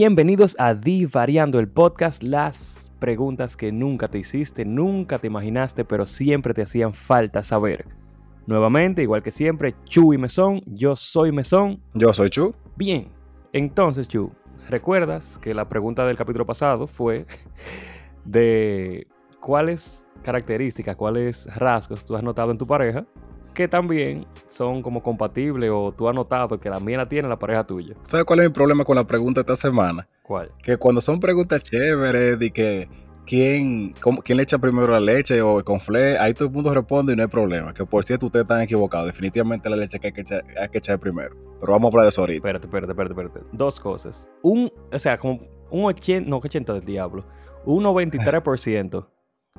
Bienvenidos 0.00 0.54
a 0.60 0.74
Divariando 0.74 1.58
el 1.58 1.68
podcast, 1.68 2.22
las 2.22 2.90
preguntas 3.00 3.56
que 3.56 3.72
nunca 3.72 4.06
te 4.06 4.18
hiciste, 4.18 4.64
nunca 4.64 5.18
te 5.18 5.26
imaginaste, 5.26 5.84
pero 5.84 6.06
siempre 6.06 6.54
te 6.54 6.62
hacían 6.62 6.94
falta 6.94 7.42
saber. 7.42 7.99
Nuevamente, 8.50 9.00
igual 9.00 9.22
que 9.22 9.30
siempre, 9.30 9.76
Chu 9.84 10.12
y 10.12 10.18
Mesón, 10.18 10.60
yo 10.66 10.96
soy 10.96 11.30
Mesón. 11.30 11.80
Yo 11.94 12.12
soy 12.12 12.30
Chu. 12.30 12.52
Bien, 12.74 13.06
entonces 13.52 14.08
Chu, 14.08 14.32
¿recuerdas 14.68 15.38
que 15.38 15.54
la 15.54 15.68
pregunta 15.68 16.04
del 16.04 16.16
capítulo 16.16 16.44
pasado 16.44 16.88
fue 16.88 17.26
de 18.24 19.06
cuáles 19.38 20.04
características, 20.24 20.96
cuáles 20.96 21.46
rasgos 21.54 22.04
tú 22.04 22.16
has 22.16 22.24
notado 22.24 22.50
en 22.50 22.58
tu 22.58 22.66
pareja 22.66 23.06
que 23.54 23.68
también 23.68 24.26
son 24.48 24.82
como 24.82 25.00
compatibles 25.00 25.70
o 25.72 25.94
tú 25.96 26.08
has 26.08 26.14
notado 26.14 26.58
que 26.58 26.70
la 26.70 26.80
mía 26.80 26.96
la 26.96 27.08
tiene 27.08 27.28
la 27.28 27.38
pareja 27.38 27.62
tuya. 27.64 27.94
¿Sabes 28.02 28.24
cuál 28.24 28.40
es 28.40 28.46
mi 28.46 28.52
problema 28.52 28.84
con 28.84 28.96
la 28.96 29.04
pregunta 29.04 29.42
esta 29.42 29.54
semana? 29.54 30.08
¿Cuál? 30.24 30.50
Que 30.60 30.76
cuando 30.76 31.00
son 31.00 31.20
preguntas 31.20 31.62
chéveres 31.62 32.36
de 32.36 32.50
que 32.50 32.88
quién, 33.30 33.94
quién 34.24 34.36
le 34.36 34.42
echa 34.42 34.58
primero 34.58 34.88
la 34.88 34.98
leche 34.98 35.40
o 35.40 35.58
el 35.58 35.64
conflé, 35.64 36.18
ahí 36.18 36.34
todo 36.34 36.48
el 36.48 36.54
mundo 36.54 36.74
responde 36.74 37.12
y 37.12 37.16
no 37.16 37.22
hay 37.22 37.28
problema. 37.28 37.72
Que 37.72 37.86
por 37.86 38.04
cierto 38.04 38.26
ustedes 38.26 38.42
están 38.42 38.60
equivocados. 38.60 39.06
Definitivamente 39.06 39.70
la 39.70 39.76
leche 39.76 40.00
que 40.00 40.08
hay 40.08 40.12
que 40.12 40.22
echar, 40.22 40.44
hay 40.60 40.68
que 40.68 40.78
echar 40.78 40.98
primero. 40.98 41.36
Pero 41.60 41.72
vamos 41.72 41.86
a 41.86 41.88
hablar 41.92 42.04
de 42.06 42.08
eso 42.08 42.22
ahorita. 42.22 42.38
Espérate, 42.38 42.66
espérate, 42.66 42.90
espérate, 42.90 43.22
espérate. 43.22 43.40
Dos 43.52 43.78
cosas. 43.78 44.28
Un, 44.42 44.68
o 44.92 44.98
sea, 44.98 45.16
como 45.16 45.42
un 45.70 45.84
80, 45.84 46.28
no, 46.28 46.38
80 46.38 46.72
del 46.74 46.84
diablo. 46.84 47.24
Un 47.64 47.84
93%, 47.84 49.06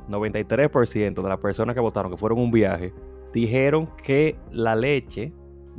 93% 0.09 1.14
de 1.23 1.30
las 1.30 1.39
personas 1.39 1.73
que 1.73 1.80
votaron 1.80 2.11
que 2.11 2.17
fueron 2.17 2.39
un 2.39 2.52
viaje 2.52 2.94
dijeron 3.31 3.89
que 4.03 4.36
la 4.52 4.75
leche 4.75 5.31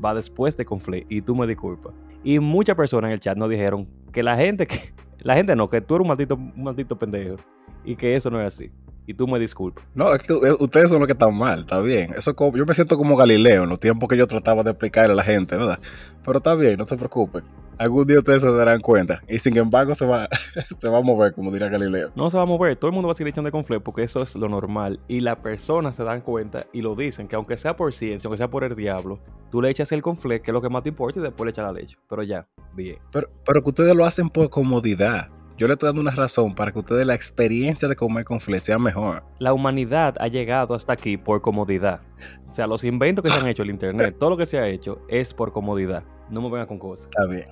va 0.03 0.15
después 0.15 0.57
de 0.57 0.65
conflé 0.65 1.05
y 1.11 1.21
tú 1.21 1.37
me 1.37 1.47
disculpas. 1.47 1.93
Y 2.25 2.39
muchas 2.39 2.75
personas 2.75 3.09
en 3.09 3.13
el 3.13 3.21
chat 3.21 3.37
nos 3.37 3.51
dijeron 3.51 3.87
que 4.11 4.23
la 4.23 4.35
gente 4.35 4.67
que 4.67 4.95
la 5.19 5.35
gente 5.35 5.55
no, 5.55 5.69
que 5.69 5.83
tú 5.83 5.97
eres 5.97 6.03
un 6.03 6.09
maldito, 6.09 6.35
un 6.37 6.65
maldito 6.65 6.99
pendejo 6.99 7.37
y 7.85 7.97
que 7.97 8.17
eso 8.17 8.31
no 8.31 8.41
es 8.41 8.55
así. 8.55 8.71
Y 9.07 9.15
tú 9.15 9.27
me 9.27 9.39
disculpas. 9.39 9.85
No, 9.95 10.15
es 10.15 10.23
que 10.23 10.33
ustedes 10.33 10.91
son 10.91 11.01
los 11.01 11.07
que 11.07 11.13
están 11.13 11.35
mal, 11.35 11.61
está 11.61 11.81
bien. 11.81 12.15
Eso 12.17 12.35
yo 12.55 12.65
me 12.65 12.75
siento 12.75 12.97
como 12.97 13.17
Galileo 13.17 13.65
en 13.65 13.69
los 13.69 13.81
tiempos 13.81 14.09
que 14.09 14.17
yo 14.17 14.27
trataba 14.27 14.63
de 14.63 14.71
explicarle 14.71 15.13
a 15.13 15.17
la 15.17 15.25
gente, 15.25 15.57
¿verdad? 15.57 15.81
Pero 16.25 16.39
está 16.39 16.55
bien, 16.55 16.79
no 16.79 16.87
se 16.87 16.97
preocupen 16.97 17.43
algún 17.83 18.07
día 18.07 18.19
ustedes 18.19 18.43
se 18.43 18.53
darán 18.53 18.81
cuenta. 18.81 19.23
Y 19.29 19.39
sin 19.39 19.57
embargo, 19.57 19.95
se 19.95 20.07
va, 20.07 20.29
se 20.81 20.89
va 20.89 20.99
a 20.99 21.03
mover, 21.03 21.33
como 21.33 21.51
diría 21.51 21.69
Galileo. 21.69 22.11
No 22.15 22.31
se 22.31 22.37
va 22.37 22.45
a 22.45 22.47
mover. 22.47 22.77
Todo 22.77 22.89
el 22.89 22.95
mundo 22.95 23.09
va 23.09 23.13
a 23.13 23.15
seguir 23.15 23.31
echando 23.31 23.49
de 23.49 23.53
confle 23.53 23.81
porque 23.81 24.03
eso 24.03 24.23
es 24.23 24.35
lo 24.37 24.49
normal. 24.49 25.01
Y 25.09 25.21
las 25.21 25.39
personas 25.39 25.97
se 25.97 26.05
dan 26.05 26.21
cuenta 26.21 26.67
y 26.73 26.81
lo 26.81 26.95
dicen 26.95 27.29
que 27.29 27.37
aunque 27.37 27.57
sea 27.57 27.77
por 27.77 27.93
ciencia, 27.93 28.29
aunque 28.29 28.39
sea 28.39 28.49
por 28.49 28.65
el 28.65 28.75
diablo, 28.75 29.19
tú 29.51 29.61
le 29.61 29.71
echas 29.71 29.91
el 29.93 30.03
confle, 30.03 30.41
que 30.41 30.51
es 30.51 30.53
lo 30.53 30.63
que 30.63 30.69
más 30.69 30.83
te 30.83 30.91
importa, 30.91 31.21
y 31.21 31.23
después 31.23 31.47
le 31.47 31.51
echas 31.51 31.65
la 31.65 31.73
leche. 31.73 31.97
Pero 32.09 32.23
ya, 32.23 32.47
bien. 32.75 32.99
Pero, 33.11 33.29
pero 33.45 33.63
que 33.63 33.69
ustedes 33.71 33.95
lo 33.95 34.05
hacen 34.05 34.31
por 34.31 34.49
comodidad. 34.51 35.29
Yo 35.63 35.69
le 35.69 35.75
estoy 35.75 35.91
dando 35.91 36.01
una 36.01 36.11
razón 36.11 36.57
para 36.57 36.73
que 36.73 36.81
ustedes 36.81 37.07
la 37.07 37.15
experiencia 37.15 37.87
de 37.87 37.95
comer 37.95 38.25
confle 38.25 38.59
sea 38.59 38.81
mejor. 38.81 39.23
La 39.39 39.53
humanidad 39.53 40.17
ha 40.19 40.27
llegado 40.27 40.75
hasta 40.75 40.93
aquí 40.93 41.17
por 41.17 41.41
comodidad. 41.41 42.01
O 42.49 42.51
sea, 42.51 42.67
los 42.67 42.83
inventos 42.83 43.23
que 43.23 43.31
se 43.31 43.39
han 43.39 43.49
hecho, 43.49 43.63
el 43.63 43.71
internet, 43.71 44.17
todo 44.19 44.31
lo 44.31 44.37
que 44.37 44.45
se 44.45 44.59
ha 44.59 44.67
hecho 44.67 45.03
es 45.07 45.33
por 45.33 45.53
comodidad. 45.53 46.03
No 46.31 46.41
me 46.43 46.51
vengan 46.51 46.67
con 46.67 46.81
cosas. 46.81 47.05
Está 47.05 47.27
bien. 47.31 47.47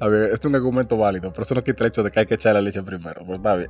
Ver, 0.00 0.22
este 0.26 0.34
es 0.34 0.44
un 0.44 0.54
argumento 0.54 0.96
válido, 0.96 1.32
pero 1.32 1.42
eso 1.42 1.56
no 1.56 1.64
quita 1.64 1.82
el 1.82 1.88
hecho 1.88 2.04
de 2.04 2.12
que 2.12 2.20
hay 2.20 2.26
que 2.26 2.34
echar 2.34 2.54
la 2.54 2.62
leche 2.62 2.84
primero, 2.84 3.22
pero 3.22 3.34
está 3.34 3.56
bien. 3.56 3.68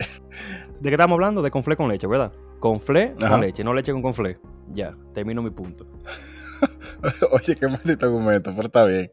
¿De 0.81 0.91
qué 0.91 0.95
estamos 0.95 1.15
hablando? 1.15 1.41
De 1.41 1.51
conflé 1.51 1.75
con 1.75 1.89
leche, 1.89 2.07
¿verdad? 2.07 2.31
Conflé 2.61 3.15
con 3.19 3.41
leche, 3.41 3.65
no 3.65 3.73
leche 3.73 3.93
con 3.93 4.03
conflé. 4.03 4.39
Ya, 4.75 4.95
termino 5.15 5.41
mi 5.41 5.49
punto. 5.49 5.87
Oye, 7.31 7.57
qué 7.57 7.69
maldito 7.69 8.07
argumento, 8.07 8.51
pero 8.55 8.67
está 8.67 8.85
bien. 8.85 9.11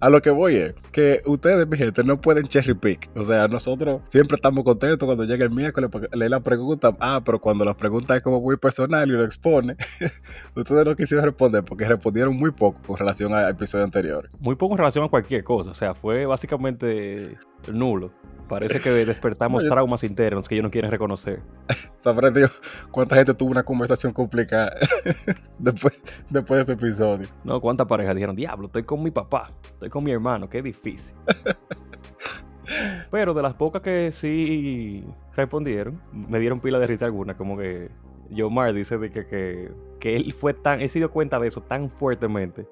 A 0.00 0.10
lo 0.10 0.20
que 0.20 0.30
voy 0.30 0.56
es 0.56 0.74
que 0.92 1.22
ustedes, 1.26 1.66
mi 1.68 1.76
gente, 1.76 2.04
no 2.04 2.20
pueden 2.20 2.46
cherry 2.46 2.74
pick. 2.74 3.10
O 3.14 3.22
sea, 3.22 3.48
nosotros 3.48 4.02
siempre 4.08 4.36
estamos 4.36 4.64
contentos 4.64 5.06
cuando 5.06 5.24
llega 5.24 5.44
el 5.44 5.50
miércoles 5.50 5.90
leer 6.12 6.30
la 6.30 6.40
pregunta. 6.40 6.96
Ah, 7.00 7.20
pero 7.24 7.40
cuando 7.40 7.64
la 7.64 7.74
pregunta 7.74 8.16
es 8.16 8.22
como 8.22 8.40
muy 8.40 8.56
personal 8.56 9.08
y 9.08 9.12
lo 9.12 9.24
expone, 9.24 9.76
ustedes 10.54 10.84
no 10.84 10.96
quisieron 10.96 11.24
responder 11.24 11.64
porque 11.64 11.86
respondieron 11.86 12.36
muy 12.36 12.50
poco 12.50 12.80
con 12.82 12.96
relación 12.96 13.32
al 13.34 13.50
episodio 13.50 13.84
anterior. 13.84 14.28
Muy 14.40 14.56
poco 14.56 14.74
en 14.74 14.78
relación 14.78 15.04
a 15.04 15.08
cualquier 15.08 15.44
cosa. 15.44 15.70
O 15.70 15.74
sea, 15.74 15.94
fue 15.94 16.26
básicamente 16.26 17.36
nulo. 17.72 18.12
Parece 18.48 18.80
que 18.80 18.90
despertamos 18.90 19.64
traumas 19.66 20.02
internos 20.04 20.48
que 20.48 20.54
ellos 20.54 20.64
no 20.64 20.70
quieren 20.70 20.90
reconocer. 20.90 21.42
Dios 22.34 22.60
cuánta 22.90 23.16
gente 23.16 23.34
tuvo 23.34 23.50
una 23.50 23.62
conversación 23.62 24.12
complicada 24.12 24.72
después, 25.58 26.02
después 26.30 26.66
de 26.66 26.72
este 26.72 26.86
episodio. 26.86 27.28
No, 27.44 27.60
cuántas 27.60 27.86
parejas 27.86 28.14
dijeron, 28.14 28.34
diablo, 28.34 28.66
estoy 28.66 28.84
con 28.84 29.02
mi 29.02 29.10
papá, 29.10 29.50
estoy 29.64 29.90
con 29.90 30.04
mi 30.04 30.12
hermano, 30.12 30.48
qué 30.48 30.62
difícil. 30.62 31.14
Pero 33.10 33.34
de 33.34 33.42
las 33.42 33.54
pocas 33.54 33.82
que 33.82 34.10
sí 34.12 35.04
respondieron, 35.34 36.00
me 36.12 36.38
dieron 36.38 36.60
pila 36.60 36.78
de 36.78 36.86
risa 36.86 37.04
alguna, 37.06 37.36
como 37.36 37.56
que 37.56 37.90
Yomar 38.30 38.72
dice 38.72 38.98
de 38.98 39.10
que, 39.10 39.26
que, 39.26 39.72
que 40.00 40.16
él 40.16 40.32
fue 40.32 40.54
tan, 40.54 40.80
él 40.80 40.88
se 40.88 40.98
dio 40.98 41.10
cuenta 41.10 41.38
de 41.38 41.48
eso 41.48 41.62
tan 41.62 41.90
fuertemente 41.90 42.66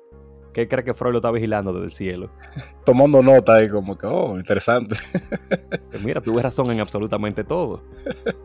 ¿Qué 0.56 0.66
cree 0.68 0.82
que 0.82 0.94
Freud 0.94 1.12
lo 1.12 1.18
está 1.18 1.30
vigilando 1.30 1.70
desde 1.70 1.84
el 1.84 1.92
cielo? 1.92 2.30
Tomando 2.86 3.22
nota 3.22 3.56
ahí 3.56 3.68
como 3.68 3.98
que, 3.98 4.06
oh, 4.06 4.38
interesante. 4.38 4.96
Mira, 6.02 6.22
tuve 6.22 6.40
razón 6.40 6.70
en 6.70 6.80
absolutamente 6.80 7.44
todo. 7.44 7.82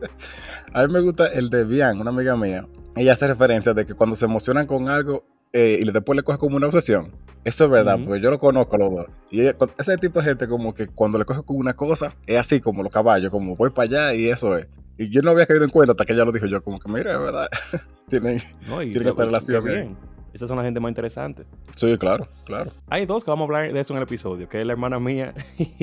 A 0.74 0.86
mí 0.86 0.92
me 0.92 1.00
gusta 1.00 1.28
el 1.28 1.48
de 1.48 1.64
Bian, 1.64 1.98
una 1.98 2.10
amiga 2.10 2.36
mía. 2.36 2.68
Ella 2.96 3.14
hace 3.14 3.26
referencia 3.28 3.72
de 3.72 3.86
que 3.86 3.94
cuando 3.94 4.14
se 4.14 4.26
emocionan 4.26 4.66
con 4.66 4.90
algo 4.90 5.24
eh, 5.54 5.78
y 5.80 5.90
después 5.90 6.14
le 6.14 6.22
coge 6.22 6.36
como 6.36 6.56
una 6.56 6.66
obsesión. 6.66 7.12
Eso 7.44 7.64
es 7.64 7.70
verdad, 7.70 7.98
porque 8.04 8.20
yo 8.20 8.30
lo 8.30 8.38
conozco 8.38 8.76
los 8.76 8.90
dos. 8.90 9.06
Y 9.30 9.46
ese 9.78 9.96
tipo 9.96 10.20
de 10.20 10.26
gente 10.26 10.46
como 10.46 10.74
que 10.74 10.88
cuando 10.88 11.16
le 11.18 11.24
coge 11.24 11.42
con 11.42 11.56
una 11.56 11.72
cosa, 11.72 12.14
es 12.26 12.36
así 12.38 12.60
como 12.60 12.82
los 12.82 12.92
caballos, 12.92 13.30
como 13.30 13.56
voy 13.56 13.70
para 13.70 13.86
allá 13.86 14.14
y 14.14 14.28
eso 14.28 14.54
es. 14.58 14.66
Y 14.98 15.08
yo 15.08 15.22
no 15.22 15.30
había 15.30 15.46
caído 15.46 15.64
en 15.64 15.70
cuenta 15.70 15.92
hasta 15.92 16.04
que 16.04 16.12
ella 16.12 16.26
lo 16.26 16.32
dijo 16.32 16.44
yo, 16.44 16.62
como 16.62 16.78
que 16.78 16.92
mira, 16.92 17.14
es 17.14 17.18
verdad. 17.18 17.48
tienen, 18.10 18.42
tienen 18.66 19.08
esa 19.08 19.24
relación. 19.24 19.64
Bien. 19.64 20.12
Esas 20.32 20.48
son 20.48 20.56
las 20.56 20.64
gente 20.64 20.80
más 20.80 20.90
interesantes. 20.90 21.46
Sí, 21.76 21.96
claro, 21.98 22.26
claro. 22.44 22.72
Hay 22.88 23.04
dos 23.04 23.24
que 23.24 23.30
vamos 23.30 23.44
a 23.44 23.46
hablar 23.46 23.72
de 23.72 23.80
eso 23.80 23.92
en 23.92 23.98
el 23.98 24.04
episodio, 24.04 24.48
que 24.48 24.60
es 24.60 24.66
la 24.66 24.72
hermana 24.72 24.98
mía 24.98 25.34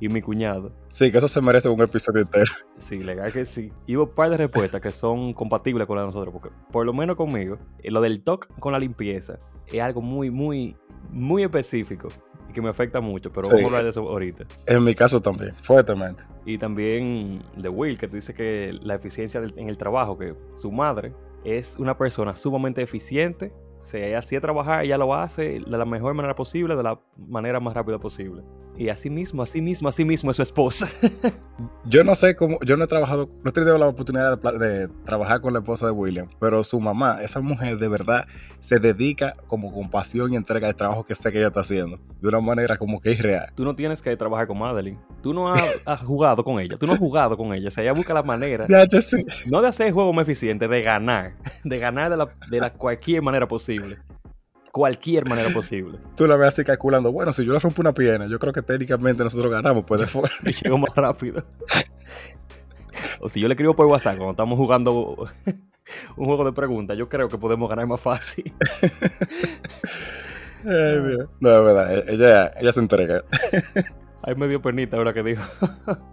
y, 0.00 0.08
mi 0.08 0.20
cuñado. 0.20 0.72
Sí, 0.88 1.12
que 1.12 1.18
eso 1.18 1.28
se 1.28 1.40
merece 1.40 1.68
un 1.68 1.80
episodio 1.80 2.22
entero. 2.22 2.52
Sí, 2.76 2.98
legal 2.98 3.32
que 3.32 3.46
sí. 3.46 3.72
Y 3.86 3.96
hubo 3.96 4.04
un 4.04 4.14
par 4.14 4.30
de 4.30 4.36
respuestas 4.36 4.80
que 4.80 4.90
son 4.90 5.32
compatibles 5.32 5.86
con 5.86 5.96
las 5.96 6.04
de 6.04 6.06
nosotros, 6.06 6.32
porque 6.32 6.50
por 6.72 6.84
lo 6.84 6.92
menos 6.92 7.16
conmigo, 7.16 7.58
eh, 7.82 7.90
lo 7.90 8.00
del 8.00 8.22
TOC 8.22 8.48
con 8.58 8.72
la 8.72 8.78
limpieza 8.78 9.38
es 9.66 9.80
algo 9.80 10.02
muy, 10.02 10.30
muy, 10.30 10.76
muy 11.10 11.44
específico 11.44 12.08
y 12.48 12.52
que 12.52 12.60
me 12.60 12.70
afecta 12.70 13.00
mucho, 13.00 13.32
pero 13.32 13.46
vamos 13.46 13.62
a 13.62 13.66
hablar 13.66 13.84
de 13.84 13.90
eso 13.90 14.00
ahorita. 14.00 14.44
En 14.66 14.82
mi 14.82 14.94
caso 14.94 15.20
también, 15.20 15.54
fuertemente. 15.62 16.24
Y 16.44 16.58
también 16.58 17.42
de 17.56 17.68
Will, 17.68 17.96
que 17.96 18.08
dice 18.08 18.34
que 18.34 18.76
la 18.82 18.96
eficiencia 18.96 19.40
en 19.56 19.68
el 19.68 19.78
trabajo, 19.78 20.18
que 20.18 20.34
su 20.56 20.70
madre 20.70 21.12
es 21.44 21.76
una 21.78 21.96
persona 21.96 22.34
sumamente 22.34 22.82
eficiente 22.82 23.52
si 23.84 23.98
ella 23.98 24.18
hacía 24.18 24.40
trabajar, 24.40 24.84
ella 24.84 24.96
lo 24.96 25.14
hace 25.14 25.60
de 25.60 25.78
la 25.78 25.84
mejor 25.84 26.14
manera 26.14 26.34
posible, 26.34 26.74
de 26.74 26.82
la 26.82 26.98
manera 27.16 27.60
más 27.60 27.74
rápida 27.74 27.98
posible. 27.98 28.42
Y 28.76 28.88
así 28.88 29.08
mismo, 29.08 29.42
así 29.42 29.60
mismo, 29.60 29.88
así 29.88 30.04
mismo 30.04 30.30
es 30.30 30.36
su 30.36 30.42
esposa. 30.42 30.88
yo 31.84 32.02
no 32.02 32.14
sé 32.14 32.34
cómo, 32.34 32.58
yo 32.64 32.76
no 32.76 32.84
he 32.84 32.86
trabajado, 32.88 33.30
no 33.42 33.50
he 33.50 33.52
tenido 33.52 33.78
la 33.78 33.86
oportunidad 33.86 34.36
de, 34.38 34.88
trabajar 35.04 35.40
con 35.40 35.52
la 35.52 35.60
esposa 35.60 35.86
de 35.86 35.92
William, 35.92 36.28
pero 36.40 36.64
su 36.64 36.80
mamá, 36.80 37.20
esa 37.22 37.40
mujer 37.40 37.78
de 37.78 37.88
verdad, 37.88 38.26
se 38.58 38.80
dedica 38.80 39.36
como 39.46 39.72
con 39.72 39.88
pasión 39.90 40.32
y 40.32 40.36
entrega 40.36 40.68
el 40.68 40.74
trabajo 40.74 41.04
que 41.04 41.14
sé 41.14 41.30
que 41.30 41.38
ella 41.38 41.48
está 41.48 41.60
haciendo, 41.60 42.00
de 42.20 42.28
una 42.28 42.40
manera 42.40 42.76
como 42.76 43.00
que 43.00 43.12
irreal. 43.12 43.52
Tú 43.54 43.64
no 43.64 43.76
tienes 43.76 44.02
que 44.02 44.16
trabajar 44.16 44.48
con 44.48 44.58
Madeline. 44.58 44.98
Tú 45.22 45.32
no 45.32 45.52
has, 45.52 46.00
jugado 46.04 46.42
con 46.42 46.58
ella, 46.58 46.76
tú 46.76 46.86
no 46.86 46.94
has 46.94 46.98
jugado 46.98 47.36
con 47.36 47.54
ella. 47.54 47.68
O 47.68 47.70
sea, 47.70 47.84
ella 47.84 47.92
busca 47.92 48.12
la 48.12 48.24
manera, 48.24 48.66
no 49.46 49.62
de 49.62 49.68
hacer 49.68 49.86
el 49.86 49.92
juego 49.92 50.12
más 50.12 50.24
eficiente, 50.24 50.66
de 50.66 50.82
ganar, 50.82 51.34
de 51.64 51.78
ganar 51.78 52.10
de 52.10 52.16
la, 52.16 52.28
de 52.50 52.60
la 52.60 52.72
cualquier 52.72 53.22
manera 53.22 53.46
posible 53.46 53.98
cualquier 54.74 55.24
manera 55.28 55.50
posible. 55.50 55.98
Tú 56.16 56.26
la 56.26 56.34
ves 56.34 56.48
así 56.48 56.64
calculando, 56.64 57.12
bueno, 57.12 57.32
si 57.32 57.44
yo 57.44 57.52
le 57.52 57.60
rompo 57.60 57.80
una 57.80 57.94
pierna, 57.94 58.26
yo 58.26 58.40
creo 58.40 58.52
que 58.52 58.60
técnicamente 58.60 59.22
nosotros 59.22 59.52
ganamos, 59.52 59.84
puede 59.84 60.08
ser. 60.08 60.22
y 60.44 60.52
llego 60.52 60.78
más 60.78 60.92
rápido. 60.96 61.44
o 63.20 63.28
si 63.28 63.38
yo 63.40 63.46
le 63.46 63.54
escribo 63.54 63.76
por 63.76 63.86
WhatsApp 63.86 64.16
cuando 64.16 64.32
estamos 64.32 64.58
jugando 64.58 65.28
un 66.16 66.26
juego 66.26 66.44
de 66.44 66.52
preguntas, 66.52 66.98
yo 66.98 67.08
creo 67.08 67.28
que 67.28 67.38
podemos 67.38 67.68
ganar 67.68 67.86
más 67.86 68.00
fácil. 68.00 68.52
no, 70.64 70.70
es 70.70 71.64
verdad, 71.64 71.96
e-, 71.96 72.14
ella, 72.14 72.52
ella 72.60 72.72
se 72.72 72.80
entrega. 72.80 73.22
Ahí 74.24 74.34
me 74.34 74.48
dio 74.48 74.60
pernita 74.60 74.96
ahora 74.96 75.14
que 75.14 75.22
dijo 75.22 75.44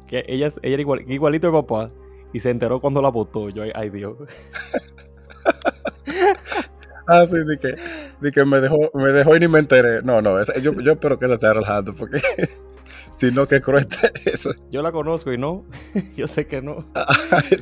que 0.06 0.24
ella, 0.28 0.50
ella 0.62 0.74
era 0.74 0.82
igual, 0.82 1.12
igualito 1.12 1.48
de 1.48 1.54
papá 1.54 1.90
y 2.32 2.40
se 2.40 2.52
enteró 2.52 2.80
cuando 2.80 3.02
la 3.02 3.10
votó. 3.10 3.50
Yo, 3.50 3.64
ay 3.74 3.90
Dios. 3.90 4.18
Ah, 7.08 7.26
sí, 7.26 7.38
de 7.44 7.58
que, 7.58 7.76
de 8.20 8.32
que 8.32 8.46
me, 8.46 8.60
dejó, 8.62 8.92
me 8.94 9.12
dejó 9.12 9.36
y 9.36 9.40
ni 9.40 9.48
me 9.48 9.60
enteré. 9.60 10.02
No, 10.02 10.22
no, 10.22 10.42
yo, 10.62 10.80
yo 10.80 10.92
espero 10.94 11.18
que 11.18 11.26
esa 11.26 11.38
sea 11.38 11.54
relajando, 11.54 11.94
porque 11.94 12.20
si 13.12 13.32
no, 13.32 13.48
qué 13.48 13.62
cruel 13.62 13.88
eso. 14.26 14.52
Yo 14.70 14.82
la 14.82 14.92
conozco 14.92 15.32
y 15.32 15.38
no. 15.38 15.66
yo 16.16 16.28
sé 16.28 16.48
que 16.48 16.62
no. 16.62 16.86
Ay, 16.94 17.58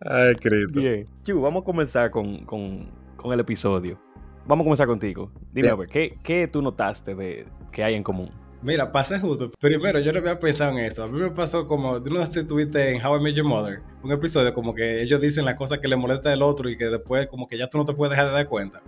Ay 0.00 0.34
Cristo. 0.36 0.80
Bien. 0.80 1.06
Chu, 1.22 1.40
vamos 1.40 1.62
a 1.62 1.64
comenzar 1.64 2.10
con, 2.10 2.44
con, 2.44 2.88
con, 3.16 3.32
el 3.32 3.40
episodio. 3.40 3.98
Vamos 4.46 4.64
a 4.64 4.66
comenzar 4.66 4.86
contigo. 4.86 5.30
Dime, 5.52 5.68
a 5.68 5.74
ver, 5.74 5.88
¿qué, 5.88 6.18
¿qué 6.22 6.48
tú 6.48 6.62
notaste 6.62 7.14
de 7.14 7.46
que 7.70 7.84
hay 7.84 7.94
en 7.94 8.02
común? 8.02 8.30
Mira, 8.62 8.92
pasé 8.92 9.18
justo. 9.18 9.50
Primero, 9.58 10.00
yo 10.00 10.12
no 10.12 10.18
había 10.18 10.38
pensado 10.38 10.72
en 10.72 10.78
eso. 10.78 11.04
A 11.04 11.08
mí 11.08 11.18
me 11.18 11.30
pasó 11.30 11.66
como, 11.66 12.02
tú 12.02 12.12
no 12.12 12.24
sé 12.26 12.40
si 12.40 12.46
tuviste 12.46 12.90
en 12.90 13.04
How 13.04 13.16
I 13.16 13.20
Met 13.22 13.34
Your 13.34 13.46
Mother, 13.46 13.80
un 14.02 14.12
episodio 14.12 14.52
como 14.52 14.74
que 14.74 15.02
ellos 15.02 15.20
dicen 15.20 15.46
las 15.46 15.54
cosas 15.54 15.78
que 15.78 15.88
le 15.88 15.96
molesta 15.96 16.28
del 16.28 16.42
otro 16.42 16.68
y 16.68 16.76
que 16.76 16.86
después 16.86 17.26
como 17.28 17.48
que 17.48 17.56
ya 17.56 17.68
tú 17.68 17.78
no 17.78 17.86
te 17.86 17.94
puedes 17.94 18.10
dejar 18.10 18.26
de 18.26 18.32
dar 18.32 18.48
cuenta. 18.48 18.82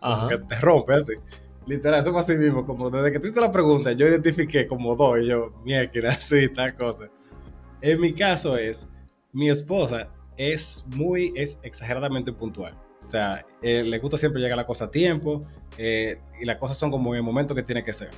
Ajá. 0.00 0.28
Que 0.28 0.38
te 0.38 0.60
rompe 0.60 0.94
así. 0.94 1.14
Literal, 1.66 2.00
eso 2.00 2.12
fue 2.12 2.20
así 2.20 2.36
mismo, 2.36 2.64
como 2.64 2.90
desde 2.90 3.10
que 3.10 3.18
tú 3.18 3.26
hiciste 3.26 3.40
la 3.40 3.50
pregunta, 3.50 3.90
yo 3.90 4.06
identifiqué 4.06 4.68
como 4.68 4.94
dos 4.94 5.18
y 5.18 5.26
yo, 5.26 5.52
mierda, 5.64 6.10
así, 6.16 6.48
tal 6.48 6.74
cosa. 6.76 7.08
En 7.80 8.00
mi 8.00 8.12
caso 8.12 8.56
es, 8.56 8.86
mi 9.32 9.50
esposa 9.50 10.08
es 10.36 10.86
muy, 10.94 11.32
es 11.34 11.58
exageradamente 11.64 12.32
puntual. 12.32 12.74
O 13.06 13.08
sea, 13.08 13.46
eh, 13.62 13.84
le 13.84 13.98
gusta 13.98 14.18
siempre 14.18 14.42
llegar 14.42 14.56
la 14.56 14.66
cosa 14.66 14.86
a 14.86 14.90
tiempo 14.90 15.40
eh, 15.78 16.18
y 16.40 16.44
las 16.44 16.56
cosas 16.56 16.76
son 16.76 16.90
como 16.90 17.14
en 17.14 17.18
el 17.18 17.22
momento 17.22 17.54
que 17.54 17.62
tiene 17.62 17.82
que 17.82 17.92
ser. 17.92 18.10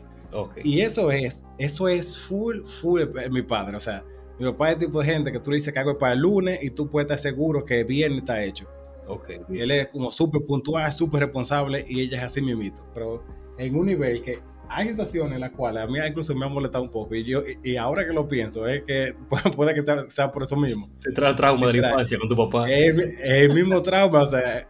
Y 0.64 0.81
eso 0.81 1.11
es, 1.11 1.44
eso 1.58 1.88
es 1.88 2.19
full, 2.19 2.62
full 2.64 3.02
mi 3.31 3.43
padre. 3.43 3.76
O 3.76 3.81
sea, 3.81 4.02
mi 4.38 4.46
papá 4.50 4.69
es 4.69 4.75
el 4.75 4.87
tipo 4.87 5.00
de 5.00 5.06
gente 5.06 5.32
que 5.32 5.40
tú 5.40 5.50
le 5.50 5.56
dices 5.56 5.73
que 5.73 5.79
algo 5.79 5.93
es 5.93 5.99
para 5.99 6.14
el 6.14 6.20
lunes 6.20 6.61
y 6.62 6.70
tú 6.70 6.88
puedes 6.88 7.05
estar 7.05 7.19
seguro 7.19 7.64
que 7.64 7.85
bien 7.85 8.14
está 8.14 8.43
hecho. 8.43 8.67
Okay, 9.06 9.40
Él 9.50 9.70
es 9.70 9.88
como 9.88 10.11
súper 10.11 10.43
puntual, 10.44 10.93
súper 10.93 11.20
responsable 11.20 11.85
y 11.88 12.00
ella 12.00 12.19
es 12.19 12.25
así 12.25 12.43
mismito. 12.43 12.82
Pero 12.94 13.25
en 13.58 13.75
un 13.75 13.87
nivel 13.87 14.20
que 14.23 14.40
hay 14.69 14.88
situaciones 14.88 15.35
en 15.35 15.40
las 15.40 15.50
cuales 15.52 15.82
a 15.82 15.87
mí 15.87 15.99
incluso 16.06 16.35
me 16.35 16.44
ha 16.44 16.49
molestado 16.49 16.85
un 16.85 16.90
poco 16.90 17.14
y 17.14 17.25
yo 17.25 17.43
y 17.62 17.76
ahora 17.76 18.06
que 18.06 18.12
lo 18.12 18.29
pienso 18.29 18.67
es 18.67 18.82
que 18.82 19.14
puede 19.56 19.75
que 19.75 19.81
sea, 20.11 20.31
por 20.31 20.43
eso 20.43 20.56
mismo. 20.56 20.88
Se 21.00 21.12
trae 21.12 21.35
trauma 21.35 21.67
de 21.69 21.81
la 21.81 21.88
infancia 21.88 22.19
con 22.19 22.29
tu 22.29 22.37
papá. 22.37 22.70
Es, 22.70 22.94
el 23.23 23.55
mismo 23.55 23.82
trauma, 23.82 24.23
o 24.23 24.26
sea, 24.26 24.67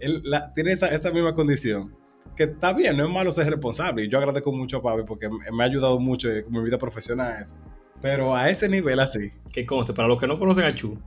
él 0.00 0.22
tiene 0.54 0.72
esa, 0.72 0.88
esa 0.88 1.10
misma 1.10 1.34
condición 1.34 1.94
que 2.36 2.44
está 2.44 2.72
bien, 2.72 2.96
no 2.96 3.04
es 3.04 3.12
malo 3.12 3.32
ser 3.32 3.48
responsable. 3.48 4.04
Y 4.04 4.08
yo 4.08 4.18
agradezco 4.18 4.52
mucho 4.52 4.78
a 4.78 4.82
Papi 4.82 5.02
porque 5.06 5.28
me 5.28 5.62
ha 5.62 5.66
ayudado 5.66 5.98
mucho 5.98 6.30
en 6.30 6.50
mi 6.50 6.62
vida 6.62 6.78
profesional 6.78 7.32
a 7.32 7.40
eso. 7.40 7.56
Pero 8.00 8.34
a 8.34 8.48
ese 8.48 8.68
nivel 8.68 8.98
así. 8.98 9.30
Que 9.52 9.66
conste, 9.66 9.92
para 9.92 10.08
los 10.08 10.18
que 10.18 10.26
no 10.26 10.38
conocen 10.38 10.64
a 10.64 10.72
Chu, 10.72 10.98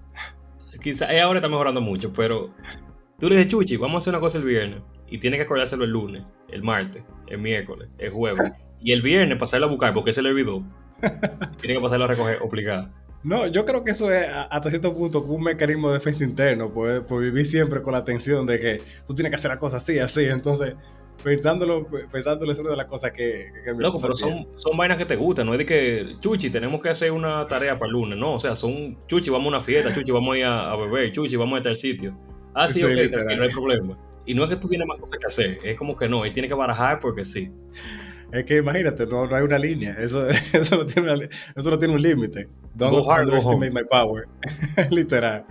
quizá 0.82 1.08
ahora 1.24 1.40
está 1.40 1.50
mejorando 1.50 1.82
mucho, 1.82 2.14
pero 2.14 2.52
tú 3.20 3.30
le 3.30 3.36
dices, 3.38 3.52
Chuchi, 3.52 3.78
vamos 3.78 3.96
a 3.96 3.98
hacer 4.00 4.14
una 4.14 4.20
cosa 4.20 4.38
el 4.38 4.44
viernes. 4.44 4.82
Y 5.08 5.18
tiene 5.18 5.38
que 5.38 5.44
acordárselo 5.44 5.86
el 5.86 5.92
lunes, 5.92 6.24
el 6.52 6.64
martes, 6.64 7.04
el 7.28 7.40
miércoles, 7.40 7.90
el 7.98 8.12
jueves. 8.12 8.52
y 8.80 8.92
el 8.92 9.02
viernes 9.02 9.38
pasarlo 9.38 9.68
a 9.68 9.70
buscar 9.70 9.94
porque 9.94 10.14
se 10.14 10.22
le 10.22 10.30
olvidó. 10.30 10.64
tiene 11.60 11.76
que 11.76 11.82
pasarlo 11.82 12.06
a 12.06 12.10
recoger 12.10 12.38
obligado. 12.42 12.92
No, 13.24 13.48
yo 13.48 13.66
creo 13.66 13.84
que 13.84 13.92
eso 13.92 14.12
es 14.12 14.28
hasta 14.50 14.70
cierto 14.70 14.94
punto 14.94 15.22
un 15.22 15.44
mecanismo 15.44 15.88
de 15.90 15.96
defensa 15.96 16.24
interno, 16.24 16.70
por, 16.74 17.06
por 17.06 17.22
vivir 17.22 17.46
siempre 17.46 17.82
con 17.82 17.94
la 17.94 18.04
tensión 18.04 18.46
de 18.46 18.60
que 18.60 18.82
tú 19.08 19.16
tienes 19.16 19.32
que 19.32 19.36
hacer 19.36 19.50
la 19.50 19.58
cosa 19.58 19.78
así, 19.78 19.98
así. 19.98 20.26
Entonces, 20.26 20.76
pensándolo, 21.24 21.88
pensándolo 22.12 22.52
es 22.52 22.60
una 22.60 22.72
de 22.72 22.78
las 22.78 22.86
cosas 22.88 23.12
que, 23.12 23.52
que 23.64 23.74
me 23.74 23.82
Loco, 23.82 23.98
pero 24.02 24.16
son, 24.16 24.48
son, 24.58 24.76
vainas 24.76 24.98
que 24.98 25.06
te 25.06 25.16
gustan, 25.16 25.46
no 25.46 25.54
es 25.54 25.60
de 25.60 25.66
que, 25.66 26.16
Chuchi, 26.20 26.50
tenemos 26.50 26.82
que 26.82 26.90
hacer 26.90 27.12
una 27.12 27.48
tarea 27.48 27.80
para 27.80 27.88
el 27.88 27.94
lunes, 27.94 28.20
no, 28.20 28.34
o 28.34 28.40
sea, 28.40 28.56
son, 28.56 28.98
Chuchi, 29.08 29.30
vamos 29.30 29.46
a 29.46 29.50
una 29.50 29.62
fiesta, 29.62 29.94
Chuchi, 29.94 30.12
vamos 30.12 30.36
a 30.36 30.38
ir 30.38 30.46
a, 30.46 30.76
beber, 30.76 31.12
Chuchi, 31.12 31.36
vamos 31.38 31.56
a 31.56 31.58
estar 31.58 31.70
al 31.72 31.78
sitio. 31.78 32.18
Ah, 32.54 32.68
sí, 32.68 32.84
ok, 32.84 32.92
no 33.38 33.44
hay 33.44 33.50
problema. 33.50 33.98
Y 34.26 34.34
no 34.36 34.44
es 34.44 34.50
que 34.50 34.56
tú 34.58 34.68
tienes 34.68 34.88
más 34.88 35.00
cosas 35.00 35.20
que 35.20 35.26
hacer, 35.26 35.60
es 35.64 35.78
como 35.78 35.96
que 35.96 36.08
no, 36.08 36.26
y 36.26 36.32
tiene 36.32 36.48
que 36.48 36.54
barajar 36.54 37.00
porque 37.00 37.26
sí. 37.26 37.52
Es 38.34 38.46
que 38.46 38.58
imagínate, 38.58 39.06
no, 39.06 39.28
no 39.28 39.36
hay 39.36 39.44
una 39.44 39.60
línea, 39.60 39.96
eso, 40.00 40.28
eso, 40.54 40.78
no, 40.78 40.86
tiene 40.88 41.30
eso 41.56 41.70
no 41.70 41.78
tiene 41.78 41.94
un 41.94 42.02
límite. 42.02 42.50
Don't 42.74 43.08
underestimate 43.08 43.72
my 43.72 43.84
power, 43.84 44.28
literal. 44.90 45.46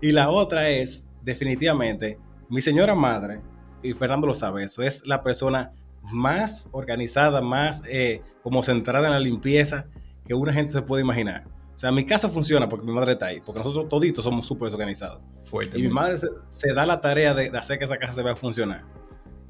Y 0.00 0.12
la 0.12 0.30
otra 0.30 0.68
es, 0.68 1.08
definitivamente, 1.22 2.18
mi 2.48 2.60
señora 2.60 2.94
madre 2.94 3.40
y 3.82 3.92
Fernando 3.94 4.28
lo 4.28 4.34
sabe, 4.34 4.62
eso 4.62 4.84
es 4.84 5.04
la 5.06 5.24
persona 5.24 5.72
más 6.02 6.68
organizada, 6.70 7.40
más 7.40 7.82
eh, 7.88 8.22
como 8.44 8.62
centrada 8.62 9.08
en 9.08 9.14
la 9.14 9.20
limpieza 9.20 9.88
que 10.24 10.34
una 10.34 10.52
gente 10.52 10.72
se 10.72 10.82
puede 10.82 11.02
imaginar. 11.02 11.44
O 11.74 11.78
sea, 11.80 11.90
mi 11.90 12.04
casa 12.04 12.28
funciona 12.28 12.68
porque 12.68 12.86
mi 12.86 12.92
madre 12.92 13.12
está 13.12 13.26
ahí, 13.26 13.40
porque 13.40 13.58
nosotros 13.58 13.88
toditos 13.88 14.22
somos 14.22 14.46
súper 14.46 14.66
desorganizados. 14.66 15.20
y 15.74 15.82
mi 15.82 15.88
madre 15.88 16.18
se, 16.50 16.74
da 16.74 16.86
la 16.86 17.00
tarea 17.00 17.34
de, 17.34 17.48
hacer 17.58 17.78
que 17.78 17.86
esa 17.86 17.96
casa 17.96 18.12
se 18.12 18.22
vea 18.22 18.36
funcionar. 18.36 18.84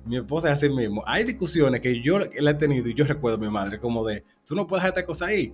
Mi 0.04 0.16
esposa 0.16 0.48
es 0.48 0.58
así 0.58 0.68
mismo. 0.68 1.02
Hay 1.06 1.24
discusiones 1.24 1.80
que 1.80 2.00
yo 2.00 2.18
la 2.18 2.50
he 2.52 2.54
tenido 2.54 2.88
y 2.88 2.94
yo 2.94 3.04
recuerdo 3.04 3.38
a 3.38 3.40
mi 3.40 3.50
madre 3.50 3.78
como 3.78 4.04
de, 4.04 4.24
tú 4.46 4.54
no 4.54 4.66
puedes 4.66 4.82
dejar 4.82 4.98
esta 4.98 5.06
cosa 5.06 5.26
ahí, 5.26 5.52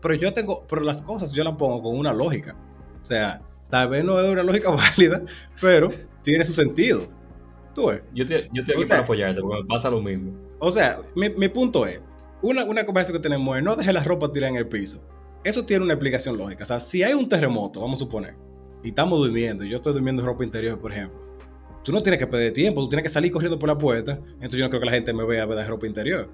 pero 0.00 0.14
yo 0.14 0.32
tengo, 0.32 0.64
pero 0.68 0.82
las 0.82 1.02
cosas 1.02 1.32
yo 1.32 1.42
las 1.44 1.56
pongo 1.56 1.82
con 1.82 1.98
una 1.98 2.12
lógica. 2.12 2.56
O 3.02 3.06
sea, 3.06 3.42
tal 3.70 3.88
vez 3.88 4.04
no 4.04 4.20
es 4.20 4.30
una 4.30 4.42
lógica 4.42 4.70
válida, 4.96 5.22
pero 5.60 5.90
tiene 6.22 6.44
su 6.44 6.52
sentido. 6.52 7.08
Yo 8.14 8.24
te, 8.24 8.48
yo 8.52 8.60
estoy 8.60 8.76
aquí 8.76 8.88
para 8.88 9.02
apoyarte, 9.02 9.40
porque 9.40 9.62
me 9.62 9.68
pasa 9.68 9.90
lo 9.90 10.00
mismo. 10.00 10.32
O 10.60 10.70
sea, 10.70 11.00
mi, 11.16 11.28
mi 11.30 11.48
punto 11.48 11.86
es, 11.86 12.00
una, 12.40 12.64
una 12.64 12.86
conversación 12.86 13.20
que 13.20 13.22
tenemos 13.22 13.56
es 13.56 13.64
no 13.64 13.74
dejes 13.74 13.92
la 13.92 14.04
ropa 14.04 14.32
tirada 14.32 14.50
en 14.50 14.56
el 14.56 14.68
piso. 14.68 15.02
Eso 15.42 15.64
tiene 15.64 15.84
una 15.84 15.94
explicación 15.94 16.36
lógica. 16.36 16.62
O 16.62 16.66
sea, 16.66 16.78
si 16.78 17.02
hay 17.02 17.14
un 17.14 17.28
terremoto, 17.28 17.80
vamos 17.80 17.98
a 17.98 18.04
suponer, 18.04 18.34
y 18.82 18.90
estamos 18.90 19.18
durmiendo, 19.18 19.64
y 19.64 19.70
yo 19.70 19.76
estoy 19.76 19.92
durmiendo 19.92 20.22
en 20.22 20.26
ropa 20.26 20.44
interior, 20.44 20.78
por 20.78 20.92
ejemplo, 20.92 21.23
tú 21.84 21.92
no 21.92 22.00
tienes 22.00 22.18
que 22.18 22.26
perder 22.26 22.52
tiempo, 22.52 22.80
tú 22.80 22.88
tienes 22.88 23.04
que 23.04 23.08
salir 23.08 23.30
corriendo 23.30 23.58
por 23.58 23.68
la 23.68 23.78
puerta, 23.78 24.18
entonces 24.34 24.58
yo 24.58 24.64
no 24.64 24.70
creo 24.70 24.80
que 24.80 24.86
la 24.86 24.92
gente 24.92 25.12
me 25.12 25.24
vea 25.24 25.46
ver 25.46 25.66
ropa 25.66 25.86
interior. 25.86 26.30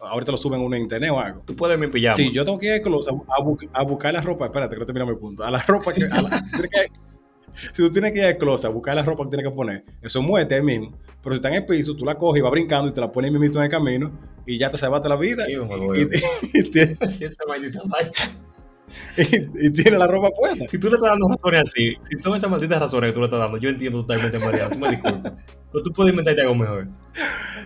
ahorita 0.00 0.32
lo 0.32 0.38
suben 0.38 0.60
uno 0.60 0.74
en 0.74 0.82
internet 0.82 1.10
o 1.12 1.20
algo. 1.20 1.42
Tú 1.46 1.54
puedes 1.54 1.78
mi 1.78 1.86
pijama. 1.86 2.16
Sí, 2.16 2.30
yo 2.32 2.44
tengo 2.44 2.58
que 2.58 2.66
ir 2.66 2.82
a, 2.82 3.78
a, 3.78 3.84
buscar 3.84 4.12
la 4.12 4.20
ropa. 4.20 4.46
Espérate, 4.46 4.74
que 4.74 4.80
no 4.80 4.86
termino 4.86 5.06
mi 5.06 5.16
punto. 5.16 5.44
A 5.44 5.50
la 5.50 5.60
ropa 5.60 5.92
que. 5.92 6.04
A 6.04 6.22
la, 6.22 6.42
si 7.72 7.82
tú 7.82 7.92
tienes 7.92 8.12
que 8.12 8.18
ir 8.18 8.24
al 8.24 8.38
closet 8.38 8.66
a 8.66 8.68
buscar 8.70 8.96
la 8.96 9.02
ropa 9.02 9.24
que 9.24 9.30
tienes 9.30 9.50
que 9.50 9.54
poner, 9.54 9.84
eso 10.00 10.22
muerte 10.22 10.54
ahí 10.54 10.62
mismo. 10.62 10.98
Pero 11.22 11.34
si 11.34 11.36
está 11.36 11.48
en 11.48 11.54
el 11.54 11.66
piso, 11.66 11.94
tú 11.94 12.04
la 12.04 12.16
coges 12.16 12.40
y 12.40 12.42
vas 12.42 12.50
brincando 12.50 12.88
y 12.88 12.94
te 12.94 13.00
la 13.00 13.12
pones 13.12 13.30
mismo 13.30 13.44
en 13.44 13.64
el 13.64 13.70
camino 13.70 14.10
y 14.46 14.58
ya 14.58 14.70
te 14.70 14.78
salvaste 14.78 15.08
la 15.08 15.16
vida. 15.16 15.44
y, 15.48 15.54
y, 15.54 16.08
tiene 19.74 19.98
la 19.98 20.06
ropa 20.06 20.30
puesta. 20.30 20.66
Si 20.68 20.78
tú 20.78 20.88
le 20.88 20.94
estás 20.94 21.10
dando 21.10 21.28
razones 21.28 21.68
así, 21.68 21.94
si 22.08 22.18
son 22.18 22.36
esas 22.36 22.50
malditas 22.50 22.80
razones 22.80 23.10
que 23.10 23.14
tú 23.14 23.20
le 23.20 23.26
estás 23.26 23.40
dando, 23.40 23.58
yo 23.58 23.68
entiendo 23.68 24.04
totalmente, 24.04 24.38
María. 24.38 24.70
Tú 24.70 24.78
me 24.78 24.90
disculpas. 24.90 25.32
Pero 25.72 25.84
tú 25.84 25.92
puedes 25.92 26.10
inventarte 26.10 26.42
algo 26.42 26.54
mejor. 26.54 26.86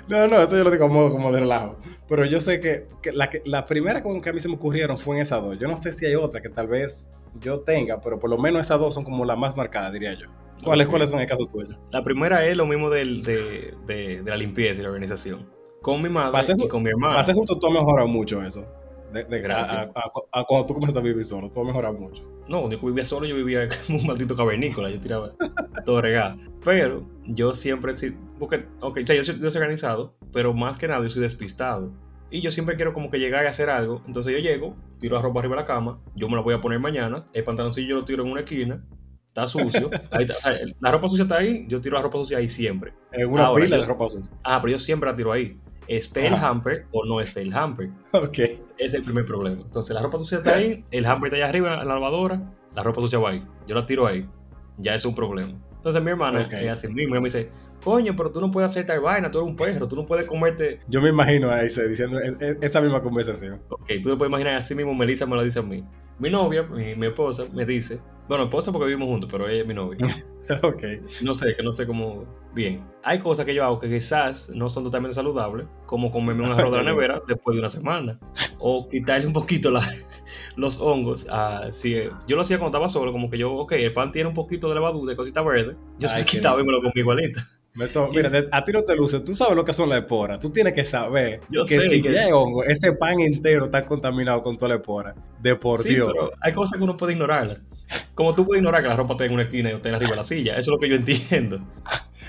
No, 0.08 0.26
no, 0.28 0.40
eso 0.40 0.56
yo 0.56 0.64
lo 0.64 0.70
digo 0.70 0.86
como, 0.86 1.10
como 1.10 1.32
de 1.32 1.40
relajo. 1.40 1.76
Pero 2.08 2.24
yo 2.24 2.38
sé 2.40 2.60
que, 2.60 2.88
que, 3.02 3.12
la, 3.12 3.28
que 3.30 3.42
la 3.44 3.66
primera 3.66 4.02
que 4.02 4.28
a 4.28 4.32
mí 4.32 4.40
se 4.40 4.48
me 4.48 4.54
ocurrieron 4.54 4.96
fue 4.98 5.16
en 5.16 5.22
esas 5.22 5.42
dos. 5.42 5.58
Yo 5.58 5.66
no 5.66 5.76
sé 5.76 5.92
si 5.92 6.06
hay 6.06 6.14
otra 6.14 6.40
que 6.40 6.48
tal 6.48 6.68
vez 6.68 7.08
yo 7.40 7.60
tenga, 7.60 8.00
pero 8.00 8.18
por 8.20 8.30
lo 8.30 8.38
menos 8.38 8.60
esas 8.60 8.78
dos 8.78 8.94
son 8.94 9.02
como 9.02 9.24
las 9.24 9.36
más 9.36 9.56
marcadas, 9.56 9.92
diría 9.92 10.14
yo. 10.14 10.28
¿Cuáles, 10.62 10.88
¿cuáles 10.88 11.10
son 11.10 11.20
el 11.20 11.26
caso 11.26 11.44
tuyo? 11.46 11.76
La 11.90 12.02
primera 12.02 12.44
es 12.46 12.56
lo 12.56 12.66
mismo 12.66 12.88
del, 12.88 13.22
de, 13.22 13.74
de, 13.86 14.22
de, 14.22 14.30
la 14.30 14.36
limpieza 14.36 14.80
y 14.80 14.84
la 14.84 14.88
organización. 14.88 15.46
Con 15.82 16.00
mi 16.00 16.08
madre 16.08 16.40
y 16.56 16.68
con 16.68 16.82
mi 16.82 16.90
hermano. 16.90 17.14
Pase 17.14 17.34
justo 17.34 17.58
tú 17.58 17.66
has 17.66 17.72
mejorado 17.72 18.08
mucho 18.08 18.42
eso. 18.42 18.66
De, 19.12 19.24
de 19.24 19.40
Gracias. 19.40 19.90
A, 20.32 20.44
cuando 20.44 20.66
tú 20.66 20.74
comienzas 20.74 20.98
a 20.98 21.02
vivir 21.02 21.24
solo, 21.24 21.50
tú 21.50 21.60
has 21.60 21.66
mejorado 21.66 21.94
mucho. 21.94 22.24
No, 22.48 22.60
cuando 22.60 22.76
yo 22.76 22.86
vivía 22.86 23.04
solo, 23.04 23.26
yo 23.26 23.36
vivía 23.36 23.68
como 23.86 23.98
un 23.98 24.06
maldito 24.06 24.36
cavernícola, 24.36 24.90
yo 24.90 25.00
tiraba 25.00 25.32
todo 25.84 26.00
regado. 26.00 26.36
Pero 26.64 27.06
yo 27.24 27.54
siempre, 27.54 27.96
sí, 27.96 28.16
porque, 28.38 28.66
ok, 28.80 28.98
o 29.02 29.06
sea, 29.06 29.16
yo 29.16 29.24
soy 29.24 29.36
desorganizado, 29.38 30.14
pero 30.32 30.52
más 30.52 30.78
que 30.78 30.88
nada 30.88 31.02
yo 31.02 31.10
soy 31.10 31.22
despistado. 31.22 31.92
Y 32.30 32.40
yo 32.40 32.50
siempre 32.50 32.74
quiero 32.74 32.92
como 32.92 33.08
que 33.08 33.18
llegar 33.18 33.44
y 33.44 33.46
hacer 33.46 33.70
algo. 33.70 34.02
Entonces 34.06 34.32
yo 34.32 34.38
llego, 34.40 34.74
tiro 34.98 35.16
la 35.16 35.22
ropa 35.22 35.40
arriba 35.40 35.56
de 35.56 35.62
la 35.62 35.66
cama, 35.66 36.00
yo 36.14 36.28
me 36.28 36.34
la 36.34 36.42
voy 36.42 36.54
a 36.54 36.60
poner 36.60 36.80
mañana, 36.80 37.24
el 37.32 37.44
pantaloncillo 37.44 37.88
yo 37.88 37.94
lo 37.96 38.04
tiro 38.04 38.24
en 38.24 38.32
una 38.32 38.40
esquina, 38.40 38.84
está 39.28 39.46
sucio. 39.46 39.90
la 40.80 40.90
ropa 40.90 41.08
sucia 41.08 41.22
está 41.22 41.38
ahí, 41.38 41.66
yo 41.68 41.80
tiro 41.80 41.96
la 41.96 42.02
ropa 42.02 42.18
sucia 42.18 42.38
ahí 42.38 42.48
siempre. 42.48 42.92
En 43.12 43.30
una 43.30 43.52
pila 43.52 43.76
de 43.76 43.84
ropa 43.84 44.08
sucia. 44.08 44.34
Ah, 44.42 44.60
pero 44.60 44.72
yo 44.72 44.78
siempre 44.78 45.08
la 45.08 45.16
tiro 45.16 45.30
ahí 45.30 45.56
esté 45.88 46.26
el 46.26 46.34
hamper 46.34 46.86
o 46.92 47.04
no 47.04 47.20
esté 47.20 47.42
el 47.42 47.54
hamper. 47.54 47.90
Ok. 48.12 48.38
Ese 48.38 48.64
es 48.78 48.94
el 48.94 49.04
primer 49.04 49.24
problema. 49.24 49.62
Entonces 49.62 49.94
la 49.94 50.02
ropa 50.02 50.18
sucia 50.18 50.38
está 50.38 50.54
ahí, 50.54 50.84
el 50.90 51.06
hamper 51.06 51.28
está 51.28 51.36
allá 51.36 51.48
arriba 51.48 51.72
en 51.74 51.88
la 51.88 51.94
lavadora, 51.94 52.40
la 52.74 52.82
ropa 52.82 53.00
sucia 53.00 53.18
va 53.18 53.30
ahí. 53.30 53.44
Yo 53.66 53.74
la 53.74 53.86
tiro 53.86 54.06
ahí. 54.06 54.28
Ya 54.78 54.94
es 54.94 55.04
un 55.04 55.14
problema. 55.14 55.52
Entonces 55.76 56.02
mi 56.02 56.10
hermana 56.10 56.46
okay. 56.46 56.66
es 56.66 56.72
así 56.72 56.88
mismo, 56.88 57.14
ella 57.14 57.20
me 57.20 57.26
dice, 57.26 57.48
coño, 57.84 58.14
pero 58.16 58.32
tú 58.32 58.40
no 58.40 58.50
puedes 58.50 58.70
hacer 58.70 58.86
tal 58.86 59.00
vaina, 59.00 59.30
tú 59.30 59.38
eres 59.38 59.50
un 59.50 59.56
perro, 59.56 59.86
tú 59.86 59.94
no 59.94 60.04
puedes 60.04 60.26
comerte... 60.26 60.80
Yo 60.88 61.00
me 61.00 61.10
imagino 61.10 61.48
a 61.48 61.62
ese 61.62 61.86
diciendo 61.86 62.18
e, 62.18 62.34
e, 62.40 62.58
esa 62.60 62.80
misma 62.80 63.00
conversación. 63.00 63.60
Ok, 63.68 63.86
tú 64.02 64.10
te 64.10 64.16
puedes 64.16 64.28
imaginar 64.28 64.54
así 64.54 64.74
mismo, 64.74 64.94
Melissa 64.94 65.26
me 65.26 65.36
lo 65.36 65.44
dice 65.44 65.60
a 65.60 65.62
mí. 65.62 65.84
Mi 66.18 66.28
novia, 66.28 66.64
mi, 66.64 66.96
mi 66.96 67.06
esposa, 67.06 67.44
me 67.52 67.64
dice, 67.64 68.00
bueno, 68.28 68.44
esposa 68.44 68.72
porque 68.72 68.86
vivimos 68.86 69.08
juntos, 69.08 69.30
pero 69.30 69.48
ella 69.48 69.62
es 69.62 69.66
mi 69.68 69.74
novia. 69.74 69.98
ok. 70.62 70.82
No 71.22 71.34
sé, 71.34 71.54
que 71.56 71.62
no 71.62 71.72
sé 71.72 71.86
cómo. 71.86 72.24
Bien. 72.54 72.82
Hay 73.02 73.18
cosas 73.18 73.44
que 73.44 73.54
yo 73.54 73.62
hago 73.64 73.78
que 73.78 73.88
quizás 73.88 74.48
no 74.50 74.68
son 74.70 74.84
totalmente 74.84 75.14
saludables, 75.14 75.66
como 75.84 76.10
comerme 76.10 76.44
un 76.44 76.52
arroz 76.52 76.70
de 76.72 76.78
la 76.78 76.82
nevera 76.92 77.20
después 77.26 77.54
de 77.54 77.60
una 77.60 77.68
semana. 77.68 78.18
O 78.58 78.88
quitarle 78.88 79.26
un 79.26 79.32
poquito 79.32 79.70
la, 79.70 79.82
los 80.56 80.80
hongos. 80.80 81.26
A, 81.30 81.72
si, 81.72 81.94
yo 82.26 82.36
lo 82.36 82.42
hacía 82.42 82.58
cuando 82.58 82.76
estaba 82.78 82.88
solo, 82.88 83.12
como 83.12 83.28
que 83.30 83.38
yo, 83.38 83.52
ok, 83.52 83.72
el 83.72 83.92
pan 83.92 84.10
tiene 84.12 84.28
un 84.28 84.34
poquito 84.34 84.68
de 84.68 84.74
levadura, 84.74 85.10
de 85.10 85.16
cosita 85.16 85.42
verde. 85.42 85.76
Yo 85.98 86.08
se 86.08 86.24
quitaba 86.24 86.60
y 86.60 86.64
me 86.64 86.72
lo 86.72 86.78
comí 86.80 86.92
igualito. 86.96 87.40
mira, 88.12 88.30
a 88.52 88.64
ti 88.64 88.72
no 88.72 88.82
te 88.82 88.96
luce, 88.96 89.20
tú 89.20 89.34
sabes 89.34 89.54
lo 89.54 89.64
que 89.64 89.74
son 89.74 89.90
las 89.90 89.98
esporas. 90.00 90.40
Tú 90.40 90.50
tienes 90.50 90.72
que 90.72 90.84
saber 90.86 91.40
Yo 91.50 91.64
que 91.66 91.78
sé 91.80 91.90
si 91.90 92.00
que- 92.02 92.12
ya 92.12 92.22
hay 92.22 92.32
hongo, 92.32 92.64
ese 92.64 92.92
pan 92.94 93.20
entero 93.20 93.66
está 93.66 93.84
contaminado 93.84 94.40
con 94.40 94.56
toda 94.56 94.70
la 94.70 94.74
espora. 94.76 95.14
De 95.42 95.54
por 95.56 95.82
Sí, 95.82 95.90
Dios. 95.94 96.10
pero 96.14 96.30
hay 96.40 96.52
cosas 96.54 96.78
que 96.78 96.84
uno 96.84 96.96
puede 96.96 97.12
ignorarlas. 97.12 97.60
Como 98.14 98.32
tú 98.32 98.44
puedes 98.46 98.60
ignorar 98.60 98.82
que 98.82 98.88
la 98.88 98.96
ropa 98.96 99.14
esté 99.14 99.26
en 99.26 99.32
una 99.34 99.42
esquina 99.42 99.70
y 99.70 99.74
esté 99.74 99.90
arriba 99.90 100.10
de 100.10 100.16
la 100.16 100.24
silla. 100.24 100.52
Eso 100.52 100.60
es 100.60 100.68
lo 100.68 100.78
que 100.78 100.88
yo 100.88 100.96
entiendo. 100.96 101.60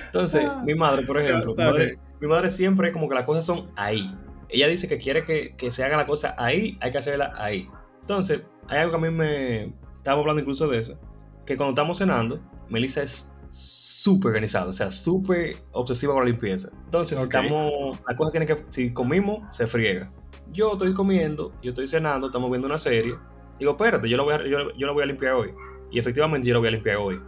Entonces, 0.05 0.45
Ah. 0.45 0.61
mi 0.65 0.75
madre, 0.75 1.05
por 1.05 1.19
ejemplo, 1.19 1.47
mi 1.47 1.51
Está 1.51 1.65
madre, 1.65 1.85
bien. 1.85 1.99
mi 2.21 2.27
madre 2.27 2.49
siempre 2.49 2.91
como 2.91 3.07
que 3.09 3.15
las 3.15 3.23
cosas 3.25 3.45
son 3.45 3.69
ahí. 3.75 4.13
Ella 4.49 4.67
dice 4.67 4.87
que 4.87 4.97
quiere 4.97 5.25
que, 5.25 5.55
que 5.57 5.71
se 5.71 5.83
haga 5.83 5.97
la 5.97 6.05
cosa 6.05 6.35
ahí, 6.37 6.77
hay 6.81 6.91
que 6.91 6.97
hacerla 6.97 7.33
ahí. 7.37 7.67
Entonces, 8.01 8.43
hay 8.69 8.79
algo 8.79 8.91
que 8.99 9.05
a 9.07 9.09
mí 9.09 9.15
me... 9.17 9.63
Estábamos 9.97 10.23
hablando 10.23 10.41
incluso 10.41 10.67
de 10.69 10.79
eso. 10.79 10.97
Que 11.45 11.57
cuando 11.57 11.71
estamos 11.71 11.97
cenando, 11.97 12.39
Melissa 12.69 13.03
es 13.03 13.29
súper 13.49 14.29
organizada, 14.29 14.67
o 14.67 14.73
sea, 14.73 14.89
súper 14.91 15.57
obsesiva 15.73 16.13
con 16.13 16.23
la 16.23 16.29
limpieza. 16.29 16.69
Entonces, 16.85 17.17
si 17.17 17.23
estamos... 17.25 17.99
La 18.07 18.15
cosa 18.15 18.31
tiene 18.31 18.45
que... 18.45 18.55
Si 18.69 18.93
comimos, 18.93 19.39
se 19.55 19.67
friega. 19.67 20.07
Yo 20.53 20.73
estoy 20.73 20.93
comiendo, 20.93 21.51
yo 21.61 21.71
estoy 21.71 21.87
cenando, 21.87 22.27
estamos 22.27 22.49
viendo 22.49 22.67
una 22.67 22.77
serie. 22.77 23.15
Digo, 23.59 23.71
espérate, 23.71 24.07
yo 24.09 24.17
lo 24.17 24.25
voy 24.25 24.33
a, 24.35 24.45
yo, 24.45 24.71
yo 24.75 24.87
lo 24.87 24.93
voy 24.93 25.03
a 25.03 25.07
limpiar 25.07 25.33
hoy. 25.33 25.53
Y 25.91 25.99
efectivamente 25.99 26.47
yo 26.47 26.53
lo 26.53 26.59
voy 26.59 26.69
a 26.69 26.71
limpiar 26.71 26.97
hoy. 26.97 27.19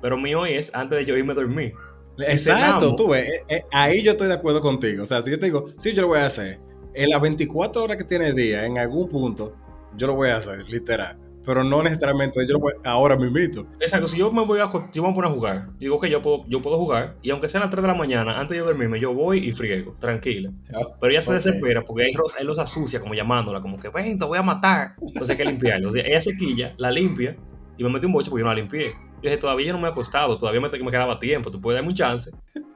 Pero 0.00 0.16
mi 0.16 0.34
hoy 0.34 0.54
es 0.54 0.74
antes 0.74 0.98
de 0.98 1.04
yo 1.04 1.16
irme 1.16 1.32
a 1.32 1.36
dormir. 1.36 1.74
Si 2.18 2.32
Exacto, 2.32 2.80
cenamos- 2.80 2.96
tú 2.96 3.08
ves, 3.08 3.28
eh, 3.28 3.44
eh, 3.48 3.64
ahí 3.72 4.02
yo 4.02 4.12
estoy 4.12 4.28
de 4.28 4.34
acuerdo 4.34 4.60
contigo. 4.60 5.02
O 5.02 5.06
sea, 5.06 5.22
si 5.22 5.30
yo 5.30 5.38
te 5.38 5.46
digo, 5.46 5.68
sí, 5.78 5.92
yo 5.94 6.02
lo 6.02 6.08
voy 6.08 6.18
a 6.18 6.26
hacer, 6.26 6.60
en 6.94 7.08
las 7.08 7.20
24 7.22 7.84
horas 7.84 7.96
que 7.96 8.04
tiene 8.04 8.28
el 8.28 8.34
día, 8.34 8.66
en 8.66 8.76
algún 8.78 9.08
punto, 9.08 9.54
yo 9.96 10.06
lo 10.08 10.14
voy 10.14 10.28
a 10.30 10.36
hacer, 10.36 10.64
literal. 10.68 11.18
Pero 11.44 11.64
no 11.64 11.82
necesariamente 11.82 12.46
yo 12.48 12.58
voy 12.58 12.72
ahora 12.84 13.16
mismito. 13.16 13.66
Exacto, 13.80 14.08
si 14.08 14.18
yo 14.18 14.30
me 14.30 14.44
voy 14.44 14.60
a, 14.60 14.70
yo 14.70 15.02
me 15.02 15.08
voy 15.08 15.10
a 15.10 15.14
poner 15.14 15.30
a 15.30 15.34
jugar, 15.34 15.68
digo 15.78 15.98
que 15.98 16.08
yo 16.08 16.22
puedo, 16.22 16.44
yo 16.48 16.62
puedo 16.62 16.78
jugar, 16.78 17.16
y 17.22 17.30
aunque 17.30 17.48
sean 17.48 17.62
las 17.62 17.70
3 17.70 17.82
de 17.82 17.88
la 17.88 17.94
mañana, 17.94 18.38
antes 18.38 18.50
de 18.50 18.58
yo 18.58 18.64
dormirme, 18.64 19.00
yo 19.00 19.12
voy 19.12 19.48
y 19.48 19.52
friego, 19.52 19.94
tranquila. 19.98 20.50
Pero 21.00 21.12
ella 21.12 21.22
se 21.22 21.32
desespera 21.32 21.82
porque 21.82 22.04
ahí 22.04 22.12
ahí 22.38 22.44
los 22.44 22.58
asucia, 22.58 23.00
como 23.00 23.14
llamándola, 23.14 23.60
como 23.60 23.78
que, 23.78 23.88
ven, 23.88 24.18
te 24.18 24.24
voy 24.24 24.38
a 24.38 24.42
matar. 24.42 24.94
Entonces 25.00 25.30
hay 25.30 25.36
que 25.36 25.44
limpiarlo. 25.44 25.88
O 25.88 25.92
sea, 25.92 26.04
ella 26.06 26.20
se 26.20 26.36
quilla, 26.36 26.74
la 26.78 26.90
limpia, 26.90 27.36
y 27.76 27.84
me 27.84 27.90
mete 27.90 28.06
un 28.06 28.12
boche 28.12 28.30
porque 28.30 28.42
yo 28.42 28.46
no 28.46 28.52
la 28.52 28.60
limpié. 28.60 28.92
Yo 29.22 29.30
dije, 29.30 29.36
todavía 29.36 29.68
yo 29.68 29.72
no 29.72 29.80
me 29.80 29.88
ha 29.88 29.94
costado, 29.94 30.36
todavía 30.36 30.60
me, 30.60 30.68
me 30.68 30.90
quedaba 30.90 31.18
tiempo, 31.18 31.50
tú 31.50 31.60
puedes 31.60 31.78
darme 31.78 31.90
un 31.90 31.94
chance. 31.94 32.30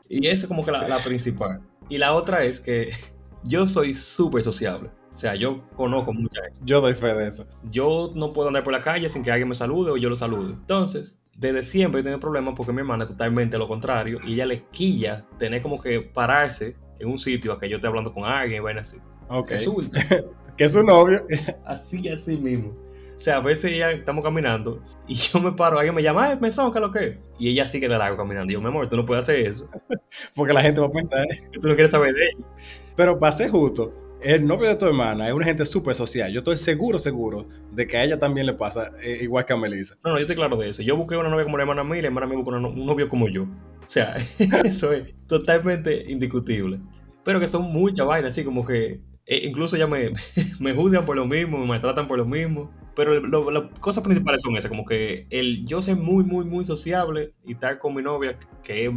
Y 0.09 0.27
esa 0.27 0.43
es 0.43 0.47
como 0.47 0.65
que 0.65 0.71
la, 0.71 0.87
la 0.87 0.99
principal. 0.99 1.61
Y 1.89 1.99
la 1.99 2.13
otra 2.15 2.45
es 2.45 2.61
que 2.61 2.91
yo 3.45 3.67
soy 3.67 3.95
súper 3.95 4.43
sociable. 4.43 4.91
O 5.17 5.19
sea, 5.19 5.35
yo 5.35 5.63
conozco 5.77 6.13
mucha 6.13 6.43
gente. 6.43 6.59
Yo 6.67 6.83
doy 6.83 6.93
fe 6.93 7.15
de 7.15 7.27
eso. 7.27 7.47
Yo 7.71 8.13
no 8.15 8.35
puedo 8.35 8.49
andar 8.49 8.63
por 8.63 8.75
la 8.75 8.83
calle 8.83 9.09
sin 9.09 9.23
que 9.23 9.31
alguien 9.31 9.49
me 9.49 9.55
salude 9.55 9.91
o 9.91 9.97
yo 9.97 10.11
lo 10.11 10.17
salude. 10.17 10.53
Entonces, 10.53 11.19
desde 11.35 11.65
siempre 11.65 12.03
he 12.03 12.05
tenido 12.05 12.21
problemas 12.21 12.53
porque 12.55 12.71
mi 12.75 12.81
hermana 12.81 13.05
es 13.05 13.09
totalmente 13.09 13.57
lo 13.57 13.67
contrario 13.67 14.19
y 14.23 14.35
ella 14.35 14.45
le 14.45 14.65
quilla 14.65 15.25
tener 15.39 15.63
como 15.63 15.81
que 15.81 16.03
pararse 16.03 16.77
en 16.99 17.09
un 17.09 17.19
sitio 17.19 17.55
a 17.55 17.59
que 17.59 17.67
yo 17.67 17.77
esté 17.77 17.89
hablando 17.89 18.13
con 18.13 18.25
alguien 18.25 18.61
y 18.61 18.63
vaina 18.63 18.83
así. 18.83 18.99
Ok. 19.31 19.53
Resulta, 19.53 19.99
Que 20.59 20.65
es 20.65 20.75
su 20.75 20.83
novio. 20.83 21.27
así, 21.65 22.07
así 22.11 22.37
mismo. 22.37 22.77
O 23.17 23.19
sea, 23.19 23.37
a 23.37 23.41
veces 23.41 23.73
ella 23.73 23.93
estamos 23.93 24.23
caminando 24.23 24.83
y 25.09 25.15
yo 25.15 25.41
me 25.41 25.53
paro, 25.53 25.79
alguien 25.79 25.95
me 25.95 26.03
llama, 26.03 26.27
ay, 26.27 26.39
mesón, 26.39 26.73
¿qué 26.73 26.79
es 26.79 26.83
lo 26.83 26.93
que? 26.93 27.07
es?". 27.07 27.17
Y 27.39 27.51
ella 27.53 27.65
sigue 27.65 27.89
de 27.89 27.97
largo 27.97 28.19
caminando. 28.19 28.51
Y 28.51 28.55
yo, 28.55 28.61
mi 28.61 28.67
amor, 28.67 28.87
tú 28.87 28.97
no 28.97 29.07
puedes 29.07 29.25
hacer 29.25 29.47
eso. 29.47 29.67
Porque 30.35 30.53
la 30.53 30.61
gente 30.61 30.83
va 30.83 30.89
a 30.89 30.93
pensar. 30.93 31.27
Tú 31.53 31.69
no 31.69 31.75
quieres 31.75 31.91
saber 31.91 32.13
de 32.13 32.23
ella. 32.23 32.47
Pero 32.97 33.19
para 33.19 33.33
ser 33.33 33.49
justo, 33.49 33.95
el 34.27 34.45
novio 34.45 34.69
de 34.69 34.75
tu 34.75 34.87
hermana 34.87 35.29
es 35.29 35.35
una 35.35 35.45
gente 35.45 35.65
súper 35.65 35.95
social. 35.95 36.33
Yo 36.33 36.39
estoy 36.39 36.57
seguro, 36.57 36.99
seguro 36.99 37.47
de 37.71 37.87
que 37.87 37.97
a 37.97 38.03
ella 38.03 38.19
también 38.19 38.47
le 38.47 38.55
pasa 38.55 38.91
eh, 39.01 39.21
igual 39.23 39.47
que 39.47 39.53
a 39.53 39.57
Melissa. 39.57 39.97
No, 40.03 40.11
no, 40.11 40.17
yo 40.17 40.23
estoy 40.23 40.35
claro 40.35 40.57
de 40.57 40.69
eso. 40.69 40.83
Yo 40.83 40.97
busqué 40.97 41.17
una 41.17 41.29
novia 41.29 41.45
como 41.45 41.57
la 41.57 41.63
hermana 41.63 41.85
mía 41.85 41.99
y 41.99 42.03
la 42.03 42.09
hermana 42.09 42.27
mía 42.27 42.37
buscó 42.37 42.51
un 42.51 42.87
novio 42.87 43.09
como 43.09 43.29
yo. 43.29 43.45
O 43.45 43.89
sea, 43.89 44.17
eso 44.65 44.93
es 44.93 45.15
totalmente 45.29 46.11
indiscutible. 46.11 46.81
Pero 47.23 47.39
que 47.39 47.47
son 47.47 47.71
muchas 47.71 48.05
vainas, 48.05 48.33
así 48.33 48.43
como 48.43 48.67
que 48.67 49.01
eh, 49.27 49.43
incluso 49.45 49.77
ya 49.77 49.87
me, 49.87 50.11
me 50.59 50.75
juzgan 50.75 51.07
por 51.07 51.15
lo 51.15 51.25
mismo, 51.25 51.59
me 51.59 51.67
maltratan 51.67 52.09
por 52.09 52.19
lo 52.19 52.25
mismo. 52.25 52.73
Pero 52.97 53.21
las 53.21 53.79
cosas 53.79 54.03
principales 54.03 54.43
son 54.43 54.57
esas, 54.57 54.71
como 54.71 54.85
que 54.85 55.29
el 55.31 55.67
yo 55.67 55.81
ser 55.83 55.95
muy, 55.95 56.25
muy, 56.25 56.45
muy 56.45 56.65
sociable 56.65 57.33
y 57.45 57.53
estar 57.53 57.79
con 57.79 57.95
mi 57.95 58.03
novia, 58.03 58.39
que 58.65 58.87
es 58.87 58.93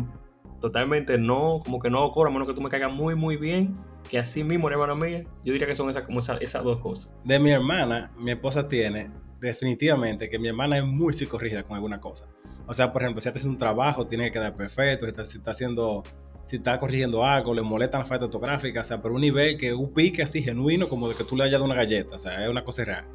totalmente 0.59 1.17
no, 1.17 1.61
como 1.63 1.79
que 1.79 1.89
no 1.89 2.03
ocurre, 2.03 2.29
a 2.29 2.33
menos 2.33 2.47
que 2.47 2.53
tú 2.53 2.61
me 2.61 2.69
caigas 2.69 2.91
muy, 2.91 3.15
muy 3.15 3.37
bien, 3.37 3.73
que 4.09 4.19
así 4.19 4.43
mismo 4.43 4.69
la 4.69 4.75
hermana 4.75 4.95
mía, 4.95 5.23
yo 5.43 5.53
diría 5.53 5.67
que 5.67 5.75
son 5.75 5.89
esas, 5.89 6.03
como 6.03 6.19
esas, 6.19 6.41
esas 6.41 6.63
dos 6.63 6.79
cosas. 6.79 7.13
De 7.23 7.39
mi 7.39 7.51
hermana, 7.51 8.11
mi 8.17 8.31
esposa 8.31 8.67
tiene 8.67 9.11
definitivamente 9.39 10.29
que 10.29 10.37
mi 10.37 10.49
hermana 10.49 10.77
es 10.77 10.83
muy 10.83 11.13
psicorrígida 11.13 11.63
con 11.63 11.75
alguna 11.75 11.99
cosa. 11.99 12.27
O 12.67 12.73
sea, 12.73 12.91
por 12.91 13.01
ejemplo, 13.01 13.21
si 13.21 13.29
haciendo 13.29 13.51
un 13.51 13.57
trabajo, 13.57 14.05
tiene 14.07 14.25
que 14.25 14.33
quedar 14.33 14.55
perfecto. 14.55 15.05
Si 15.05 15.09
está, 15.09 15.25
si 15.25 15.37
está 15.37 15.51
haciendo, 15.51 16.03
si 16.43 16.57
está 16.57 16.77
corrigiendo 16.79 17.25
algo, 17.25 17.53
le 17.53 17.61
molestan 17.61 18.01
las 18.01 18.09
faltas 18.09 18.27
ortográficas, 18.27 18.85
o 18.85 18.87
sea, 18.87 19.01
pero 19.01 19.15
un 19.15 19.21
nivel 19.21 19.57
que 19.57 19.73
un 19.73 19.93
pique 19.93 20.21
así 20.21 20.41
genuino, 20.43 20.87
como 20.87 21.07
de 21.07 21.15
que 21.15 21.23
tú 21.23 21.35
le 21.35 21.43
hayas 21.43 21.53
dado 21.53 21.65
una 21.65 21.75
galleta, 21.75 22.15
o 22.15 22.17
sea, 22.17 22.43
es 22.43 22.49
una 22.49 22.63
cosa 22.63 22.85
real. 22.85 23.05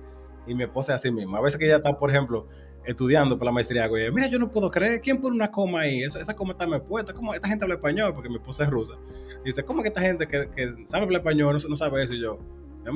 Y 0.47 0.55
mi 0.55 0.65
esposa 0.65 0.95
es 0.95 1.01
así 1.01 1.11
misma. 1.11 1.39
A 1.39 1.41
veces 1.41 1.59
que 1.59 1.67
ella 1.67 1.77
está, 1.77 1.99
por 1.99 2.11
ejemplo, 2.11 2.49
estudiando 2.87 3.39
para 3.39 3.51
la 3.51 3.55
maestría, 3.55 3.85
algo, 3.85 3.99
y 3.99 4.03
ella, 4.03 4.11
mira, 4.13 4.27
yo 4.29 4.39
no 4.39 4.51
puedo 4.51 4.71
creer, 4.71 5.01
¿quién 5.01 5.21
pone 5.21 5.35
una 5.37 5.51
coma 5.51 5.81
ahí? 5.81 6.03
Esa, 6.03 6.21
esa 6.21 6.35
coma 6.35 6.53
está 6.53 6.67
me 6.67 6.81
puesta, 6.81 7.13
¿cómo 7.13 7.35
esta 7.35 7.49
gente 7.49 7.65
habla 7.65 7.77
español? 7.77 8.13
Porque 8.15 8.29
mi 8.29 8.37
esposa 8.37 8.65
es 8.65 8.71
rusa. 8.71 8.95
Y 9.43 9.47
dice, 9.47 9.63
¿cómo 9.65 9.83
que 9.83 9.89
esta 9.89 10.01
gente 10.01 10.27
que, 10.27 10.49
que 10.55 10.75
sabe 10.87 11.05
hablar 11.05 11.21
español 11.21 11.57
no, 11.61 11.69
no 11.69 11.77
sabe 11.77 12.03
eso? 12.05 12.15
Y 12.15 12.21
yo, 12.21 12.39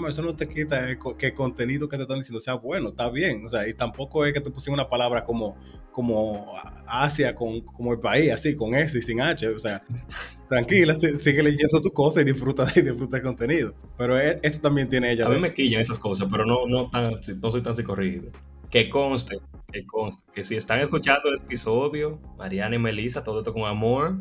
eso 0.06 0.22
no 0.22 0.36
te 0.36 0.46
quita 0.46 0.90
el 0.90 0.98
que 1.16 1.28
el 1.28 1.34
contenido 1.34 1.88
que 1.88 1.96
te 1.96 2.02
están 2.02 2.18
diciendo 2.18 2.40
sea 2.40 2.54
bueno, 2.54 2.90
está 2.90 3.08
bien. 3.08 3.44
O 3.44 3.48
sea, 3.48 3.66
y 3.66 3.72
tampoco 3.74 4.26
es 4.26 4.34
que 4.34 4.40
te 4.40 4.50
pusieron 4.50 4.78
una 4.78 4.88
palabra 4.88 5.24
como, 5.24 5.56
como 5.92 6.52
Asia, 6.86 7.34
con, 7.34 7.62
como 7.62 7.94
el 7.94 7.98
país, 7.98 8.30
así, 8.30 8.54
con 8.54 8.74
S 8.74 8.98
y 8.98 9.00
sin 9.02 9.20
H. 9.22 9.48
O 9.48 9.58
sea, 9.58 9.82
tranquila, 10.48 10.94
si- 10.94 11.16
sigue 11.16 11.42
leyendo 11.42 11.80
tu 11.80 11.90
cosa 11.90 12.20
y 12.20 12.24
disfruta, 12.24 12.66
y 12.76 12.82
disfruta 12.82 13.16
el 13.16 13.22
contenido. 13.22 13.74
Pero 13.96 14.18
e- 14.18 14.36
eso 14.42 14.60
también 14.60 14.88
tiene 14.90 15.10
ella. 15.12 15.26
A 15.26 15.30
mí 15.30 15.38
me 15.40 15.54
quillan 15.54 15.80
esas 15.80 15.98
cosas, 15.98 16.28
pero 16.30 16.44
no, 16.44 16.66
no, 16.66 16.90
tan, 16.90 17.14
no 17.40 17.50
soy 17.50 17.62
tan 17.62 17.74
psicorrígido. 17.74 18.30
Que 18.70 18.90
conste, 18.90 19.38
que 19.72 19.86
conste, 19.86 20.24
que 20.34 20.44
si 20.44 20.56
están 20.56 20.80
escuchando 20.80 21.30
el 21.30 21.36
episodio, 21.40 22.20
Mariana 22.36 22.76
y 22.76 22.78
Melissa, 22.78 23.24
todo 23.24 23.38
esto 23.38 23.52
con 23.54 23.64
amor, 23.64 24.16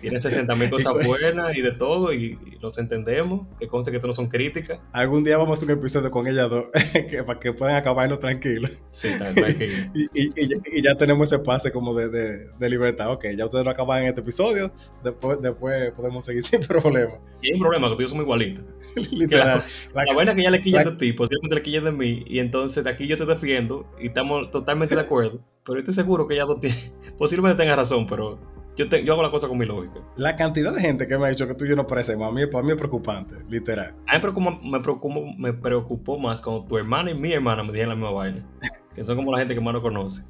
tienen 0.00 0.20
60 0.20 0.54
mil 0.54 0.68
cosas 0.70 0.92
buenas 1.06 1.56
y 1.56 1.62
de 1.62 1.72
todo, 1.72 2.12
y, 2.12 2.38
y 2.46 2.58
los 2.60 2.76
entendemos, 2.78 3.46
que 3.58 3.68
conste 3.68 3.90
que 3.90 3.96
esto 3.96 4.06
no 4.06 4.12
son 4.12 4.28
críticas. 4.28 4.78
Algún 4.92 5.24
día 5.24 5.38
vamos 5.38 5.58
a 5.58 5.64
hacer 5.64 5.74
un 5.74 5.80
episodio 5.80 6.10
con 6.10 6.26
ellas 6.26 6.50
dos, 6.50 6.66
que, 7.10 7.22
para 7.24 7.40
que 7.40 7.52
puedan 7.54 7.74
acabarnos 7.76 8.20
tranquilos. 8.20 8.70
Sí, 8.90 9.08
tranquilo. 9.18 9.72
Y, 9.94 10.04
y- 10.14 10.78
y 10.78 10.82
ya- 10.82 10.94
tenemos 10.96 11.32
ese 11.32 11.38
pase 11.42 11.72
como 11.72 11.94
de, 11.94 12.08
de- 12.10 12.46
de 12.58 12.70
libertad. 12.70 13.12
Ok, 13.12 13.26
ya 13.36 13.46
ustedes 13.46 13.64
lo 13.64 13.70
acaban 13.70 14.02
en 14.02 14.08
este 14.08 14.20
episodio, 14.20 14.70
después, 15.04 15.40
después 15.40 15.92
podemos 15.92 16.24
seguir 16.24 16.42
sin 16.42 16.60
problema. 16.60 17.14
Y 17.42 17.48
hay 17.48 17.52
un 17.54 17.60
problema, 17.60 17.88
que 17.90 17.96
tú 17.96 18.02
y 18.02 18.04
yo 18.04 18.08
somos 18.08 18.24
igualitos. 18.24 18.64
Literal. 19.10 19.62
La, 19.94 20.04
La- 20.04 20.14
vaina 20.14 20.32
es 20.32 20.36
que 20.36 20.42
ya 20.42 20.50
le 20.50 20.60
quillan 20.62 20.84
la- 20.86 20.90
de 20.92 20.96
ti, 20.96 21.12
posiblemente 21.12 21.54
le 21.54 21.62
quillan 21.62 21.84
de 21.84 21.92
mí, 21.92 22.24
y 22.26 22.38
entonces 22.38 22.82
de 22.82 22.88
aquí 22.90 23.06
yo 23.06 23.16
te 23.18 23.26
defiendo, 23.26 23.85
y 24.00 24.08
estamos 24.08 24.50
totalmente 24.50 24.94
de 24.94 25.00
acuerdo, 25.02 25.40
pero 25.64 25.78
estoy 25.78 25.94
seguro 25.94 26.26
que 26.26 26.34
ella 26.34 26.46
no 26.46 26.56
tiene, 26.56 26.76
posiblemente 27.18 27.62
tenga 27.62 27.76
razón, 27.76 28.06
pero 28.06 28.38
yo, 28.76 28.88
te- 28.88 29.04
yo 29.04 29.14
hago 29.14 29.22
la 29.22 29.30
cosa 29.30 29.48
con 29.48 29.56
mi 29.58 29.64
lógica. 29.66 30.00
La 30.16 30.36
cantidad 30.36 30.72
de 30.74 30.80
gente 30.80 31.06
que 31.08 31.16
me 31.18 31.26
ha 31.26 31.30
dicho 31.30 31.46
que 31.48 31.54
tú 31.54 31.64
y 31.64 31.70
yo 31.70 31.76
no 31.76 31.86
parecemos, 31.86 32.28
a 32.28 32.32
mí, 32.32 32.46
para 32.46 32.62
mí 32.64 32.72
es 32.72 32.76
preocupante, 32.76 33.36
literal. 33.48 33.94
A 34.08 34.12
mí 34.12 34.14
me 34.14 34.20
preocupó, 34.20 34.50
me, 34.62 34.80
preocupó, 34.80 35.26
me 35.38 35.52
preocupó 35.52 36.18
más 36.18 36.42
cuando 36.42 36.64
tu 36.64 36.76
hermana 36.76 37.10
y 37.10 37.14
mi 37.14 37.32
hermana 37.32 37.62
me 37.62 37.72
dijeron 37.72 37.90
la 37.90 37.94
misma 37.96 38.10
vaina. 38.10 38.46
Que 38.94 39.04
son 39.04 39.16
como 39.16 39.32
la 39.32 39.38
gente 39.38 39.54
que 39.54 39.60
más 39.60 39.74
no 39.74 39.82
conoce. 39.82 40.22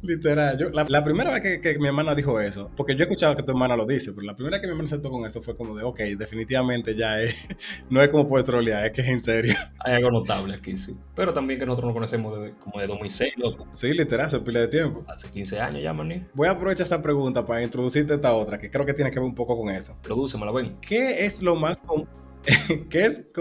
Literal. 0.00 0.56
Yo, 0.56 0.70
la, 0.70 0.86
la 0.88 1.02
primera 1.02 1.32
vez 1.32 1.42
que, 1.42 1.60
que 1.60 1.78
mi 1.78 1.88
hermana 1.88 2.14
dijo 2.14 2.40
eso, 2.40 2.70
porque 2.76 2.94
yo 2.94 3.00
he 3.00 3.02
escuchado 3.02 3.34
que 3.34 3.42
tu 3.42 3.50
hermana 3.50 3.76
lo 3.76 3.84
dice, 3.84 4.12
pero 4.12 4.26
la 4.26 4.34
primera 4.34 4.56
vez 4.56 4.60
que 4.62 4.68
mi 4.68 4.72
hermana 4.72 4.88
saltó 4.88 5.10
con 5.10 5.26
eso 5.26 5.42
fue 5.42 5.56
como 5.56 5.76
de, 5.76 5.82
ok, 5.82 5.98
definitivamente 6.16 6.94
ya 6.94 7.18
es, 7.18 7.48
no 7.90 8.00
es 8.00 8.08
como 8.08 8.28
puede 8.28 8.44
trolear, 8.44 8.86
es 8.86 8.92
que 8.92 9.00
es 9.00 9.08
en 9.08 9.20
serio. 9.20 9.54
Hay 9.80 9.94
algo 9.94 10.10
notable 10.10 10.54
aquí, 10.54 10.76
sí. 10.76 10.96
Pero 11.16 11.32
también 11.34 11.58
que 11.58 11.66
nosotros 11.66 11.88
nos 11.88 11.94
conocemos 11.94 12.32
como 12.60 12.80
de 12.80 12.86
2006, 12.86 13.32
loco. 13.38 13.66
Sí, 13.72 13.92
literal, 13.92 14.26
hace 14.26 14.38
pila 14.40 14.60
de 14.60 14.68
tiempo. 14.68 15.04
Hace 15.08 15.28
15 15.30 15.60
años 15.60 15.82
ya, 15.82 15.92
maní. 15.92 16.24
Voy 16.32 16.46
a 16.46 16.52
aprovechar 16.52 16.86
esa 16.86 17.02
pregunta 17.02 17.44
para 17.44 17.62
introducirte 17.62 18.14
esta 18.14 18.34
otra, 18.34 18.58
que 18.58 18.70
creo 18.70 18.86
que 18.86 18.94
tiene 18.94 19.10
que 19.10 19.18
ver 19.18 19.28
un 19.28 19.34
poco 19.34 19.56
con 19.56 19.74
eso. 19.74 19.98
Produce, 20.02 20.38
la 20.38 20.52
ven. 20.52 20.76
¿Qué 20.80 21.26
es 21.26 21.42
lo 21.42 21.56
más 21.56 21.80
común? 21.80 22.08
¿Qué 22.90 23.04
es? 23.04 23.24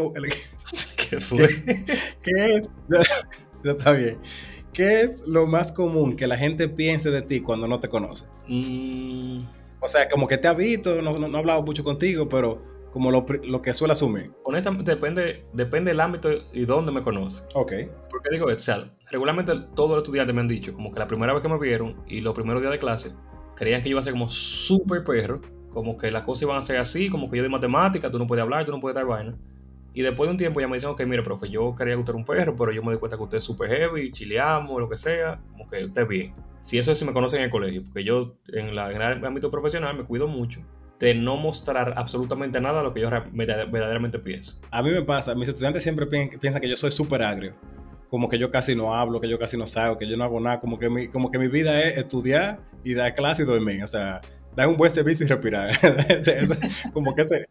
¿Qué 1.10 1.20
fue? 1.20 1.48
¿Qué 2.24 2.32
es? 2.56 2.68
Está 3.64 3.92
bien. 3.92 4.18
¿Qué 4.78 5.02
es 5.02 5.28
lo 5.28 5.48
más 5.48 5.72
común 5.72 6.16
que 6.16 6.28
la 6.28 6.38
gente 6.38 6.70
piense 6.70 7.10
de 7.10 7.22
ti 7.24 7.42
cuando 7.42 7.68
no 7.68 7.80
te 7.80 7.90
conoce? 7.90 8.28
Mm, 8.48 9.44
O 9.80 9.88
sea, 9.88 10.08
como 10.10 10.28
que 10.28 10.38
te 10.38 10.48
ha 10.48 10.54
visto, 10.54 11.02
no, 11.02 11.18
no, 11.18 11.28
no 11.28 11.38
ha 11.38 11.40
hablado 11.40 11.64
mucho 11.64 11.84
contigo, 11.84 12.30
pero 12.30 12.62
como 12.92 13.12
lo, 13.12 13.26
lo 13.44 13.62
que 13.62 13.74
suele 13.74 13.94
asumir. 13.94 14.32
honestamente, 14.44 14.92
depende, 14.92 15.46
depende 15.54 15.92
del 15.92 16.00
ámbito 16.00 16.30
y 16.54 16.66
dónde 16.66 16.92
me 16.92 17.04
conoce. 17.04 17.44
Ok. 17.54 17.74
Porque 18.10 18.30
digo, 18.32 18.48
o 18.48 18.60
sea, 18.60 18.90
regularmente 19.12 19.54
todos 19.76 19.90
los 19.92 20.00
estudiantes 20.04 20.34
me 20.36 20.42
han 20.42 20.48
dicho, 20.48 20.74
como 20.74 20.92
que 20.94 21.00
la 21.00 21.08
primera 21.08 21.34
vez 21.34 21.42
que 21.42 21.50
me 21.50 21.60
vieron 21.60 22.04
y 22.08 22.22
los 22.22 22.34
primeros 22.36 22.62
días 22.62 22.72
de 22.72 22.80
clase, 22.80 23.14
creían 23.56 23.82
que 23.82 23.90
yo 23.90 23.94
iba 23.94 24.02
a 24.02 24.04
ser 24.04 24.14
como 24.14 24.30
súper 24.30 25.04
perro, 25.04 25.42
como 25.70 25.98
que 25.98 26.12
las 26.12 26.24
cosas 26.24 26.44
iban 26.44 26.58
a 26.58 26.62
ser 26.62 26.78
así, 26.78 27.10
como 27.10 27.30
que 27.30 27.38
yo 27.38 27.44
de 27.44 27.50
matemática, 27.50 28.10
tú 28.12 28.20
no 28.20 28.28
puedes 28.28 28.44
hablar, 28.44 28.66
tú 28.66 28.72
no 28.72 28.80
puedes 28.80 28.96
dar 28.96 29.06
vaina. 29.06 29.38
Y 29.98 30.04
después 30.04 30.28
de 30.28 30.32
un 30.34 30.38
tiempo 30.38 30.62
ya 30.62 30.68
me 30.68 30.76
dicen, 30.76 30.92
ok, 30.92 31.02
mire, 31.08 31.24
profe, 31.24 31.50
yo 31.50 31.74
quería 31.74 31.96
que 31.96 32.02
usted 32.02 32.12
era 32.12 32.20
un 32.20 32.24
perro, 32.24 32.56
pero 32.56 32.72
yo 32.72 32.84
me 32.84 32.94
di 32.94 33.00
cuenta 33.00 33.18
que 33.18 33.24
usted 33.24 33.40
es 33.40 33.44
súper 33.44 33.68
heavy, 33.68 34.12
chileamos, 34.12 34.80
lo 34.80 34.88
que 34.88 34.96
sea, 34.96 35.42
como 35.50 35.66
que 35.66 35.86
usted 35.86 36.04
es 36.04 36.08
bien. 36.08 36.36
Si 36.62 36.78
eso 36.78 36.92
es 36.92 37.00
si 37.00 37.06
me 37.06 37.14
conocen 37.14 37.40
en 37.40 37.46
el 37.46 37.50
colegio, 37.50 37.84
porque 37.84 38.04
yo 38.04 38.36
en, 38.54 38.76
la, 38.76 38.92
en 38.92 39.02
el 39.02 39.26
ámbito 39.26 39.50
profesional 39.50 39.98
me 39.98 40.04
cuido 40.04 40.28
mucho 40.28 40.62
de 41.00 41.16
no 41.16 41.36
mostrar 41.36 41.96
absolutamente 41.98 42.62
nada 42.62 42.78
de 42.78 42.84
lo 42.84 42.94
que 42.94 43.02
yo 43.02 43.10
verdaderamente 43.10 44.20
pienso. 44.20 44.62
A 44.70 44.84
mí 44.84 44.92
me 44.92 45.02
pasa, 45.02 45.34
mis 45.34 45.50
estudiantes 45.50 45.82
siempre 45.82 46.06
piensan 46.06 46.62
que 46.62 46.70
yo 46.70 46.76
soy 46.76 46.92
súper 46.92 47.24
agrio. 47.24 47.56
Como 48.12 48.30
que 48.30 48.38
yo 48.38 48.52
casi 48.52 48.76
no 48.76 48.94
hablo, 48.94 49.20
que 49.20 49.28
yo 49.28 49.40
casi 49.40 49.58
no 49.58 49.66
salgo, 49.66 49.98
que 49.98 50.08
yo 50.08 50.16
no 50.16 50.26
hago 50.26 50.40
nada. 50.40 50.60
Como 50.60 50.78
que 50.78 50.92
mi, 50.92 51.08
como 51.08 51.32
que 51.32 51.40
mi 51.40 51.48
vida 51.48 51.82
es 51.82 51.98
estudiar 51.98 52.60
y 52.84 52.94
dar 52.94 53.16
clase 53.16 53.42
y 53.42 53.46
dormir. 53.48 53.82
O 53.82 53.88
sea, 53.88 54.22
dar 54.56 54.68
un 54.68 54.78
buen 54.78 54.92
servicio 54.92 55.26
y 55.26 55.30
respirar. 55.30 55.72
como 56.94 57.16
que 57.16 57.24
ese, 57.24 57.48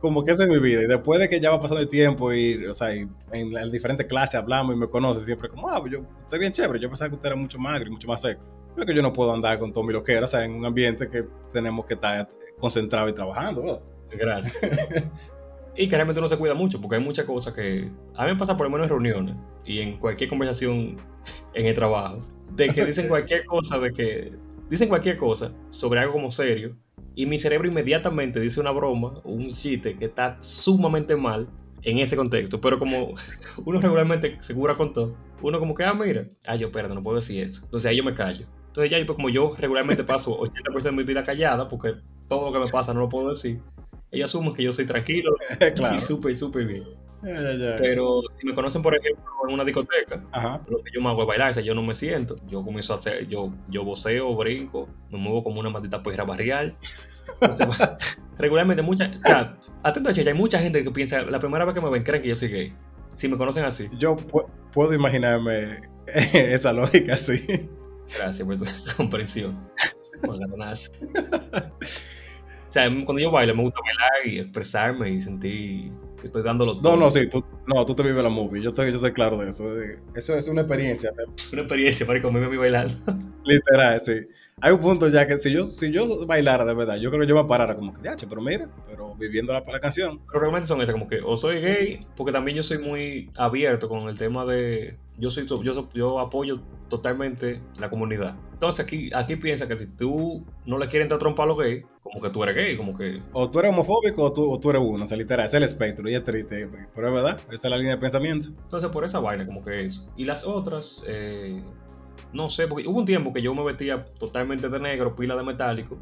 como, 0.00 0.24
que 0.24 0.32
esa 0.32 0.44
es 0.44 0.48
mi 0.48 0.58
vida. 0.58 0.82
Y 0.82 0.86
después 0.86 1.20
de 1.20 1.28
que 1.28 1.40
ya 1.40 1.50
va 1.50 1.60
pasando 1.60 1.82
el 1.82 1.88
tiempo 1.88 2.32
y, 2.32 2.66
o 2.66 2.74
sea, 2.74 2.92
en 2.92 3.10
las 3.52 3.70
diferentes 3.70 4.06
clases 4.06 4.36
hablamos 4.36 4.74
y 4.74 4.78
me 4.78 4.88
conoce 4.88 5.20
siempre 5.20 5.48
como, 5.48 5.68
ah, 5.68 5.82
yo 5.90 6.00
estoy 6.20 6.38
bien 6.38 6.52
chévere. 6.52 6.80
Yo 6.80 6.88
pensaba 6.88 7.08
que 7.08 7.16
usted 7.16 7.28
era 7.28 7.36
mucho 7.36 7.58
más 7.58 7.76
agrio, 7.76 7.92
mucho 7.92 8.08
más 8.08 8.20
seco. 8.20 8.42
Pero 8.74 8.86
que 8.86 8.94
yo 8.94 9.02
no 9.02 9.12
puedo 9.12 9.32
andar 9.32 9.58
con 9.58 9.72
todo 9.72 9.84
mi 9.84 9.92
loquera, 9.92 10.24
o 10.24 10.28
sea, 10.28 10.44
en 10.44 10.52
un 10.52 10.64
ambiente 10.64 11.08
que 11.08 11.24
tenemos 11.52 11.84
que 11.86 11.94
estar 11.94 12.28
concentrados 12.58 13.10
y 13.10 13.14
trabajando. 13.14 13.82
Gracias. 14.10 14.56
y 15.76 15.88
que 15.88 15.96
realmente 15.96 16.20
uno 16.20 16.28
se 16.28 16.36
cuida 16.36 16.54
mucho, 16.54 16.80
porque 16.80 16.96
hay 16.96 17.04
muchas 17.04 17.24
cosas 17.24 17.54
que 17.54 17.90
a 18.14 18.24
mí 18.24 18.32
me 18.32 18.38
pasa 18.38 18.56
por 18.56 18.66
lo 18.66 18.70
menos 18.70 18.84
en 18.84 18.88
reuniones 18.90 19.36
y 19.64 19.80
en 19.80 19.98
cualquier 19.98 20.28
conversación 20.28 20.96
en 21.54 21.66
el 21.66 21.74
trabajo, 21.74 22.18
de 22.50 22.68
que 22.68 22.84
dicen 22.84 23.08
cualquier 23.08 23.44
cosa, 23.46 23.78
de 23.78 23.92
que 23.92 24.32
dicen 24.68 24.88
cualquier 24.88 25.16
cosa 25.16 25.52
sobre 25.70 26.00
algo 26.00 26.12
como 26.14 26.30
serio 26.30 26.76
y 27.14 27.26
mi 27.26 27.38
cerebro 27.38 27.68
inmediatamente 27.68 28.40
dice 28.40 28.60
una 28.60 28.70
broma, 28.70 29.20
un 29.24 29.48
chiste 29.50 29.96
que 29.96 30.06
está 30.06 30.38
sumamente 30.40 31.16
mal 31.16 31.48
en 31.82 31.98
ese 31.98 32.16
contexto. 32.16 32.60
Pero 32.60 32.78
como 32.78 33.14
uno 33.64 33.80
regularmente 33.80 34.36
se 34.40 34.54
cura 34.54 34.76
con 34.76 34.92
todo, 34.92 35.16
uno 35.42 35.58
como 35.58 35.74
que, 35.74 35.84
ah, 35.84 35.94
mira, 35.94 36.24
ah, 36.46 36.56
yo 36.56 36.72
perdón, 36.72 36.96
no 36.96 37.02
puedo 37.02 37.16
decir 37.16 37.42
eso. 37.42 37.64
Entonces 37.64 37.90
ahí 37.90 37.96
yo 37.96 38.04
me 38.04 38.14
callo. 38.14 38.46
Entonces 38.68 38.90
ya, 38.90 39.04
pues, 39.04 39.16
como 39.16 39.28
yo 39.28 39.50
regularmente 39.58 40.04
paso 40.04 40.38
80% 40.38 40.82
de 40.82 40.92
mi 40.92 41.02
vida 41.02 41.22
callada, 41.22 41.68
porque 41.68 41.94
todo 42.28 42.46
lo 42.46 42.52
que 42.52 42.64
me 42.64 42.70
pasa 42.70 42.94
no 42.94 43.00
lo 43.00 43.08
puedo 43.08 43.30
decir, 43.30 43.60
ellos 44.12 44.30
asumen 44.30 44.52
que 44.54 44.62
yo 44.62 44.72
soy 44.72 44.86
tranquilo 44.86 45.34
y 45.96 45.98
súper, 45.98 46.36
súper 46.36 46.66
bien. 46.66 46.84
Pero 47.22 48.22
si 48.36 48.46
me 48.46 48.54
conocen, 48.54 48.82
por 48.82 48.94
ejemplo, 48.94 49.24
en 49.48 49.54
una 49.54 49.64
discoteca, 49.64 50.22
lo 50.68 50.82
que 50.82 50.90
yo 50.92 51.00
me 51.00 51.08
hago 51.08 51.22
es 51.22 51.28
bailar, 51.28 51.50
o 51.50 51.54
sea, 51.54 51.62
yo 51.62 51.74
no 51.74 51.82
me 51.82 51.94
siento. 51.94 52.36
Yo 52.48 52.62
comienzo 52.62 52.92
a 52.92 52.98
hacer, 52.98 53.26
yo, 53.28 53.52
yo 53.68 53.84
voceo, 53.84 54.36
brinco, 54.36 54.88
me 55.10 55.18
muevo 55.18 55.42
como 55.42 55.60
una 55.60 55.70
maldita 55.70 56.02
perra 56.02 56.24
barrial. 56.24 56.74
regularmente, 58.38 58.82
mucha, 58.82 59.06
o 59.06 59.26
sea, 59.26 59.56
atento 59.82 60.10
a 60.10 60.12
Checha, 60.12 60.30
hay 60.30 60.36
mucha 60.36 60.58
gente 60.58 60.82
que 60.82 60.90
piensa, 60.90 61.22
la 61.22 61.38
primera 61.38 61.64
vez 61.64 61.74
que 61.74 61.80
me 61.80 61.90
ven, 61.90 62.02
creen 62.02 62.22
que 62.22 62.28
yo 62.28 62.36
soy 62.36 62.48
gay. 62.48 62.74
Si 63.16 63.28
me 63.28 63.38
conocen 63.38 63.64
así. 63.64 63.86
Yo 63.98 64.16
puedo 64.72 64.92
imaginarme 64.92 65.80
esa 66.06 66.72
lógica, 66.72 67.16
sí. 67.16 67.70
Gracias 68.18 68.46
por 68.46 68.58
tu 68.58 68.64
comprensión. 68.96 69.68
Por 70.22 70.38
sea, 72.72 72.88
cuando 73.04 73.18
yo 73.18 73.30
bailo 73.30 73.54
me 73.54 73.62
gusta 73.62 73.80
bailar 73.84 74.26
y 74.26 74.40
expresarme 74.40 75.10
y 75.10 75.20
sentir 75.20 75.92
que 76.20 76.28
estoy 76.28 76.42
dando 76.42 76.64
los 76.64 76.80
No, 76.82 76.96
no, 76.96 77.10
sí, 77.10 77.28
tú, 77.28 77.44
no, 77.66 77.84
tú 77.84 77.94
te 77.94 78.02
vives 78.02 78.22
la 78.22 78.30
movie, 78.30 78.62
yo 78.62 78.70
estoy, 78.70 78.90
yo 78.90 78.96
estoy 78.96 79.12
claro 79.12 79.36
de 79.38 79.50
eso. 79.50 79.64
Eso 80.14 80.36
es 80.36 80.48
una 80.48 80.62
experiencia. 80.62 81.12
Una 81.52 81.62
experiencia, 81.62 82.06
para 82.06 82.22
comerme 82.22 82.48
mi 82.48 82.56
bailando. 82.56 82.94
Literal, 83.44 84.00
sí. 84.00 84.20
Hay 84.60 84.72
un 84.72 84.80
punto 84.80 85.08
ya 85.08 85.26
que 85.26 85.38
si 85.38 85.52
yo, 85.52 85.64
si 85.64 85.90
yo 85.90 86.26
bailara 86.26 86.64
de 86.64 86.74
verdad, 86.74 86.96
yo 86.96 87.10
creo 87.10 87.22
que 87.22 87.28
yo 87.28 87.34
me 87.34 87.44
parara 87.44 87.74
como 87.74 87.92
que, 87.92 88.02
ya, 88.02 88.16
pero 88.28 88.40
mira, 88.40 88.68
pero 88.86 89.14
viviendo 89.16 89.52
la, 89.52 89.64
la 89.66 89.80
canción. 89.80 90.20
Pero 90.26 90.40
realmente 90.40 90.68
son 90.68 90.80
esas, 90.80 90.92
como 90.92 91.08
que 91.08 91.20
o 91.20 91.36
soy 91.36 91.60
gay, 91.60 92.06
porque 92.16 92.32
también 92.32 92.56
yo 92.56 92.62
soy 92.62 92.78
muy 92.78 93.30
abierto 93.36 93.88
con 93.88 94.08
el 94.08 94.18
tema 94.18 94.44
de 94.44 94.98
yo 95.18 95.30
soy 95.30 95.46
yo, 95.46 95.88
yo 95.92 96.18
apoyo 96.20 96.60
totalmente 96.88 97.60
la 97.78 97.90
comunidad. 97.90 98.36
Entonces 98.52 98.84
aquí, 98.84 99.10
aquí 99.14 99.36
piensa 99.36 99.66
que 99.66 99.78
si 99.78 99.86
tú 99.86 100.44
no 100.66 100.78
le 100.78 100.86
quieres 100.86 101.04
entrar 101.06 101.18
trompa 101.18 101.42
a 101.42 101.46
los 101.46 101.58
gays, 101.58 101.84
como 102.02 102.20
que 102.20 102.30
tú 102.30 102.42
eres 102.42 102.54
gay, 102.54 102.76
como 102.76 102.96
que... 102.96 103.20
O 103.32 103.50
tú 103.50 103.58
eres 103.58 103.70
homofóbico 103.70 104.22
o 104.22 104.32
tú, 104.32 104.50
o 104.50 104.60
tú 104.60 104.70
eres 104.70 104.82
uno, 104.84 105.04
o 105.04 105.06
sea, 105.06 105.16
literal, 105.16 105.46
es 105.46 105.54
el 105.54 105.62
espectro 105.62 106.08
y 106.08 106.14
es 106.14 106.24
triste, 106.24 106.68
pero 106.94 107.08
es 107.08 107.14
verdad, 107.14 107.40
esa 107.50 107.68
es 107.68 107.70
la 107.70 107.78
línea 107.78 107.94
de 107.94 108.00
pensamiento. 108.00 108.48
Entonces 108.48 108.90
por 108.90 109.04
esa 109.04 109.20
vaina, 109.20 109.46
como 109.46 109.64
que 109.64 109.86
eso. 109.86 110.06
Y 110.16 110.24
las 110.24 110.44
otras, 110.44 111.02
eh, 111.06 111.62
no 112.32 112.48
sé, 112.48 112.66
porque 112.66 112.86
hubo 112.86 112.98
un 112.98 113.06
tiempo 113.06 113.32
que 113.32 113.42
yo 113.42 113.54
me 113.54 113.64
vestía 113.64 114.04
totalmente 114.04 114.68
de 114.68 114.80
negro, 114.80 115.14
pila 115.14 115.36
de 115.36 115.42
metálico, 115.42 115.98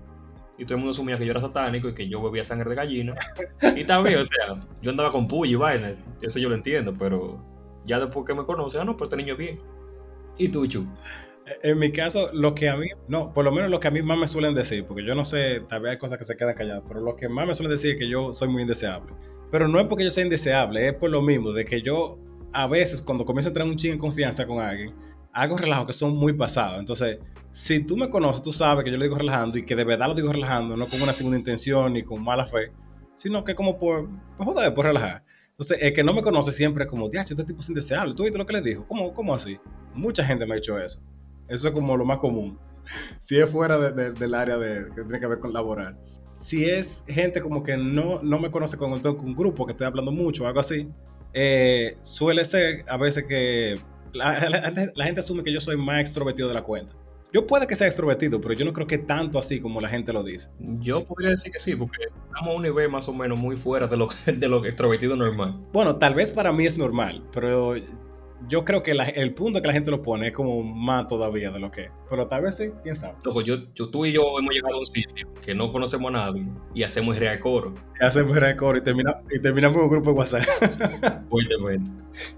y 0.59 0.65
todo 0.65 0.75
el 0.75 0.81
mundo 0.81 0.91
asumía 0.93 1.17
que 1.17 1.25
yo 1.25 1.31
era 1.31 1.41
satánico 1.41 1.89
y 1.89 1.95
que 1.95 2.09
yo 2.09 2.23
bebía 2.23 2.45
sangre 2.45 2.69
de 2.71 2.77
gallina. 2.77 3.15
Y 3.77 3.85
también, 3.85 4.21
o 4.21 4.25
sea, 4.25 4.63
yo 4.83 4.91
andaba 4.91 5.11
con 5.11 5.27
puy 5.27 5.53
y 5.53 5.55
vaina, 5.55 5.95
eso 6.21 6.39
yo 6.39 6.49
lo 6.49 6.55
entiendo, 6.55 6.95
pero 6.99 7.43
ya 7.85 7.99
después 7.99 8.27
que 8.27 8.35
me 8.35 8.45
conoce, 8.45 8.79
ah, 8.79 8.85
no, 8.85 8.97
pero 8.97 9.05
este 9.05 9.17
niño 9.17 9.33
es 9.33 9.39
bien. 9.39 9.61
¿Y 10.37 10.49
tú, 10.49 10.67
Chu? 10.67 10.87
En 11.63 11.79
mi 11.79 11.91
caso, 11.91 12.31
lo 12.33 12.55
que 12.55 12.69
a 12.69 12.77
mí, 12.77 12.89
no, 13.09 13.33
por 13.33 13.45
lo 13.45 13.53
menos 13.53 13.71
lo 13.71 13.81
que 13.81 13.89
a 13.89 13.91
mí 13.91 14.03
más 14.03 14.19
me 14.19 14.29
suelen 14.29 14.55
decir, 14.55 14.85
porque 14.85 15.05
yo 15.05 15.15
no 15.15 15.25
sé, 15.25 15.61
tal 15.69 15.83
vez 15.83 15.93
hay 15.93 15.99
cosas 15.99 16.19
que 16.19 16.25
se 16.25 16.37
quedan 16.37 16.55
calladas, 16.55 16.85
pero 16.87 17.01
lo 17.01 17.17
que 17.17 17.29
más 17.29 17.47
me 17.47 17.55
suelen 17.55 17.71
decir 17.71 17.93
es 17.93 17.99
que 17.99 18.09
yo 18.09 18.33
soy 18.33 18.49
muy 18.49 18.63
indeseable. 18.63 19.13
Pero 19.51 19.67
no 19.67 19.81
es 19.81 19.87
porque 19.87 20.05
yo 20.05 20.11
sea 20.11 20.25
indeseable, 20.25 20.89
es 20.89 20.95
por 20.95 21.11
lo 21.11 21.23
mismo, 21.23 21.53
de 21.53 21.65
que 21.65 21.83
yo 21.83 22.19
a 22.53 22.67
veces 22.67 23.03
cuando 23.03 23.25
comienzo 23.25 23.49
a 23.49 23.51
entrar 23.51 23.67
un 23.67 23.77
ching 23.77 23.93
en 23.93 23.99
confianza 23.99 24.47
con 24.47 24.61
alguien, 24.61 24.95
hago 25.33 25.57
relajos 25.57 25.87
que 25.87 25.93
son 25.93 26.17
muy 26.17 26.33
pasados. 26.33 26.79
Entonces, 26.79 27.19
si 27.51 27.81
tú 27.85 27.97
me 27.97 28.09
conoces, 28.09 28.43
tú 28.43 28.53
sabes 28.53 28.85
que 28.85 28.91
yo 28.91 28.97
lo 28.97 29.05
digo 29.05 29.17
relajando 29.17 29.59
y 29.59 29.65
que 29.65 29.75
de 29.75 29.85
verdad 29.85 30.09
lo 30.09 30.15
digo 30.15 30.33
relajando, 30.33 30.77
no 30.77 30.87
con 30.89 31.03
una 31.03 31.13
segunda 31.13 31.39
intención 31.39 31.93
ni 31.93 32.03
con 32.03 32.23
mala 32.23 32.47
fe, 32.47 32.73
sino 33.17 33.45
que 33.45 33.55
como 33.55 33.79
por, 33.79 34.09
por 34.37 34.47
joder, 34.47 34.73
por 34.75 34.87
relajar. 34.87 35.25
Entonces, 35.51 35.79
el 35.83 35.93
que 35.93 36.03
no 36.03 36.15
me 36.15 36.23
conoce 36.23 36.53
siempre 36.53 36.85
es 36.85 36.91
como, 36.91 37.09
diache, 37.09 37.35
este 37.35 37.45
tipo 37.45 37.61
es 37.61 37.69
indeseable. 37.69 38.15
¿Tú 38.15 38.23
viste 38.23 38.39
lo 38.39 38.47
que 38.47 38.55
le 38.55 38.63
dijo? 38.63 38.87
¿Cómo, 38.89 39.13
¿Cómo 39.13 39.35
así? 39.35 39.59
Mucha 39.93 40.25
gente 40.25 40.47
me 40.47 40.53
ha 40.53 40.57
dicho 40.57 40.79
eso. 40.79 41.07
Eso 41.49 41.69
es 41.69 41.75
como 41.75 41.97
lo 41.97 42.05
más 42.05 42.19
común. 42.19 42.59
Si 43.21 43.39
es 43.39 43.49
fuera 43.49 43.79
del 43.93 44.35
área 44.35 44.57
de, 44.57 44.87
que 44.95 45.03
tiene 45.03 45.21
que 45.21 45.27
ver 45.27 45.39
con 45.39 45.53
laboral. 45.53 45.99
Si 46.25 46.65
es 46.65 47.05
gente 47.07 47.43
como 47.43 47.63
que 47.63 47.77
no, 47.77 48.23
no 48.23 48.39
me 48.39 48.51
conoce 48.51 48.79
con, 48.79 48.93
un 48.93 49.35
grupo 49.35 49.67
que 49.67 49.73
estoy 49.73 49.87
hablando 49.87 50.11
mucho 50.11 50.45
o 50.45 50.47
algo 50.47 50.61
así, 50.61 50.89
eh, 51.35 51.99
suele 52.01 52.45
ser 52.47 52.85
a 52.89 52.97
veces 52.97 53.27
que 53.27 53.79
la, 54.13 54.93
la, 54.95 55.05
gente 55.05 55.21
asume 55.21 55.43
que 55.43 55.53
yo 55.53 55.61
soy 55.61 55.77
más 55.77 56.01
extrovertido 56.01 56.49
de 56.49 56.55
la 56.55 56.63
cuenta. 56.63 56.95
Yo 57.33 57.47
puede 57.47 57.67
que 57.67 57.77
sea 57.77 57.87
extrovertido, 57.87 58.41
pero 58.41 58.55
yo 58.55 58.65
no 58.65 58.73
creo 58.73 58.89
que 58.89 58.99
tanto 58.99 59.39
así 59.39 59.61
como 59.61 59.81
la 59.81 59.89
gente 59.89 60.13
lo 60.13 60.25
dice. 60.25 60.51
Yo 60.81 61.05
podría 61.05 61.31
decir 61.31 61.53
que 61.53 61.61
sí, 61.61 61.77
porque 61.77 62.05
estamos 62.27 62.49
a 62.49 62.57
un 62.57 62.63
nivel 62.63 62.91
más 62.91 63.09
o 63.09 63.13
menos 63.13 63.39
muy 63.39 63.57
fuera 63.57 63.87
de 63.87 63.97
lo, 63.97 64.09
de 64.27 64.49
lo 64.49 64.65
extrovertido 64.65 65.15
normal. 65.15 65.61
Bueno, 65.73 65.97
tal 65.97 66.15
vez 66.15 66.33
para 66.33 66.53
mí 66.53 66.67
es 66.67 66.77
normal, 66.77 67.23
pero 67.33 67.75
yo 68.49 68.65
creo 68.65 68.83
que 68.83 68.93
el 68.93 69.35
punto 69.35 69.61
que 69.61 69.69
la 69.69 69.75
gente 69.75 69.91
lo 69.91 70.03
pone 70.03 70.29
es 70.29 70.35
como 70.35 70.63
más 70.63 71.09
todavía 71.09 71.51
de 71.51 71.61
lo 71.61 71.71
que 71.71 71.83
es. 71.83 71.91
Pero 72.09 72.27
tal 72.27 72.43
vez 72.43 72.57
sí, 72.57 72.71
quién 72.83 72.97
sabe. 72.97 73.15
yo, 73.45 73.57
yo, 73.75 73.91
tú 73.91 74.07
y 74.07 74.13
yo 74.13 74.39
hemos 74.39 74.55
llegado 74.55 74.75
a 74.77 74.79
un 74.79 74.87
sitio 74.87 75.33
que 75.43 75.55
no 75.55 75.73
conocemos 75.73 76.09
a 76.11 76.13
nadie 76.13 76.47
y 76.75 76.83
hacemos 76.83 77.19
real 77.19 77.39
coro. 77.41 77.75
Y 78.01 78.05
hacemos 78.05 78.37
real 78.39 78.57
coro 78.57 78.79
y, 78.79 78.83
termina, 78.83 79.21
y 79.31 79.41
terminamos 79.41 79.77
en 79.79 79.85
un 79.85 79.91
grupo 79.91 80.11
de 80.11 80.17
WhatsApp. 80.17 80.43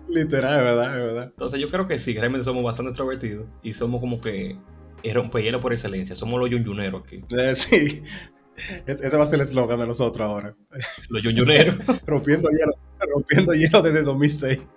Literal, 0.09 0.59
es 0.59 0.65
verdad, 0.65 0.99
es 0.99 1.05
verdad. 1.05 1.25
Entonces 1.25 1.61
yo 1.61 1.69
creo 1.69 1.87
que 1.87 1.99
sí, 1.99 2.15
realmente 2.15 2.45
somos 2.45 2.63
bastante 2.63 2.91
extrovertidos 2.91 3.47
y 3.63 3.73
somos 3.73 4.01
como 4.01 4.21
que 4.21 4.57
es 5.03 5.15
rompehielo 5.15 5.61
por 5.61 5.73
excelencia. 5.73 6.17
Somos 6.17 6.41
los 6.41 6.51
yunyuneros 6.51 7.03
aquí. 7.05 7.25
Eh, 7.37 7.55
sí. 7.55 8.03
ese 8.87 9.17
va 9.17 9.23
a 9.23 9.27
ser 9.27 9.37
el 9.37 9.47
eslogan 9.47 9.81
de 9.81 9.87
nosotros 9.87 10.29
ahora. 10.29 10.55
Los 11.09 11.23
yunyuneros. 11.23 11.77
rompiendo 12.07 12.49
hielo, 12.51 12.73
rompiendo 13.01 13.53
hielo 13.53 13.83
desde 13.83 14.03
2006. 14.03 14.69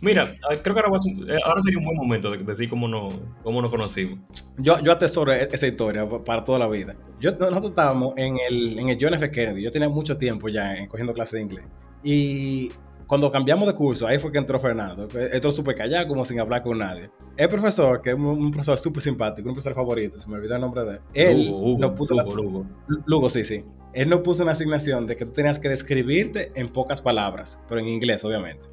Mira, 0.00 0.34
creo 0.62 0.74
que 0.74 0.80
ahora, 0.80 0.98
eh, 1.28 1.38
ahora, 1.44 1.62
sería 1.62 1.78
un 1.78 1.84
buen 1.84 1.96
momento 1.96 2.30
de 2.30 2.38
decir 2.38 2.68
cómo, 2.68 2.88
no, 2.88 3.08
cómo 3.42 3.62
nos 3.62 3.70
conocimos. 3.70 4.18
Yo, 4.58 4.78
yo 4.80 4.92
atesoro 4.92 5.32
e-, 5.32 5.48
esa 5.50 5.66
historia 5.66 6.08
para 6.24 6.44
toda 6.44 6.58
la 6.58 6.68
vida. 6.68 6.96
Yo, 7.20 7.32
nosotros 7.32 7.66
estábamos 7.66 8.14
en 8.16 8.38
el, 8.38 8.78
en 8.78 8.88
el 8.90 8.98
John 9.00 9.14
F. 9.14 9.30
Kennedy. 9.30 9.62
Yo 9.62 9.70
tenía 9.70 9.88
mucho 9.88 10.16
tiempo 10.16 10.48
ya 10.48 10.74
en, 10.74 10.86
cogiendo 10.86 11.12
clases 11.12 11.34
de 11.34 11.40
inglés. 11.42 11.64
Y 12.02 12.70
cuando 13.06 13.30
cambiamos 13.30 13.66
de 13.66 13.74
curso, 13.74 14.06
ahí 14.06 14.18
fue 14.18 14.32
que 14.32 14.38
entró 14.38 14.58
Fernando. 14.58 15.08
Entró 15.32 15.52
súper 15.52 15.74
callado, 15.74 16.08
como 16.08 16.24
sin 16.24 16.40
hablar 16.40 16.62
con 16.62 16.78
nadie. 16.78 17.10
El 17.36 17.48
profesor, 17.48 18.00
que 18.02 18.10
es 18.10 18.16
un, 18.16 18.50
profesor 18.50 18.78
súper 18.78 19.02
simpático, 19.02 19.48
un 19.48 19.54
profesor 19.54 19.74
favorito, 19.74 20.18
se 20.18 20.28
me 20.28 20.36
olvidó 20.36 20.54
el 20.54 20.60
nombre 20.60 20.84
de 20.84 20.92
él. 20.92 21.00
Él 21.14 21.46
Lugo, 21.48 21.78
nos 21.78 21.92
puso. 21.92 22.14
Lugo, 22.14 22.34
Lugo. 22.34 22.66
Lugo, 23.06 23.30
sí, 23.30 23.44
sí. 23.44 23.64
Él 23.92 24.08
nos 24.08 24.20
puso 24.20 24.42
una 24.42 24.52
asignación 24.52 25.06
de 25.06 25.16
que 25.16 25.24
tú 25.24 25.32
tenías 25.32 25.58
que 25.58 25.68
describirte 25.68 26.50
en 26.54 26.68
pocas 26.68 27.00
palabras, 27.00 27.60
pero 27.68 27.80
en 27.80 27.88
inglés, 27.88 28.24
obviamente. 28.24 28.66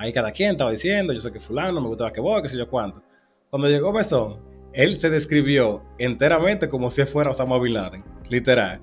Ahí 0.00 0.14
cada 0.14 0.32
quien 0.32 0.52
estaba 0.52 0.70
diciendo, 0.70 1.12
yo 1.12 1.20
sé 1.20 1.30
que 1.30 1.38
fulano, 1.38 1.78
me 1.78 1.86
gustaba 1.86 2.10
que 2.10 2.22
vos, 2.22 2.40
qué 2.40 2.48
sé 2.48 2.56
yo 2.56 2.66
cuánto. 2.66 3.02
Cuando 3.50 3.68
llegó 3.68 3.92
Besón, 3.92 4.40
él 4.72 4.98
se 4.98 5.10
describió 5.10 5.82
enteramente 5.98 6.70
como 6.70 6.90
si 6.90 7.04
fuera 7.04 7.28
Osama 7.28 7.58
Bin 7.58 7.74
Laden, 7.74 8.02
literal. 8.30 8.80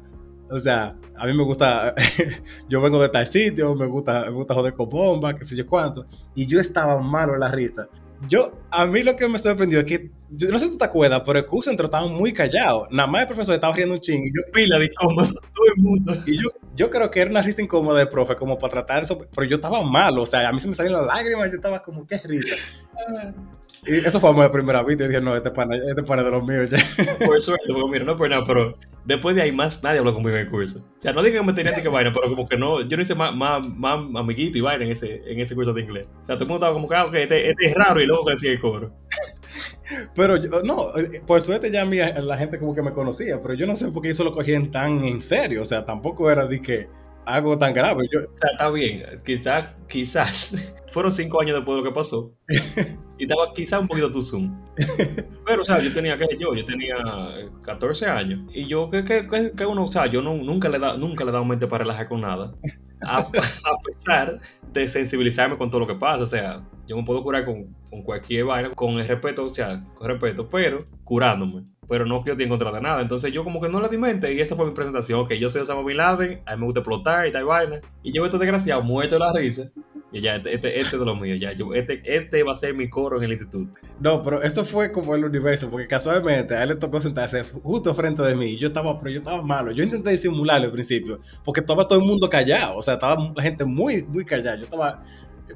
O 0.52 0.60
sea, 0.60 0.96
a 1.16 1.26
mí 1.26 1.34
me 1.34 1.44
gusta, 1.44 1.96
yo 2.70 2.82
vengo 2.82 3.02
de 3.02 3.10
tal 3.10 3.26
sitio, 3.26 3.74
me 3.74 3.88
gusta, 3.88 4.26
me 4.26 4.32
gusta 4.34 4.54
joder 4.54 4.74
con 4.74 4.90
bombas, 4.90 5.34
qué 5.40 5.44
sé 5.44 5.58
yo 5.58 5.66
cuánto. 5.66 6.06
Y 6.36 6.46
yo 6.46 6.60
estaba 6.60 7.02
malo 7.02 7.34
en 7.34 7.40
la 7.40 7.52
risa. 7.52 7.88
Yo, 8.28 8.52
a 8.72 8.86
mí 8.86 9.04
lo 9.04 9.16
que 9.16 9.28
me 9.28 9.38
sorprendió 9.38 9.80
es 9.80 9.86
que, 9.86 10.12
yo 10.30 10.50
no 10.50 10.58
sé 10.58 10.66
si 10.66 10.72
tú 10.72 10.78
te 10.80 10.86
acuerdas, 10.86 11.22
pero 11.26 11.40
el 11.40 11.46
curso 11.46 11.70
entró 11.70 11.86
estaba 11.86 12.08
muy 12.08 12.34
callado. 12.34 12.88
Nada 12.90 13.08
más 13.08 13.22
el 13.22 13.28
profesor 13.28 13.56
estaba 13.56 13.76
riendo 13.76 13.96
un 13.96 14.02
ching 14.02 14.24
y 14.26 14.32
yo 14.36 14.42
pila 14.52 14.80
de 14.80 14.86
incómodo 14.86 15.28
todo 15.54 15.66
el 15.76 15.82
mundo. 15.82 16.14
Y 16.26 16.42
yo, 16.42 16.50
yo 16.76 16.90
creo 16.90 17.12
que 17.12 17.22
era 17.22 17.30
una 17.30 17.42
risa 17.42 17.62
incómoda 17.62 18.00
del 18.00 18.10
profe, 18.10 18.36
como 18.36 18.58
para 18.58 18.72
tratar 18.72 19.04
eso, 19.04 19.20
pero 19.36 19.48
yo 19.48 19.58
estaba 19.58 19.84
malo, 19.84 20.24
o 20.24 20.26
sea, 20.26 20.48
a 20.50 20.52
mí 20.52 20.60
se 20.60 20.68
me 20.68 20.74
salían 20.74 20.94
las 20.94 21.06
lágrimas, 21.06 21.50
yo 21.50 21.56
estaba 21.56 21.84
como, 21.84 22.06
qué 22.08 22.18
risa. 22.18 22.56
Y 23.86 23.96
eso 23.96 24.20
fue 24.20 24.34
la 24.34 24.52
primera 24.52 24.82
vez. 24.82 25.00
Y 25.00 25.04
dije, 25.04 25.22
no, 25.22 25.36
este 25.36 25.52
pana, 25.52 25.76
este 25.76 26.04
pana 26.04 26.24
de 26.24 26.32
los 26.32 26.46
míos 26.46 26.70
ya. 26.70 26.78
Por 27.26 27.42
suerte, 27.42 27.66
porque 27.68 27.90
mira, 27.92 28.06
no 28.06 28.18
por 28.18 28.30
nada, 28.30 28.44
pero 28.46 28.78
después 29.06 29.36
de 29.36 29.42
ahí 29.42 29.52
más 29.52 29.84
nadie 29.84 30.00
habló 30.00 30.14
conmigo 30.14 30.36
en 30.36 30.44
el 30.44 30.50
curso. 30.50 30.80
O 30.80 31.02
sea, 31.02 31.14
no 31.14 31.22
digan 31.22 31.42
que 31.42 31.48
me 31.48 31.54
tenía 31.54 31.74
que 31.82 31.88
vaina, 31.88 32.12
pero 32.14 32.30
como 32.30 32.48
que 32.48 32.58
no, 32.58 32.82
yo 32.82 32.98
no 32.98 33.04
hice 33.04 33.16
más, 33.16 33.36
más, 33.36 33.68
más 33.68 34.00
amiguito 34.16 34.58
y 34.58 34.62
vaina 34.62 34.86
en 34.86 34.92
ese, 34.92 35.22
en 35.26 35.40
ese 35.40 35.56
curso 35.56 35.74
de 35.74 35.82
inglés. 35.82 36.08
O 36.24 36.26
sea, 36.26 36.36
todo 36.36 36.44
el 36.44 36.50
mundo 36.50 36.66
estaba 36.66 36.74
como 36.74 36.88
que, 36.88 36.96
ah, 36.96 37.06
ok, 37.06 37.14
este, 37.16 37.50
este 37.50 37.68
es 37.68 37.76
raro 37.76 38.02
y 38.02 38.06
luego 38.06 38.26
crecía 38.26 38.52
el 38.52 38.60
coro. 38.60 38.92
Pero 40.16 40.38
yo, 40.38 40.62
no, 40.64 40.88
por 41.26 41.42
suerte 41.42 41.72
ya 41.72 41.86
mí, 41.86 41.98
la 41.98 42.38
gente 42.38 42.60
como 42.60 42.76
que 42.76 42.82
me 42.82 42.92
conocía, 42.92 43.42
pero 43.42 43.54
yo 43.54 43.66
no 43.66 43.74
sé 43.74 43.90
por 43.90 44.04
qué 44.04 44.10
eso 44.10 44.26
lo 44.26 44.34
cogían 44.34 44.70
tan 44.70 45.04
en 45.06 45.22
serio. 45.22 45.62
O 45.62 45.66
sea, 45.66 45.86
tampoco 45.86 46.30
era 46.30 46.46
de 46.46 46.62
que 46.62 46.90
algo 47.26 47.58
tan 47.58 47.74
grave. 47.74 48.08
Yo... 48.12 48.20
O 48.22 48.38
sea, 48.38 48.52
está 48.52 48.70
bien, 48.70 49.22
quizás, 49.26 49.68
quizás, 49.88 50.74
fueron 50.92 51.12
cinco 51.12 51.42
años 51.42 51.56
después 51.56 51.78
de 51.78 51.84
lo 51.84 51.90
que 51.90 51.96
pasó. 51.96 52.34
Y 53.18 53.24
estaba 53.24 53.54
quizás 53.54 53.82
un 53.82 53.88
poquito 53.88 54.12
tu 54.12 54.22
zoom. 54.22 54.56
Pero, 55.46 55.62
o 55.62 55.66
sea, 55.66 55.80
yo 55.80 55.94
tenía, 55.94 56.18
que 56.18 56.38
yo? 56.38 56.54
Yo 56.54 56.66
tenía 56.66 56.96
14 57.64 58.06
años. 58.08 58.42
Y 58.54 58.68
yo, 58.68 58.90
¿qué, 58.90 59.04
qué, 59.04 59.28
qué, 59.56 59.66
uno? 59.66 59.86
O 59.86 59.88
sea, 59.88 60.06
yo 60.08 60.22
no, 60.22 60.36
nunca, 60.36 60.70
le 60.70 60.80
da, 60.80 60.98
nunca 60.98 61.24
le 61.24 61.30
he 61.30 61.34
dado 61.34 61.46
mente 61.46 61.68
para 61.68 61.84
relajar 61.84 62.08
con 62.08 62.22
nada. 62.22 62.54
A, 63.02 63.20
a, 63.30 63.78
pesar 63.84 64.40
de 64.72 64.88
sensibilizarme 64.88 65.58
con 65.58 65.70
todo 65.70 65.82
lo 65.82 65.88
que 65.88 65.96
pasa. 65.96 66.24
O 66.24 66.28
sea, 66.28 66.64
yo 66.88 66.96
me 66.96 67.04
puedo 67.04 67.24
curar 67.24 67.46
con, 67.46 67.76
con 67.90 68.04
cualquier 68.04 68.46
vaina, 68.46 68.72
con 68.72 69.00
el 69.00 69.08
respeto, 69.08 69.46
o 69.46 69.50
sea, 69.50 69.82
con 69.96 70.08
respeto, 70.08 70.48
pero 70.50 70.86
curándome 71.04 71.64
pero 71.88 72.06
no 72.06 72.24
que 72.24 72.32
yo 72.32 72.38
tenga 72.38 72.50
contra 72.50 72.72
de 72.72 72.82
nada. 72.82 73.02
Entonces 73.02 73.32
yo 73.32 73.44
como 73.44 73.62
que 73.62 73.70
no 73.70 73.82
le 73.82 73.90
di 73.90 73.98
mente 73.98 74.34
y 74.34 74.40
esa 74.40 74.56
fue 74.56 74.66
mi 74.66 74.72
presentación. 74.72 75.22
Ok, 75.22 75.34
yo 75.34 75.50
soy 75.50 75.62
Osama 75.62 75.84
Bin 75.84 75.98
Laden, 75.98 76.42
a 76.46 76.56
mí 76.56 76.60
me 76.60 76.66
gusta 76.66 76.82
explotar 76.82 77.28
y 77.28 77.32
tal 77.32 77.46
vaina. 77.46 77.80
Y 78.04 78.12
yo 78.12 78.26
estoy 78.26 78.40
desgraciado, 78.40 78.82
muerto 78.84 79.16
de 79.16 79.20
la 79.20 79.34
risa. 79.34 79.72
Y 80.12 80.22
ya, 80.22 80.38
este, 80.38 80.54
este, 80.54 80.80
este, 80.80 80.98
de 80.98 81.06
los 81.06 81.20
míos, 81.20 81.38
ya, 81.42 81.52
yo, 81.52 81.74
este, 81.74 82.02
este 82.06 82.42
va 82.44 82.54
a 82.54 82.56
ser 82.56 82.74
mi 82.74 82.90
coro 82.90 83.18
en 83.18 83.26
el 83.26 83.32
instituto. 83.34 83.78
No, 84.00 84.24
pero 84.24 84.42
eso 84.42 84.64
fue 84.64 84.92
como 84.92 85.14
el 85.16 85.26
universo, 85.26 85.70
porque 85.70 85.88
casualmente 85.88 86.56
a 86.56 86.64
él 86.64 86.70
le 86.70 86.76
tocó 86.76 87.02
sentarse 87.02 87.44
justo 87.44 87.94
frente 87.94 88.22
de 88.24 88.34
mí. 88.34 88.58
Yo 88.58 88.70
estaba, 88.70 88.98
pero 89.00 89.12
yo 89.12 89.20
estaba 89.20 89.42
malo. 89.42 89.72
Yo 89.72 89.84
intenté 89.84 90.12
disimularlo 90.12 90.68
al 90.68 90.72
principio, 90.72 91.20
porque 91.44 91.60
estaba 91.60 91.88
todo 91.88 92.00
el 92.00 92.06
mundo 92.06 92.30
callado. 92.30 92.78
O 92.78 92.82
sea, 92.82 92.94
estaba 92.94 93.34
la 93.36 93.44
gente 93.44 93.66
muy, 93.66 94.04
muy 94.04 94.24
callada. 94.24 94.56
Yo 94.56 94.64
estaba. 94.64 95.04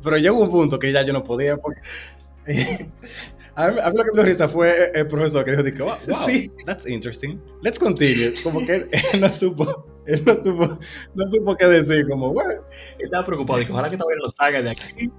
Pero 0.04 0.18
llegó 0.18 0.40
un 0.40 0.50
punto 0.50 0.78
que 0.80 0.92
ya 0.92 1.06
yo 1.06 1.14
no 1.14 1.24
podía, 1.24 1.56
porque. 1.58 1.80
A 3.56 3.70
mí, 3.70 3.76
lo 3.76 4.04
que 4.06 4.12
me 4.12 4.24
dio 4.24 4.24
risa 4.24 4.48
fue 4.48 4.92
el 4.94 5.08
profesor 5.08 5.44
que 5.44 5.52
dijo, 5.62 5.84
wow, 5.84 5.96
wow 6.08 6.28
that's 6.66 6.88
interesting. 6.88 7.40
Let's 7.62 7.78
continue. 7.78 8.34
Como 8.44 8.66
que 8.66 8.76
él, 8.76 8.90
no 9.20 9.32
supo, 9.32 9.86
él 10.06 10.24
no 10.26 10.36
supo, 10.36 10.68
no 11.16 11.28
supo 11.30 11.56
qué 11.56 11.68
decir, 11.68 12.08
como, 12.10 12.34
bueno. 12.34 12.64
Estaba 13.00 13.26
preocupado, 13.26 13.60
dijo, 13.60 13.74
ojalá 13.74 13.90
que 13.90 13.98
todavía 13.98 14.20
no 14.24 14.30
salga 14.30 14.62
de 14.62 14.72
aquí. 14.72 15.12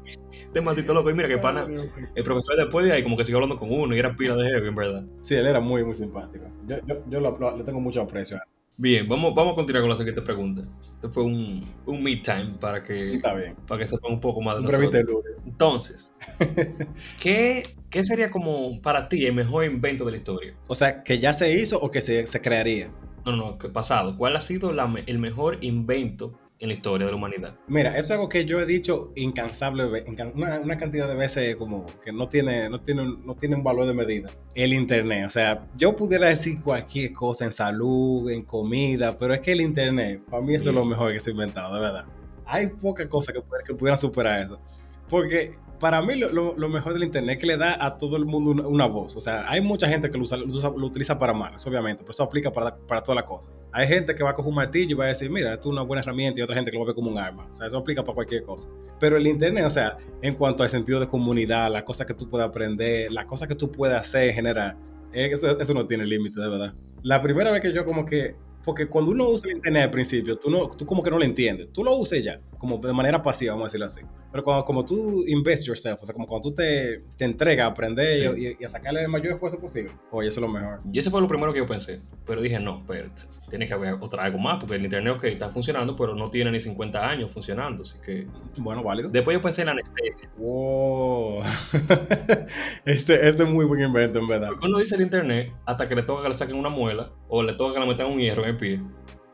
De 0.52 0.60
maldito 0.60 0.92
loco. 0.94 1.10
Y 1.10 1.14
mira 1.14 1.28
que 1.28 1.38
pana, 1.38 1.66
el 2.14 2.24
profesor 2.24 2.56
después 2.56 2.84
de 2.86 2.92
ahí 2.92 3.02
como 3.02 3.16
que 3.16 3.24
siguió 3.24 3.38
hablando 3.38 3.58
con 3.58 3.72
uno 3.72 3.94
y 3.94 3.98
era 3.98 4.14
pila 4.16 4.36
de 4.36 4.44
jefe, 4.44 4.66
en 4.66 4.74
verdad. 4.74 5.04
Sí, 5.22 5.34
él 5.34 5.46
era 5.46 5.60
muy, 5.60 5.84
muy 5.84 5.94
simpático. 5.94 6.46
Yo, 6.66 6.76
yo, 6.86 7.02
yo 7.08 7.52
le 7.56 7.64
tengo 7.64 7.80
mucho 7.80 8.02
aprecio 8.02 8.36
a 8.36 8.40
él. 8.40 8.52
Bien, 8.78 9.06
vamos, 9.06 9.34
vamos 9.34 9.52
a 9.52 9.56
continuar 9.56 9.82
con 9.82 9.90
la 9.90 9.96
siguiente 9.96 10.22
pregunta. 10.22 10.62
Esto 10.94 11.10
fue 11.10 11.24
un, 11.24 11.62
un 11.84 12.02
meet 12.02 12.24
time 12.24 12.54
para 12.58 12.82
que, 12.82 13.14
Está 13.14 13.34
bien. 13.34 13.54
para 13.68 13.82
que 13.82 13.88
sepan 13.88 14.12
un 14.12 14.20
poco 14.20 14.40
más 14.40 14.56
de 14.56 14.62
nosotros. 14.62 15.24
Entonces, 15.44 16.14
¿qué, 17.20 17.62
¿qué 17.90 18.02
sería 18.02 18.30
como 18.30 18.80
para 18.80 19.08
ti 19.08 19.26
el 19.26 19.34
mejor 19.34 19.64
invento 19.64 20.04
de 20.06 20.12
la 20.12 20.16
historia? 20.16 20.54
O 20.68 20.74
sea, 20.74 21.02
¿que 21.04 21.18
ya 21.18 21.32
se 21.34 21.52
hizo 21.56 21.78
o 21.80 21.90
que 21.90 22.00
se, 22.00 22.26
se 22.26 22.40
crearía? 22.40 22.90
No, 23.24 23.36
no, 23.36 23.58
que 23.58 23.68
pasado. 23.68 24.16
¿Cuál 24.16 24.36
ha 24.36 24.40
sido 24.40 24.72
la, 24.72 24.92
el 25.06 25.18
mejor 25.18 25.58
invento 25.62 26.38
en 26.62 26.68
la 26.68 26.74
historia 26.74 27.06
de 27.06 27.12
la 27.12 27.16
humanidad. 27.16 27.56
Mira, 27.66 27.90
eso 27.90 27.98
es 27.98 28.10
algo 28.12 28.28
que 28.28 28.44
yo 28.44 28.60
he 28.60 28.66
dicho 28.66 29.10
incansable, 29.16 30.04
una, 30.34 30.60
una, 30.60 30.78
cantidad 30.78 31.08
de 31.08 31.16
veces 31.16 31.56
como 31.56 31.84
que 32.04 32.12
no 32.12 32.28
tiene, 32.28 32.70
no, 32.70 32.80
tiene, 32.80 33.04
no 33.04 33.34
tiene 33.34 33.56
un 33.56 33.64
valor 33.64 33.84
de 33.86 33.92
medida. 33.92 34.30
El 34.54 34.72
Internet, 34.72 35.26
o 35.26 35.30
sea, 35.30 35.66
yo 35.76 35.96
pudiera 35.96 36.28
decir 36.28 36.62
cualquier 36.62 37.12
cosa 37.12 37.46
en 37.46 37.50
salud, 37.50 38.30
en 38.30 38.44
comida, 38.44 39.18
pero 39.18 39.34
es 39.34 39.40
que 39.40 39.50
el 39.50 39.60
Internet, 39.60 40.22
para 40.30 40.40
mí 40.40 40.54
eso 40.54 40.70
es 40.70 40.76
lo 40.76 40.84
mejor 40.84 41.12
que 41.12 41.18
se 41.18 41.30
ha 41.30 41.32
inventado, 41.32 41.74
de 41.74 41.80
verdad. 41.80 42.04
Hay 42.46 42.68
pocas 42.68 43.08
cosas 43.08 43.34
que, 43.34 43.42
que 43.66 43.74
pudieran 43.74 43.98
superar 43.98 44.42
eso. 44.42 44.60
Porque 45.08 45.56
para 45.82 46.00
mí 46.00 46.14
lo, 46.14 46.68
mejor 46.68 46.92
del 46.92 47.02
Internet 47.02 47.34
es 47.34 47.40
que 47.40 47.46
le 47.48 47.56
da 47.56 47.84
a 47.84 47.96
todo 47.96 48.16
el 48.16 48.24
mundo 48.24 48.68
una, 48.68 48.86
voz. 48.86 49.16
O 49.16 49.20
sea, 49.20 49.50
hay 49.50 49.60
mucha 49.60 49.88
gente 49.88 50.12
que 50.12 50.16
lo, 50.16 50.22
usa, 50.22 50.36
lo, 50.36 50.86
utiliza 50.86 51.18
para 51.18 51.32
mal, 51.34 51.54
obviamente, 51.66 52.04
pero 52.04 52.12
eso 52.12 52.22
aplica 52.22 52.52
para, 52.52 52.76
para 52.76 53.02
todas 53.02 53.16
las 53.16 53.24
cosas. 53.24 53.52
Hay 53.72 53.88
gente 53.88 54.14
que 54.14 54.22
va 54.22 54.30
a 54.30 54.34
coger 54.34 54.48
un 54.48 54.54
martillo 54.54 54.92
y 54.92 54.94
va 54.94 55.06
a 55.06 55.08
decir, 55.08 55.28
mira, 55.28 55.54
esto 55.54 55.70
es 55.70 55.72
una 55.72 55.82
buena 55.82 56.00
herramienta, 56.00 56.38
y 56.38 56.42
otra 56.44 56.54
gente 56.54 56.70
que 56.70 56.78
lo 56.78 56.84
ve 56.84 56.94
como 56.94 57.10
un 57.10 57.18
arma. 57.18 57.48
O 57.50 57.52
sea, 57.52 57.66
eso 57.66 57.78
aplica 57.78 58.04
para 58.04 58.14
cualquier 58.14 58.44
cosa. 58.44 58.68
Pero 59.00 59.16
el 59.16 59.26
Internet, 59.26 59.64
o 59.64 59.70
sea, 59.70 59.96
en 60.22 60.34
cuanto 60.36 60.62
al 60.62 60.68
sentido 60.68 61.00
de 61.00 61.08
comunidad, 61.08 61.68
las 61.72 61.82
cosas 61.82 62.06
que 62.06 62.14
tú 62.14 62.30
puedes 62.30 62.46
aprender, 62.46 63.10
las 63.10 63.24
cosas 63.24 63.48
que 63.48 63.56
tú 63.56 63.72
puedes 63.72 63.96
hacer 63.96 64.28
en 64.28 64.34
general, 64.36 64.76
eso 65.12 65.74
no 65.74 65.84
tiene 65.88 66.06
límite, 66.06 66.40
de 66.40 66.48
verdad. 66.48 66.74
La 67.02 67.20
primera 67.20 67.50
vez 67.50 67.60
que 67.60 67.72
yo 67.72 67.84
como 67.84 68.06
que 68.06 68.36
porque 68.64 68.86
cuando 68.88 69.10
uno 69.10 69.28
usa 69.28 69.50
el 69.50 69.56
internet 69.56 69.84
al 69.84 69.90
principio, 69.90 70.38
tú, 70.38 70.50
no, 70.50 70.68
tú 70.68 70.86
como 70.86 71.02
que 71.02 71.10
no 71.10 71.18
lo 71.18 71.24
entiendes. 71.24 71.72
Tú 71.72 71.82
lo 71.82 71.96
usas 71.96 72.22
ya, 72.22 72.40
como 72.58 72.78
de 72.78 72.92
manera 72.92 73.22
pasiva, 73.22 73.54
vamos 73.54 73.64
a 73.64 73.66
decirlo 73.66 73.86
así. 73.86 74.00
Pero 74.30 74.44
cuando 74.44 74.64
como 74.64 74.84
tú 74.84 75.24
invest 75.26 75.66
yourself, 75.66 76.00
o 76.02 76.04
sea, 76.04 76.14
como 76.14 76.26
cuando 76.26 76.48
tú 76.48 76.54
te, 76.54 77.02
te 77.16 77.24
entregas 77.24 77.66
a 77.66 77.70
aprender 77.70 78.38
y, 78.38 78.64
a 78.64 78.68
sacarle 78.68 79.02
el 79.02 79.08
mayor 79.08 79.34
esfuerzo 79.34 79.58
posible, 79.60 79.92
oye, 80.10 80.28
eso 80.28 80.40
es 80.40 80.46
lo 80.46 80.52
mejor. 80.52 80.78
Y 80.92 80.98
ese 80.98 81.10
fue 81.10 81.20
lo 81.20 81.28
primero 81.28 81.52
que 81.52 81.58
yo 81.58 81.66
pensé. 81.66 82.00
Pero 82.24 82.40
dije, 82.40 82.58
no, 82.60 82.84
pero 82.86 83.10
tiene 83.50 83.66
que 83.66 83.74
haber 83.74 83.94
otra 84.00 84.24
algo 84.24 84.38
más, 84.38 84.58
porque 84.58 84.76
el 84.76 84.84
internet, 84.84 85.14
ok, 85.16 85.24
está 85.24 85.50
funcionando, 85.50 85.96
pero 85.96 86.14
no 86.14 86.30
tiene 86.30 86.50
ni 86.50 86.60
50 86.60 87.06
años 87.06 87.30
funcionando, 87.32 87.82
así 87.82 87.98
que... 88.02 88.26
Bueno, 88.58 88.82
válido. 88.82 89.10
Después 89.10 89.36
yo 89.36 89.42
pensé 89.42 89.62
en 89.62 89.66
la 89.66 89.72
anestesia. 89.72 90.30
Wow. 90.38 91.42
este, 92.86 93.28
este 93.28 93.42
es 93.42 93.48
muy 93.48 93.66
buen 93.66 93.82
invento, 93.82 94.20
en 94.20 94.26
verdad. 94.26 94.48
Porque 94.50 94.66
uno 94.66 94.78
dice 94.78 94.94
el 94.94 95.02
internet 95.02 95.52
hasta 95.66 95.88
que 95.88 95.94
le 95.94 96.02
toca 96.02 96.22
que 96.22 96.28
le 96.28 96.34
saquen 96.34 96.56
una 96.56 96.68
muela 96.68 97.10
o 97.28 97.42
le 97.42 97.52
toca 97.54 97.74
que 97.74 97.80
le 97.80 97.86
metan 97.86 98.06
un 98.06 98.18
hierro 98.18 98.46
en 98.52 98.58
pie 98.58 98.78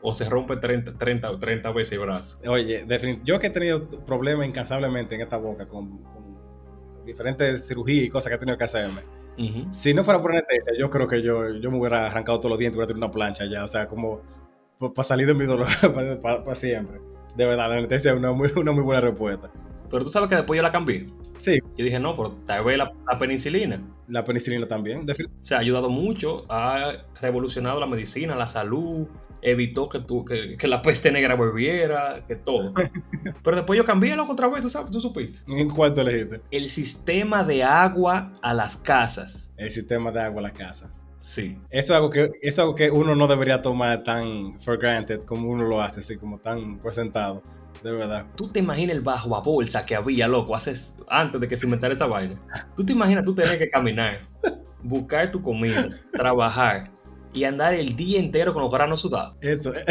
o 0.01 0.13
se 0.13 0.29
rompe 0.29 0.57
30, 0.57 0.97
30 0.97 1.31
o 1.31 1.39
30 1.39 1.71
veces 1.71 1.93
el 1.93 1.99
brazo. 1.99 2.39
Oye, 2.47 2.85
yo 3.23 3.39
que 3.39 3.47
he 3.47 3.49
tenido 3.49 3.87
problemas 4.05 4.47
incansablemente 4.47 5.15
en 5.15 5.21
esta 5.21 5.37
boca 5.37 5.67
con, 5.67 5.87
diferentes 7.05 7.67
cirugías 7.67 8.05
y 8.05 8.09
cosas 8.09 8.29
que 8.29 8.35
he 8.35 8.39
tenido 8.39 8.57
que 8.57 8.63
hacerme. 8.63 9.01
Si 9.71 9.93
no 9.93 10.03
fuera 10.03 10.21
por 10.21 10.31
anestesia, 10.31 10.73
yo 10.77 10.89
creo 10.89 11.07
que 11.07 11.21
yo, 11.21 11.53
yo 11.53 11.71
me 11.71 11.79
hubiera 11.79 12.07
arrancado 12.07 12.39
todos 12.39 12.51
los 12.51 12.59
dientes, 12.59 12.75
hubiera 12.75 12.87
tenido 12.87 13.05
una 13.05 13.13
plancha 13.13 13.45
ya, 13.45 13.63
o 13.63 13.67
sea, 13.67 13.87
como 13.87 14.21
para 14.79 15.07
salir 15.07 15.27
de 15.27 15.33
mi 15.33 15.45
dolor 15.45 15.67
para 16.21 16.55
siempre. 16.55 16.99
De 17.37 17.45
verdad, 17.45 17.69
la 17.69 17.77
anestesia 17.77 18.11
es 18.11 18.17
una 18.17 18.33
muy, 18.33 18.51
una 18.57 18.73
muy 18.73 18.83
buena 18.83 18.99
respuesta. 18.99 19.49
Pero 19.89 20.03
tú 20.03 20.09
sabes 20.09 20.27
que 20.27 20.35
después 20.35 20.57
yo 20.57 20.61
la 20.61 20.73
cambié. 20.73 21.07
Sí. 21.39 21.59
Yo 21.77 21.85
dije, 21.85 21.99
no, 21.99 22.15
pero 22.15 22.31
tal 22.45 22.65
vez 22.65 22.77
la, 22.77 22.91
penicilina. 23.17 23.81
La 24.07 24.23
penicilina 24.23 24.67
también. 24.67 25.05
Se 25.41 25.55
ha 25.55 25.59
ayudado 25.59 25.89
mucho, 25.89 26.45
ha 26.49 27.05
revolucionado 27.21 27.79
la 27.79 27.87
medicina, 27.87 28.35
la 28.35 28.47
salud, 28.47 29.07
evitó 29.41 29.87
que, 29.87 29.99
tú, 29.99 30.25
que, 30.25 30.57
que, 30.57 30.67
la 30.67 30.81
peste 30.81 31.11
negra 31.11 31.35
volviera, 31.35 32.25
que 32.27 32.35
todo. 32.35 32.73
Pero 33.43 33.55
después 33.55 33.77
yo 33.77 33.85
cambié 33.85 34.15
la 34.15 34.23
otra 34.23 34.47
vez, 34.47 34.61
¿tú 34.61 34.69
sabes? 34.69 34.91
¿Tú 34.91 34.99
supiste? 34.99 35.39
¿En 35.47 35.69
cuánto 35.69 36.01
elegiste? 36.01 36.41
El 36.51 36.69
sistema 36.69 37.43
de 37.43 37.63
agua 37.63 38.33
a 38.41 38.53
las 38.53 38.77
casas. 38.77 39.51
El 39.57 39.71
sistema 39.71 40.11
de 40.11 40.21
agua 40.21 40.41
a 40.41 40.43
las 40.43 40.53
casas. 40.53 40.91
Sí. 41.19 41.57
Eso 41.69 41.93
es 41.93 41.97
algo 41.97 42.09
que, 42.09 42.23
eso 42.23 42.33
es 42.41 42.59
algo 42.59 42.75
que 42.75 42.89
uno 42.89 43.15
no 43.15 43.27
debería 43.27 43.61
tomar 43.61 44.03
tan 44.03 44.53
for 44.61 44.77
granted 44.77 45.21
como 45.25 45.49
uno 45.49 45.65
lo 45.65 45.81
hace, 45.81 45.99
así 45.99 46.17
como 46.17 46.39
tan 46.39 46.79
por 46.79 46.93
sentado. 46.93 47.41
De 47.83 47.91
verdad. 47.91 48.25
Tú 48.35 48.49
te 48.49 48.59
imaginas 48.59 48.95
el 48.95 49.01
bajo 49.01 49.35
a 49.35 49.39
bolsa 49.39 49.85
que 49.85 49.95
había, 49.95 50.27
loco, 50.27 50.55
haces, 50.55 50.95
antes 51.07 51.39
de 51.39 51.47
que 51.47 51.55
se 51.55 51.65
inventara 51.65 51.93
esa 51.93 52.07
vaina. 52.07 52.35
Tú 52.75 52.85
te 52.85 52.91
imaginas 52.91 53.23
tú 53.23 53.33
tener 53.33 53.57
que 53.57 53.69
caminar, 53.69 54.19
buscar 54.83 55.31
tu 55.31 55.41
comida, 55.41 55.87
trabajar, 56.11 56.91
y 57.33 57.43
andar 57.43 57.73
el 57.73 57.95
día 57.95 58.19
entero 58.19 58.53
con 58.53 58.63
los 58.63 58.71
granos 58.71 59.01
sudados. 59.01 59.35
Eso. 59.41 59.73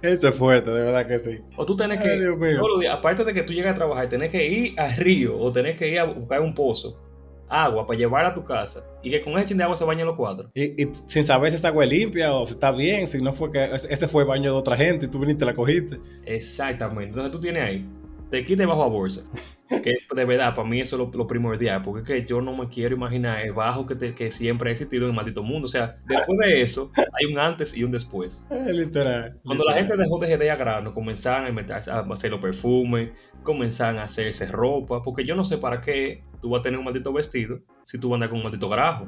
Eso 0.00 0.28
es 0.28 0.34
fuerte, 0.34 0.70
de 0.70 0.82
verdad 0.82 1.06
que 1.06 1.18
sí. 1.18 1.40
O 1.56 1.66
tú 1.66 1.76
tenés 1.76 2.00
que, 2.00 2.88
aparte 2.90 3.24
de 3.24 3.34
que 3.34 3.42
tú 3.42 3.52
llegas 3.52 3.72
a 3.72 3.76
trabajar, 3.76 4.08
tenés 4.08 4.30
que 4.30 4.46
ir 4.46 4.80
al 4.80 4.96
río 4.96 5.36
o 5.36 5.52
tenés 5.52 5.76
que 5.76 5.88
ir 5.88 5.98
a 5.98 6.04
buscar 6.04 6.40
un 6.40 6.54
pozo, 6.54 6.98
agua 7.48 7.86
para 7.86 7.98
llevar 7.98 8.26
a 8.26 8.34
tu 8.34 8.44
casa 8.44 8.84
y 9.02 9.10
que 9.10 9.22
con 9.22 9.36
ese 9.38 9.46
chin 9.46 9.58
de 9.58 9.64
agua 9.64 9.76
se 9.76 9.84
bañen 9.84 10.06
los 10.06 10.16
cuatro. 10.16 10.50
Y, 10.54 10.88
sin 11.06 11.24
saber 11.24 11.50
si 11.50 11.56
esa 11.56 11.68
agua 11.68 11.84
es 11.84 11.90
limpia 11.90 12.34
o 12.34 12.46
si 12.46 12.54
está 12.54 12.72
bien, 12.72 13.06
si 13.06 13.22
no 13.22 13.32
fue 13.32 13.50
que 13.52 13.70
ese 13.72 14.08
fue 14.08 14.22
el 14.22 14.28
baño 14.28 14.52
de 14.52 14.58
otra 14.58 14.76
gente 14.76 15.06
y 15.06 15.08
tú 15.08 15.18
viniste 15.18 15.44
y 15.44 15.46
la 15.46 15.54
cogiste. 15.54 15.98
Exactamente. 16.24 17.10
Entonces 17.10 17.32
tú 17.32 17.40
tienes 17.40 17.62
ahí 17.62 17.86
te 18.30 18.44
quite 18.44 18.66
bajo 18.66 18.84
a 18.84 18.88
bolsa. 18.88 19.22
Que 19.68 19.96
de 20.14 20.24
verdad, 20.24 20.54
para 20.54 20.66
mí 20.66 20.80
eso 20.80 20.96
es 20.96 21.14
lo, 21.14 21.26
primordial, 21.26 21.82
porque 21.82 22.00
es 22.00 22.06
que 22.06 22.28
yo 22.28 22.40
no 22.40 22.56
me 22.56 22.68
quiero 22.68 22.94
imaginar 22.94 23.42
el 23.42 23.52
bajo 23.52 23.86
que, 23.86 24.14
que 24.14 24.30
siempre 24.30 24.70
ha 24.70 24.72
existido 24.72 25.04
en 25.04 25.10
el 25.10 25.16
maldito 25.16 25.42
mundo. 25.42 25.66
O 25.66 25.68
sea, 25.68 25.96
después 26.06 26.38
de 26.38 26.62
eso, 26.62 26.90
hay 26.96 27.26
un 27.26 27.38
antes 27.38 27.76
y 27.76 27.84
un 27.84 27.90
después. 27.90 28.46
literal. 28.72 29.38
Cuando 29.44 29.64
la 29.64 29.74
gente 29.74 29.96
dejó 29.96 30.18
de 30.18 30.36
GD 30.36 30.50
a 30.50 30.56
grano, 30.56 30.94
comenzaban 30.94 31.58
a, 31.58 31.74
a 31.74 32.12
hacer 32.12 32.30
los 32.30 32.40
perfumes, 32.40 33.10
comenzaban 33.42 33.98
a 33.98 34.04
hacerse 34.04 34.46
ropa, 34.46 35.02
porque 35.02 35.24
yo 35.24 35.36
no 35.36 35.44
sé 35.44 35.58
para 35.58 35.82
qué 35.82 36.22
tú 36.40 36.50
vas 36.50 36.60
a 36.60 36.62
tener 36.62 36.78
un 36.78 36.84
maldito 36.84 37.12
vestido 37.12 37.60
si 37.84 37.98
tú 37.98 38.08
vas 38.08 38.14
a 38.14 38.16
andar 38.16 38.30
con 38.30 38.38
un 38.38 38.44
maldito 38.44 38.68
grajo. 38.68 39.06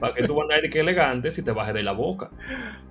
Para 0.00 0.14
que 0.14 0.24
tú 0.24 0.36
ir 0.42 0.70
que 0.70 0.80
elegante 0.80 1.30
si 1.30 1.42
te 1.42 1.52
bajes 1.52 1.74
de 1.74 1.82
la 1.82 1.92
boca. 1.92 2.30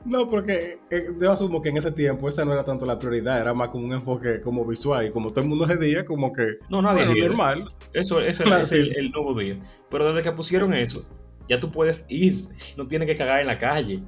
No, 0.06 0.30
porque 0.30 0.80
eh, 0.90 1.06
yo 1.20 1.32
asumo 1.32 1.62
que 1.62 1.70
en 1.70 1.78
ese 1.78 1.92
tiempo 1.92 2.30
esa 2.30 2.46
no 2.46 2.54
era 2.54 2.64
tanto 2.64 2.86
la 2.86 2.98
prioridad, 2.98 3.42
era 3.42 3.54
más 3.54 3.70
como 3.70 3.86
un 3.86 3.94
enfoque 3.94 4.42
como 4.42 4.66
visual. 4.66 5.08
Y 5.08 5.10
como 5.12 5.30
todo 5.30 5.42
el 5.42 5.50
mundo 5.50 5.68
se 5.68 5.78
día, 5.78 6.06
como 6.06 6.32
que. 6.32 6.58
No, 6.70 6.82
nadie 6.82 7.06
bueno, 7.06 7.28
normal. 7.28 7.66
Eso, 7.94 8.22
eso 8.22 8.44
es 8.62 8.72
el, 8.72 8.96
el, 8.98 9.12
nuevo 9.12 9.34
día. 9.34 9.60
Pero 9.90 10.14
desde 10.14 10.30
que 10.30 10.36
pusieron 10.36 10.74
eso, 10.74 11.06
ya 11.50 11.60
tú 11.60 11.72
puedes 11.72 12.06
ir. 12.08 12.46
No 12.78 12.88
tienes 12.88 13.08
que 13.08 13.18
cagar 13.18 13.42
en 13.42 13.48
la 13.48 13.60
calle. 13.60 14.02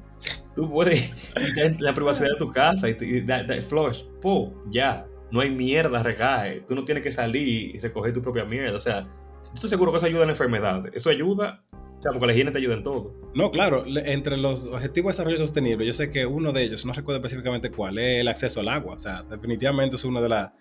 Tú 0.56 0.72
puedes 0.72 1.14
ir 1.56 1.60
en 1.60 1.78
la 1.84 1.94
privacidad 1.94 2.30
de 2.30 2.38
tu 2.38 2.50
casa 2.50 2.90
y, 2.90 2.98
y 3.00 3.22
da, 3.22 3.46
flush. 3.68 4.04
Po, 4.22 4.54
ya. 4.70 5.06
No 5.30 5.42
hay 5.42 5.50
mierda 5.50 6.02
recae. 6.04 6.62
Tú 6.62 6.74
no 6.74 6.86
tienes 6.86 7.04
que 7.04 7.12
salir 7.12 7.48
y 7.48 7.80
recoger 7.80 8.14
tu 8.14 8.22
propia 8.22 8.46
mierda. 8.46 8.78
O 8.78 8.80
sea, 8.80 9.02
yo 9.02 9.54
estoy 9.56 9.70
seguro 9.70 9.92
que 9.92 9.98
eso 9.98 10.06
ayuda 10.06 10.22
en 10.22 10.28
la 10.28 10.34
enfermedad. 10.34 10.86
Eso 10.94 11.10
ayuda 11.10 11.62
o 12.00 12.02
sea, 12.02 12.12
porque 12.12 12.28
la 12.28 12.34
higiene 12.34 12.52
te 12.52 12.60
ayuda 12.60 12.76
en 12.76 12.84
todo. 12.84 13.16
No, 13.34 13.50
claro, 13.50 13.86
entre 13.88 14.38
los 14.38 14.66
objetivos 14.66 15.10
de 15.10 15.14
desarrollo 15.14 15.38
sostenible, 15.40 15.86
yo 15.86 15.94
sé 15.94 16.12
que 16.12 16.26
uno 16.26 16.52
de 16.52 16.64
ellos, 16.64 16.86
no 16.86 16.94
recuerdo 16.94 17.18
específicamente 17.18 17.72
cuál, 17.72 17.98
es 17.98 18.22
el 18.22 18.28
acceso 18.28 18.60
al 18.60 18.68
agua. 18.68 18.96
O 18.96 19.00
sea, 19.00 19.24
definitivamente 19.24 19.96
es 19.96 20.06
una 20.06 20.22
de 20.22 20.30
las 20.30 20.54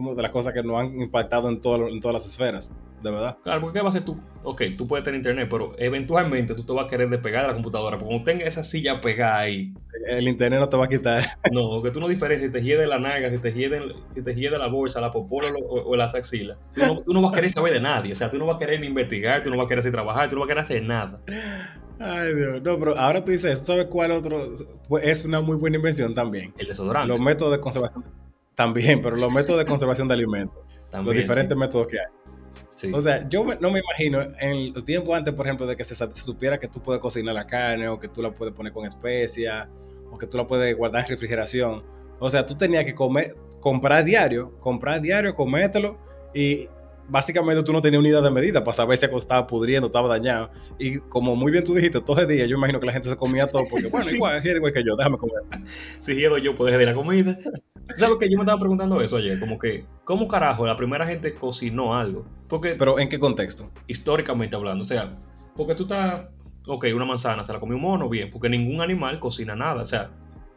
como 0.00 0.14
de 0.14 0.22
las 0.22 0.30
cosas 0.30 0.54
que 0.54 0.62
nos 0.62 0.80
han 0.80 0.98
impactado 0.98 1.50
en, 1.50 1.60
todo, 1.60 1.88
en 1.88 2.00
todas 2.00 2.14
las 2.14 2.26
esferas, 2.26 2.72
de 3.02 3.10
verdad. 3.10 3.36
Claro, 3.42 3.60
porque 3.60 3.78
¿qué 3.78 3.82
va 3.82 3.88
a 3.88 3.90
hacer 3.90 4.02
tú? 4.02 4.16
Ok, 4.42 4.62
tú 4.78 4.88
puedes 4.88 5.04
tener 5.04 5.18
internet, 5.18 5.46
pero 5.50 5.72
eventualmente 5.76 6.54
tú 6.54 6.64
te 6.64 6.72
vas 6.72 6.86
a 6.86 6.88
querer 6.88 7.10
despegar 7.10 7.42
de 7.42 7.48
la 7.48 7.54
computadora, 7.54 7.98
porque 7.98 8.08
cuando 8.08 8.24
tengas 8.24 8.48
esa 8.48 8.64
silla 8.64 8.98
pegada 9.02 9.40
ahí... 9.40 9.74
El 10.06 10.26
internet 10.26 10.58
no 10.58 10.70
te 10.70 10.76
va 10.78 10.86
a 10.86 10.88
quitar. 10.88 11.22
No, 11.52 11.82
que 11.82 11.90
tú 11.90 12.00
no 12.00 12.08
diferencias 12.08 12.50
si 12.50 12.52
te 12.52 12.62
hiede 12.62 12.86
la 12.86 12.98
naga, 12.98 13.28
si 13.28 13.36
te 13.38 13.52
hiede, 13.52 13.80
si 14.14 14.22
te 14.22 14.34
hiede 14.34 14.56
la 14.56 14.68
bolsa, 14.68 15.02
la 15.02 15.12
popola 15.12 15.48
o, 15.68 15.90
o 15.90 15.96
las 15.96 16.14
axilas. 16.14 16.56
Tú 16.72 16.80
no, 16.80 17.02
tú 17.02 17.12
no 17.12 17.20
vas 17.20 17.32
a 17.32 17.34
querer 17.34 17.52
saber 17.52 17.74
de 17.74 17.80
nadie, 17.80 18.14
o 18.14 18.16
sea, 18.16 18.30
tú 18.30 18.38
no 18.38 18.46
vas 18.46 18.56
a 18.56 18.58
querer 18.58 18.80
ni 18.80 18.86
investigar, 18.86 19.42
tú 19.42 19.50
no 19.50 19.58
vas 19.58 19.66
a 19.66 19.68
querer 19.68 19.80
hacer 19.80 19.92
trabajar, 19.92 20.30
tú 20.30 20.36
no 20.36 20.40
vas 20.40 20.46
a 20.46 20.48
querer 20.48 20.64
hacer 20.64 20.82
nada. 20.82 21.20
Ay, 21.98 22.34
Dios. 22.34 22.62
No, 22.62 22.78
pero 22.78 22.98
ahora 22.98 23.22
tú 23.22 23.32
dices, 23.32 23.58
¿sabes 23.58 23.88
cuál 23.90 24.12
otro? 24.12 24.54
Pues 24.88 25.06
es 25.06 25.26
una 25.26 25.42
muy 25.42 25.56
buena 25.56 25.76
invención 25.76 26.14
también. 26.14 26.54
El 26.56 26.68
desodorante. 26.68 27.08
Los 27.08 27.20
métodos 27.20 27.52
de 27.52 27.60
conservación 27.60 28.04
también, 28.60 29.00
pero 29.00 29.16
los 29.16 29.32
métodos 29.32 29.58
de 29.60 29.64
conservación 29.64 30.06
de 30.06 30.12
alimentos. 30.12 30.62
los 30.92 31.14
diferentes 31.14 31.56
métodos 31.56 31.86
que 31.86 31.98
hay. 31.98 32.92
O 32.92 33.00
sea, 33.00 33.26
yo 33.26 33.42
no 33.58 33.70
me 33.70 33.80
imagino 33.80 34.20
en 34.20 34.74
el 34.76 34.84
tiempo 34.84 35.14
antes, 35.14 35.32
por 35.32 35.46
ejemplo, 35.46 35.66
de 35.66 35.76
que 35.76 35.84
se, 35.84 35.94
supiera 36.14 36.58
que 36.58 36.68
tú 36.68 36.82
puedes 36.82 37.00
cocinar 37.00 37.34
la 37.34 37.46
carne 37.46 37.88
o 37.88 37.98
que 37.98 38.08
tú 38.08 38.20
la 38.20 38.32
puedes 38.32 38.54
poner 38.54 38.74
con 38.74 38.84
especias 38.84 39.66
o 40.10 40.18
que 40.18 40.26
tú 40.26 40.36
la 40.36 40.46
puedes 40.46 40.76
guardar 40.76 41.04
en 41.04 41.08
refrigeración. 41.08 41.82
O 42.18 42.28
sea, 42.28 42.44
tú 42.44 42.54
tenías 42.54 42.84
que 42.84 42.94
comer, 42.94 43.34
comprar 43.60 44.04
diario, 44.04 44.52
comprar 44.60 45.00
diario, 45.00 45.34
comértelo 45.34 45.98
y 46.34 46.68
básicamente 47.10 47.62
tú 47.62 47.72
no 47.72 47.82
tenías 47.82 48.00
unidad 48.00 48.22
de 48.22 48.30
medida 48.30 48.64
para 48.64 48.74
saber 48.74 48.96
si 48.96 49.06
estaba 49.06 49.46
pudriendo, 49.46 49.88
estaba 49.88 50.08
dañado. 50.08 50.50
Y 50.78 50.98
como 50.98 51.36
muy 51.36 51.52
bien 51.52 51.64
tú 51.64 51.74
dijiste, 51.74 52.00
todo 52.00 52.20
el 52.20 52.28
día 52.28 52.46
yo 52.46 52.56
imagino 52.56 52.80
que 52.80 52.86
la 52.86 52.92
gente 52.92 53.08
se 53.08 53.16
comía 53.16 53.46
todo 53.46 53.62
porque, 53.68 53.88
bueno, 53.88 54.10
igual, 54.10 54.44
igual 54.44 54.72
que 54.72 54.84
yo, 54.84 54.96
déjame 54.96 55.18
comer. 55.18 55.42
Si 56.00 56.14
quiero 56.14 56.38
yo, 56.38 56.54
puedes 56.54 56.78
de 56.78 56.86
la 56.86 56.94
comida. 56.94 57.36
¿Sabes 57.96 58.18
que 58.18 58.30
Yo 58.30 58.36
me 58.36 58.44
estaba 58.44 58.58
preguntando 58.58 59.00
eso 59.00 59.16
ayer, 59.16 59.40
como 59.40 59.58
que, 59.58 59.84
¿cómo 60.04 60.28
carajo 60.28 60.64
la 60.64 60.76
primera 60.76 61.06
gente 61.06 61.34
cocinó 61.34 61.96
algo? 61.96 62.24
Porque, 62.48 62.76
¿Pero 62.76 63.00
en 63.00 63.08
qué 63.08 63.18
contexto? 63.18 63.68
Históricamente 63.88 64.54
hablando, 64.54 64.82
o 64.82 64.86
sea, 64.86 65.18
porque 65.56 65.74
tú 65.74 65.82
estás, 65.84 66.26
ok, 66.66 66.86
una 66.94 67.04
manzana, 67.04 67.44
se 67.44 67.52
la 67.52 67.58
comió 67.58 67.76
un 67.76 67.82
mono, 67.82 68.08
bien, 68.08 68.30
porque 68.30 68.48
ningún 68.48 68.80
animal 68.80 69.18
cocina 69.18 69.56
nada, 69.56 69.82
o 69.82 69.86
sea, 69.86 70.10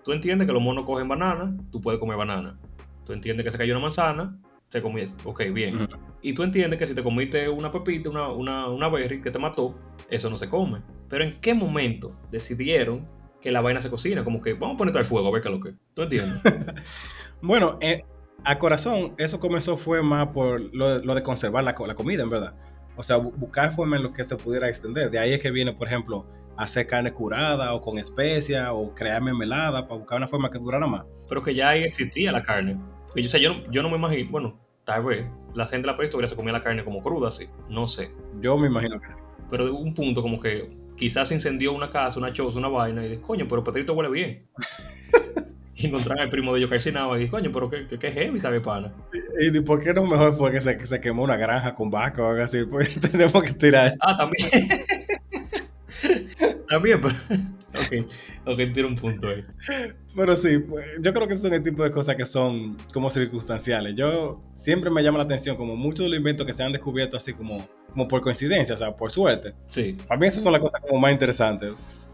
tú 0.04 0.12
entiendes 0.12 0.46
que 0.46 0.54
los 0.54 0.62
monos 0.62 0.86
cogen 0.86 1.08
banana, 1.08 1.58
tú 1.72 1.82
puedes 1.82 2.00
comer 2.00 2.18
banana. 2.18 2.60
Tú 3.06 3.14
entiendes 3.14 3.44
que 3.44 3.52
se 3.52 3.58
cayó 3.58 3.74
una 3.74 3.82
manzana, 3.82 4.40
te 4.74 4.82
comiste, 4.82 5.16
ok, 5.24 5.44
bien. 5.54 5.88
Y 6.24 6.34
tú 6.34 6.42
entiendes 6.42 6.80
que 6.80 6.88
si 6.88 6.96
te 6.96 7.04
comiste 7.04 7.48
una 7.48 7.72
pepita, 7.72 8.10
una, 8.10 8.30
una, 8.30 8.68
una 8.70 8.90
berry 8.90 9.22
que 9.22 9.30
te 9.30 9.38
mató, 9.38 9.68
eso 10.10 10.30
no 10.32 10.38
se 10.38 10.50
come. 10.50 10.82
Pero 11.10 11.24
¿en 11.24 11.40
qué 11.40 11.54
momento 11.54 12.10
decidieron 12.32 13.08
que 13.40 13.52
la 13.52 13.62
vaina 13.62 13.82
se 13.82 13.92
cocina? 13.92 14.24
Como 14.24 14.42
que 14.42 14.54
vamos 14.54 14.74
a 14.74 14.78
poner 14.78 14.98
al 14.98 15.06
fuego 15.06 15.28
a 15.28 15.32
ver 15.32 15.44
qué 15.44 15.50
es 15.50 15.54
lo 15.54 15.62
que. 15.62 15.76
¿Tú 15.94 16.02
entiendes? 16.02 16.42
bueno, 17.42 17.78
eh, 17.82 18.04
a 18.44 18.58
corazón, 18.58 19.14
eso 19.20 19.40
comenzó 19.40 19.78
fue 19.78 20.02
más 20.02 20.30
por 20.30 20.60
lo, 20.74 21.00
de 21.00 21.22
conservar 21.22 21.64
la, 21.64 21.76
la, 21.86 21.96
comida, 21.96 22.24
en 22.24 22.30
verdad. 22.32 22.56
O 22.96 23.04
sea, 23.04 23.18
buscar 23.18 23.72
formas 23.72 24.00
en 24.00 24.08
lo 24.08 24.14
que 24.14 24.24
se 24.24 24.36
pudiera 24.38 24.68
extender. 24.68 25.12
De 25.12 25.20
ahí 25.20 25.34
es 25.34 25.40
que 25.40 25.52
viene, 25.52 25.74
por 25.74 25.88
ejemplo, 25.88 26.26
hacer 26.58 26.88
carne 26.88 27.14
curada 27.14 27.76
o 27.76 27.82
con 27.82 28.00
especia 28.00 28.74
o 28.74 28.92
crear 28.96 29.22
mermelada 29.22 29.88
para 29.88 30.00
buscar 30.00 30.18
una 30.18 30.28
forma 30.28 30.50
que 30.50 30.58
durara 30.58 30.88
más. 30.88 31.06
Pero 31.30 31.44
que 31.44 31.54
ya 31.54 31.70
ahí 31.70 31.84
existía 31.84 32.32
la 32.32 32.42
carne. 32.42 32.80
O 33.16 33.28
sea, 33.28 33.40
yo, 33.40 33.52
yo 33.70 33.84
no 33.84 33.90
me 33.90 33.98
imagino, 33.98 34.32
bueno, 34.32 34.63
tal 34.86 35.06
vez 35.06 35.26
la 35.54 35.68
gente 35.68 35.88
de 35.88 35.92
la 35.92 35.98
prehistoria 35.98 36.28
se 36.28 36.36
comía 36.36 36.54
la 36.54 36.62
carne 36.62 36.84
como 36.84 37.02
cruda, 37.02 37.32
sí, 37.32 37.48
no 37.70 37.88
sé. 37.88 38.12
Yo 38.42 38.58
me 38.58 38.68
imagino 38.68 39.00
que 39.00 39.12
sí. 39.12 39.18
Pero 39.50 39.66
de 39.66 39.72
un 39.72 39.94
punto 39.94 40.22
como 40.22 40.40
que 40.40 40.72
quizás 40.96 41.28
se 41.28 41.36
incendió 41.36 41.74
una 41.74 41.90
casa, 41.90 42.20
una 42.20 42.34
choza, 42.34 42.60
una 42.60 42.70
vaina, 42.70 43.06
y 43.06 43.10
dices, 43.10 43.26
coño, 43.26 43.46
pero 43.48 43.64
Pedrito 43.64 43.94
huele 43.94 44.10
bien. 44.10 44.48
y 45.76 45.88
encontraron 45.88 46.24
al 46.24 46.30
primo 46.30 46.54
de 46.54 46.60
ellos 46.60 46.70
calcinado 46.70 47.16
y 47.16 47.22
dije, 47.22 47.32
coño, 47.32 47.52
pero 47.54 47.70
qué, 47.70 47.88
qué, 48.00 48.12
heavy 48.12 48.40
sabe 48.40 48.62
pana. 48.62 48.94
¿Y, 49.40 49.60
por 49.62 49.82
qué 49.82 49.94
no 49.94 50.06
mejor 50.06 50.38
fue 50.38 50.52
que 50.52 50.62
se, 50.62 50.78
que 50.78 50.88
se 50.88 51.02
quemó 51.02 51.24
una 51.24 51.38
granja 51.38 51.76
con 51.76 51.90
vaca 51.90 52.24
o 52.24 52.30
algo 52.30 52.44
así? 52.44 52.64
Pues 52.70 53.00
tenemos 53.00 53.44
que 53.44 53.54
tirar. 53.54 53.94
Ah, 54.00 54.18
también. 54.18 54.50
también, 56.70 57.02
pero... 57.02 57.16
ok, 57.74 58.08
ok, 58.46 58.58
tiene 58.74 58.86
un 58.86 58.96
punto 58.96 59.28
ahí. 59.28 59.44
Pero 60.16 60.36
sí, 60.36 60.60
pues, 60.60 60.86
yo 61.02 61.14
creo 61.14 61.28
que 61.28 61.36
son 61.36 61.54
el 61.54 61.64
tipo 61.64 61.84
de 61.84 61.92
cosas 61.92 62.16
que 62.16 62.26
son 62.26 62.78
como 62.94 63.10
circunstanciales. 63.10 63.96
Yo 63.96 64.42
siempre 64.54 64.90
me 64.90 65.02
llama 65.02 65.18
la 65.18 65.24
atención 65.24 65.56
como 65.56 65.76
muchos 65.76 66.06
de 66.06 66.10
los 66.10 66.18
inventos 66.18 66.46
que 66.46 66.54
se 66.54 66.64
han 66.64 66.72
descubierto 66.72 67.18
así 67.18 67.34
como, 67.34 67.68
como 67.90 68.08
por 68.08 68.22
coincidencia, 68.22 68.76
o 68.76 68.78
sea, 68.78 68.96
por 68.96 69.12
suerte. 69.12 69.54
Sí. 69.66 69.98
Para 70.08 70.20
mí 70.20 70.28
esas 70.28 70.44
son 70.44 70.54
las 70.54 70.62
cosas 70.62 70.82
como 70.82 71.00
más 71.00 71.12
interesantes. 71.12 71.74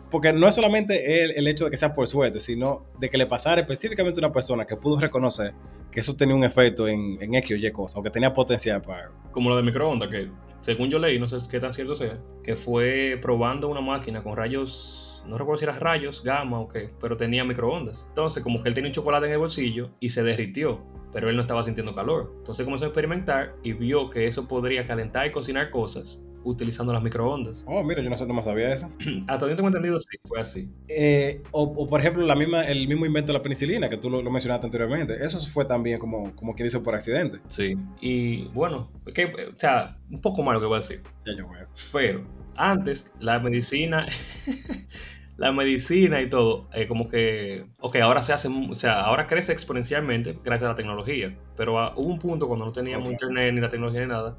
Porque 0.10 0.34
no 0.34 0.48
es 0.48 0.56
solamente 0.56 1.24
el, 1.24 1.32
el, 1.32 1.48
hecho 1.48 1.65
de 1.65 1.72
que 1.72 1.78
sea 1.78 1.93
por 1.93 2.08
suerte, 2.08 2.39
sino 2.39 2.84
de 3.00 3.10
que 3.12 3.17
le 3.17 3.28
pasara 3.28 3.62
específicamente 3.62 4.19
a 4.19 4.26
una 4.26 4.34
persona 4.34 4.65
que 4.65 4.76
pudo 4.76 5.00
reconocer 5.00 5.54
que 5.91 6.00
eso 6.00 6.15
tenía 6.15 6.36
un 6.36 6.43
efecto 6.43 6.88
en, 6.88 7.15
en 7.22 7.36
X 7.36 7.52
o 7.52 7.56
Y 7.56 7.72
cosas, 7.72 7.98
o 7.98 8.04
que 8.04 8.10
tenía 8.10 8.34
potencial 8.34 8.82
para... 8.82 9.12
Como 9.32 9.50
lo 9.50 9.58
de 9.58 9.63
microondas, 9.63 10.10
que 10.10 10.30
según 10.62 10.89
yo 10.89 11.00
leí, 11.00 11.19
no 11.19 11.30
sé 11.30 11.38
qué 11.50 11.60
tan 11.60 11.74
cierto 11.74 11.95
sea, 11.95 12.17
que 12.43 12.56
fue 12.56 13.17
probando 13.22 13.67
una 13.67 13.82
máquina 13.82 14.24
con 14.24 14.36
rayos 14.36 15.09
no 15.25 15.38
recuerdo 15.38 15.60
si 15.60 15.65
era 15.65 15.77
rayos, 15.77 16.23
gamma 16.23 16.60
o 16.60 16.67
qué, 16.67 16.89
pero 16.99 17.17
tenía 17.17 17.43
microondas. 17.43 18.05
Entonces, 18.10 18.43
como 18.43 18.62
que 18.62 18.69
él 18.69 18.75
tenía 18.75 18.89
un 18.89 18.93
chocolate 18.93 19.25
en 19.27 19.34
el 19.34 19.39
bolsillo 19.39 19.89
y 19.99 20.10
se 20.10 20.23
derritió, 20.23 20.79
pero 21.12 21.29
él 21.29 21.36
no 21.36 21.41
estaba 21.41 21.63
sintiendo 21.63 21.93
calor. 21.93 22.34
Entonces 22.39 22.65
comenzó 22.65 22.86
a 22.86 22.89
experimentar 22.89 23.55
y 23.63 23.73
vio 23.73 24.10
que 24.10 24.27
eso 24.27 24.47
podría 24.47 24.86
calentar 24.86 25.27
y 25.27 25.32
cocinar 25.32 25.71
cosas 25.71 26.21
utilizando 26.43 26.93
las 26.93 27.02
microondas. 27.02 27.63
Oh, 27.67 27.84
mira, 27.84 28.02
yo 28.02 28.10
no, 28.10 28.17
sé, 28.17 28.25
no 28.25 28.34
más 28.34 28.45
sabía 28.45 28.73
eso. 28.73 28.89
Hasta 29.28 29.38
donde 29.39 29.56
tengo 29.56 29.67
entendido, 29.67 29.99
sí, 29.99 30.17
fue 30.23 30.41
así. 30.41 30.69
Eh, 30.88 31.41
o, 31.52 31.88
por 31.88 31.99
ejemplo, 31.99 32.25
la 32.25 32.36
misma, 32.36 32.63
el 32.63 32.88
mismo 32.88 33.06
invento 33.06 33.32
de 33.32 33.39
la 33.39 33.43
penicilina, 33.43 33.89
que 33.89 33.97
tú 33.97 34.10
lo, 34.10 34.23
mencionaste 34.30 34.67
anteriormente. 34.67 35.23
Eso 35.23 35.39
fue 35.39 35.65
también 35.65 35.99
como, 35.99 36.36
como 36.36 36.54
quien 36.54 36.67
dice 36.67 36.80
por 36.80 36.95
accidente. 36.95 37.39
Sí. 37.47 37.78
Y 38.02 38.45
bueno, 38.49 38.91
que, 39.13 39.25
o 39.25 39.58
sea, 39.60 39.97
un 40.10 40.21
poco 40.21 40.43
malo 40.43 40.60
que 40.60 40.65
voy 40.65 40.78
a 40.78 40.82
decir. 40.82 41.02
Ya 41.25 41.36
yo 41.36 41.49
veo. 41.49 41.67
Pero 41.91 42.23
antes, 42.56 43.13
la 43.19 43.39
medicina 43.39 44.08
la 45.39 45.54
medicina 45.54 46.21
y 46.21 46.28
todo, 46.28 46.67
eh, 46.73 46.86
como 46.86 47.08
que, 47.08 47.65
ok, 47.80 47.95
ahora 47.97 48.21
se 48.23 48.34
hace, 48.34 48.49
o 48.49 48.75
sea, 48.75 48.99
ahora 48.99 49.25
crece 49.25 49.54
exponencialmente 49.54 50.34
gracias 50.43 50.63
a 50.63 50.73
la 50.73 50.75
tecnología, 50.75 51.34
pero 51.56 51.93
hubo 51.95 52.10
un 52.10 52.19
punto 52.19 52.49
cuando 52.49 52.65
no 52.65 52.73
teníamos 52.73 53.10
internet 53.10 53.54
ni 53.54 53.62
la 53.62 53.69
tecnología 53.69 54.02
ni 54.02 54.08
nada, 54.08 54.38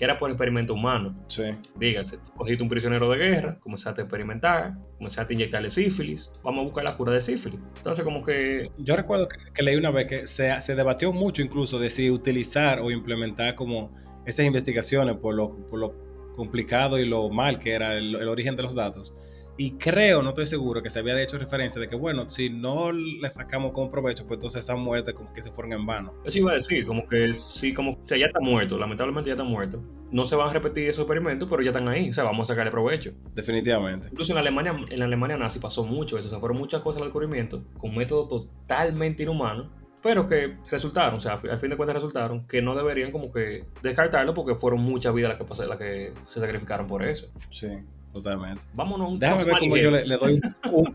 que 0.00 0.04
era 0.04 0.16
por 0.16 0.30
experimento 0.30 0.72
humano. 0.72 1.14
Sí. 1.28 1.42
Dígase, 1.76 2.20
cogiste 2.34 2.62
un 2.62 2.70
prisionero 2.70 3.10
de 3.10 3.18
guerra, 3.18 3.58
comenzaste 3.60 4.00
a 4.00 4.04
experimentar, 4.04 4.72
comenzaste 4.96 5.34
a 5.34 5.36
inyectarle 5.36 5.68
sífilis, 5.68 6.32
vamos 6.42 6.62
a 6.62 6.64
buscar 6.64 6.84
la 6.84 6.96
cura 6.96 7.12
de 7.12 7.20
sífilis. 7.20 7.60
Entonces, 7.76 8.02
como 8.02 8.24
que... 8.24 8.70
Yo 8.78 8.96
recuerdo 8.96 9.28
que, 9.28 9.62
leí 9.62 9.76
una 9.76 9.90
vez 9.90 10.06
que 10.06 10.26
se, 10.26 10.58
se, 10.62 10.74
debatió 10.74 11.12
mucho 11.12 11.42
incluso 11.42 11.78
de 11.78 11.90
si 11.90 12.10
utilizar 12.10 12.80
o 12.80 12.90
implementar 12.90 13.54
como 13.56 13.94
esas 14.24 14.46
investigaciones 14.46 15.18
por 15.18 15.34
lo, 15.34 15.54
por 15.68 15.78
lo 15.78 15.94
complicado 16.34 16.98
y 16.98 17.04
lo 17.04 17.28
mal 17.28 17.58
que 17.58 17.72
era 17.72 17.92
el 17.98 18.26
origen 18.26 18.56
de 18.56 18.62
los 18.62 18.74
datos 18.74 19.14
y 19.60 19.72
creo, 19.72 20.22
no 20.22 20.30
estoy 20.30 20.46
seguro, 20.46 20.82
que 20.82 20.88
se 20.88 21.00
había 21.00 21.22
hecho 21.22 21.36
referencia 21.36 21.78
de 21.78 21.86
que, 21.86 21.94
bueno, 21.94 22.30
si 22.30 22.48
no 22.48 22.92
le 22.92 23.28
sacamos 23.28 23.72
como 23.72 23.90
provecho, 23.90 24.26
pues 24.26 24.38
entonces 24.38 24.64
esa 24.64 24.74
muerte 24.74 25.12
como 25.12 25.30
que 25.34 25.42
se 25.42 25.50
fueron 25.50 25.74
en 25.74 25.84
vano. 25.84 26.14
Eso 26.24 26.38
iba 26.38 26.52
a 26.52 26.54
decir, 26.54 26.86
como 26.86 27.06
que 27.06 27.34
sí, 27.34 27.74
como, 27.74 27.90
o 27.90 27.98
sea, 28.06 28.16
ya 28.16 28.24
está 28.24 28.40
muerto, 28.40 28.78
lamentablemente 28.78 29.28
ya 29.28 29.34
está 29.34 29.44
muerto. 29.44 29.82
No 30.10 30.24
se 30.24 30.34
van 30.34 30.48
a 30.48 30.52
repetir 30.54 30.88
esos 30.88 31.02
experimentos, 31.02 31.46
pero 31.50 31.60
ya 31.60 31.72
están 31.72 31.88
ahí, 31.88 32.08
o 32.08 32.14
sea, 32.14 32.24
vamos 32.24 32.48
a 32.48 32.54
sacarle 32.54 32.70
provecho. 32.70 33.12
Definitivamente. 33.34 34.08
Incluso 34.10 34.32
en 34.32 34.38
Alemania, 34.38 34.74
en 34.88 34.98
la 34.98 35.04
Alemania 35.04 35.36
nazi 35.36 35.58
pasó 35.58 35.84
mucho 35.84 36.16
eso, 36.16 36.28
o 36.28 36.30
sea, 36.30 36.40
fueron 36.40 36.56
muchas 36.56 36.80
cosas 36.80 37.02
al 37.02 37.08
descubrimiento 37.08 37.62
con 37.76 37.94
métodos 37.94 38.30
totalmente 38.30 39.24
inhumanos 39.24 39.66
pero 40.02 40.26
que 40.26 40.56
resultaron, 40.70 41.18
o 41.18 41.20
sea, 41.20 41.34
al 41.34 41.58
fin 41.58 41.68
de 41.68 41.76
cuentas 41.76 41.96
resultaron 41.96 42.46
que 42.46 42.62
no 42.62 42.74
deberían 42.74 43.12
como 43.12 43.30
que 43.30 43.66
descartarlo 43.82 44.32
porque 44.32 44.54
fueron 44.54 44.80
muchas 44.80 45.12
vidas 45.14 45.38
las 45.38 45.58
que, 45.58 45.66
las 45.66 45.76
que 45.76 46.12
se 46.24 46.40
sacrificaron 46.40 46.86
por 46.86 47.02
eso. 47.02 47.30
Sí. 47.50 47.68
Totalmente. 48.12 48.62
Vámonos 48.74 49.12
un 49.12 49.18
Déjame 49.18 49.44
ver 49.44 49.58
cómo 49.58 49.76
yo 49.76 49.90
le, 49.90 50.16
doy 50.16 50.40
un, 50.72 50.94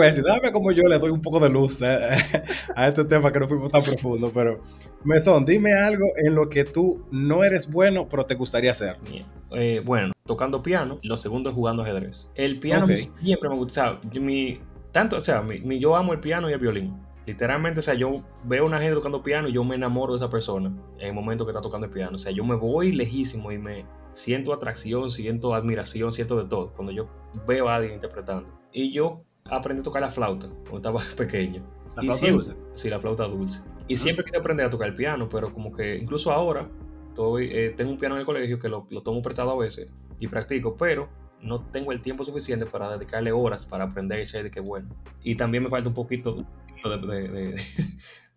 déjame 0.00 0.52
cómo 0.52 0.72
yo 0.72 0.82
le 0.84 0.98
doy 0.98 1.10
un 1.10 1.22
poco 1.22 1.40
de 1.40 1.48
luz 1.48 1.82
a, 2.76 2.88
este 2.88 3.04
tema 3.04 3.32
que 3.32 3.40
no 3.40 3.48
fuimos 3.48 3.70
tan 3.70 3.82
profundo, 3.82 4.30
pero 4.32 4.60
Mesón, 5.04 5.44
dime 5.44 5.72
algo 5.72 6.06
en 6.16 6.34
lo 6.34 6.48
que 6.48 6.64
tú 6.64 7.04
no 7.10 7.44
eres 7.44 7.70
bueno, 7.70 8.08
pero 8.08 8.26
te 8.26 8.34
gustaría 8.34 8.70
hacer. 8.72 8.96
Eh, 9.52 9.82
bueno, 9.84 10.12
tocando 10.26 10.62
piano, 10.62 10.98
lo 11.02 11.16
segundo 11.16 11.50
es 11.50 11.56
jugando 11.56 11.82
ajedrez. 11.82 12.28
El 12.34 12.60
piano 12.60 12.86
siempre 12.96 13.48
me 13.48 13.56
gusta, 13.56 13.98
mi, 14.12 14.60
tanto, 14.92 15.16
o 15.16 15.20
sea, 15.20 15.42
mi, 15.42 15.78
yo 15.78 15.96
amo 15.96 16.12
el 16.12 16.20
piano 16.20 16.50
y 16.50 16.52
el 16.52 16.60
violín. 16.60 16.94
Literalmente, 17.26 17.78
o 17.78 17.82
sea, 17.82 17.94
yo 17.94 18.24
veo 18.44 18.64
a 18.64 18.66
una 18.66 18.78
gente 18.78 18.94
tocando 18.94 19.22
piano 19.22 19.48
y 19.48 19.52
yo 19.52 19.62
me 19.62 19.76
enamoro 19.76 20.14
de 20.14 20.16
esa 20.16 20.30
persona 20.30 20.72
en 20.98 21.08
el 21.08 21.12
momento 21.12 21.44
que 21.44 21.52
está 21.52 21.60
tocando 21.60 21.86
el 21.86 21.92
piano. 21.92 22.16
O 22.16 22.18
sea, 22.18 22.32
yo 22.32 22.44
me 22.44 22.56
voy 22.56 22.92
lejísimo 22.92 23.52
y 23.52 23.58
me, 23.58 23.84
siento 24.14 24.52
atracción, 24.52 25.10
siento 25.10 25.54
admiración, 25.54 26.12
siento 26.12 26.36
de 26.42 26.48
todo 26.48 26.72
cuando 26.72 26.92
yo 26.92 27.08
veo 27.46 27.68
a 27.68 27.76
alguien 27.76 27.94
interpretando. 27.94 28.48
Y 28.72 28.92
yo 28.92 29.22
aprendí 29.44 29.80
a 29.80 29.84
tocar 29.84 30.02
la 30.02 30.10
flauta 30.10 30.48
cuando 30.68 30.76
estaba 30.76 31.00
pequeño. 31.16 31.62
¿La 31.96 32.02
flauta 32.02 32.30
dulce? 32.30 32.56
Sí, 32.74 32.90
la 32.90 33.00
flauta 33.00 33.24
dulce. 33.24 33.62
Y 33.88 33.96
siempre 33.96 34.24
quise 34.24 34.36
aprender 34.36 34.66
a 34.66 34.70
tocar 34.70 34.88
el 34.88 34.94
piano, 34.94 35.28
pero 35.28 35.52
como 35.52 35.72
que 35.72 35.96
incluso 35.96 36.30
ahora 36.30 36.68
estoy, 37.08 37.48
eh, 37.52 37.74
tengo 37.76 37.90
un 37.90 37.98
piano 37.98 38.14
en 38.14 38.20
el 38.20 38.26
colegio 38.26 38.58
que 38.58 38.68
lo, 38.68 38.86
tomo 39.02 39.20
prestado 39.20 39.50
a 39.50 39.56
veces 39.56 39.90
y 40.20 40.28
practico, 40.28 40.76
pero 40.76 41.08
no 41.42 41.64
tengo 41.66 41.90
el 41.90 42.00
tiempo 42.00 42.24
suficiente 42.24 42.66
para 42.66 42.92
dedicarle 42.96 43.32
horas 43.32 43.66
para 43.66 43.84
aprender 43.84 44.20
y 44.20 44.26
ser 44.26 44.44
de 44.44 44.50
qué 44.50 44.60
bueno. 44.60 44.88
Y 45.24 45.34
también 45.34 45.64
me 45.64 45.70
falta 45.70 45.88
un 45.88 45.94
poquito 45.94 46.46
de, 46.84 47.56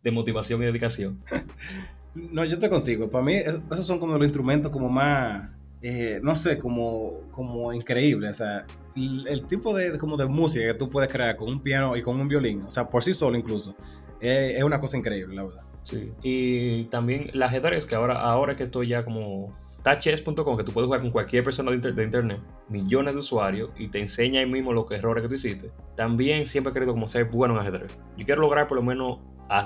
de 0.02 0.12
motivación 0.12 0.62
y 0.64 0.66
dedicación. 0.66 1.22
No, 2.16 2.46
yo 2.46 2.54
estoy 2.54 2.70
contigo. 2.70 3.10
Para 3.10 3.26
mí, 3.26 3.38
esos 3.38 3.88
son 3.88 4.00
como 4.00 4.16
los 4.18 4.24
instrumentos 4.24 4.72
como 4.72 4.88
más 4.88 5.50
eh, 5.86 6.22
no 6.24 6.36
sé, 6.38 6.58
como, 6.58 7.30
como 7.32 7.74
increíble. 7.74 8.30
O 8.30 8.34
sea, 8.34 8.66
el, 8.96 9.46
tipo 9.48 9.76
de, 9.76 9.98
como 9.98 10.16
de 10.16 10.26
música 10.26 10.66
que 10.66 10.74
tú 10.76 10.90
puedes 10.90 11.12
crear 11.12 11.36
con 11.36 11.50
un 11.50 11.62
piano 11.62 11.96
y 11.98 12.02
con 12.02 12.20
un 12.20 12.28
violín, 12.28 12.62
o 12.62 12.72
sea, 12.72 12.90
por 12.90 13.04
sí 13.04 13.14
solo 13.14 13.38
incluso, 13.38 13.76
es 14.22 14.64
una 14.64 14.80
cosa 14.80 14.98
increíble, 14.98 15.36
la 15.36 15.44
verdad. 15.44 15.62
Sí. 15.84 16.12
Y 16.24 16.86
también 16.86 17.30
las 17.34 17.50
ajedrez, 17.50 17.86
que 17.86 17.96
ahora, 17.96 18.22
ahora 18.22 18.56
que 18.56 18.64
estoy 18.64 18.88
ya 18.88 19.04
como 19.04 19.54
touchess.com, 19.84 20.56
que 20.56 20.64
tú 20.64 20.72
puedes 20.72 20.86
jugar 20.86 21.02
con 21.02 21.12
cualquier 21.12 21.44
persona 21.44 21.72
de, 21.72 22.04
internet, 22.04 22.40
millones 22.70 23.14
de 23.14 23.20
usuarios, 23.20 23.70
y 23.78 23.90
te 23.90 24.00
enseña 24.00 24.40
ahí 24.40 24.46
mismo 24.46 24.72
los 24.72 24.90
errores 24.90 25.24
que 25.24 25.28
tú 25.28 25.36
hiciste. 25.36 25.70
También 25.98 26.46
siempre 26.46 26.72
he 26.72 26.74
querido 26.74 26.94
como 26.94 27.10
ser 27.10 27.26
bueno 27.26 27.56
en 27.56 27.60
ajedrez. 27.60 28.00
Yo 28.18 28.24
quiero 28.24 28.42
lograr 28.42 28.70
por 28.70 28.78
lo 28.78 28.84
menos 28.84 29.20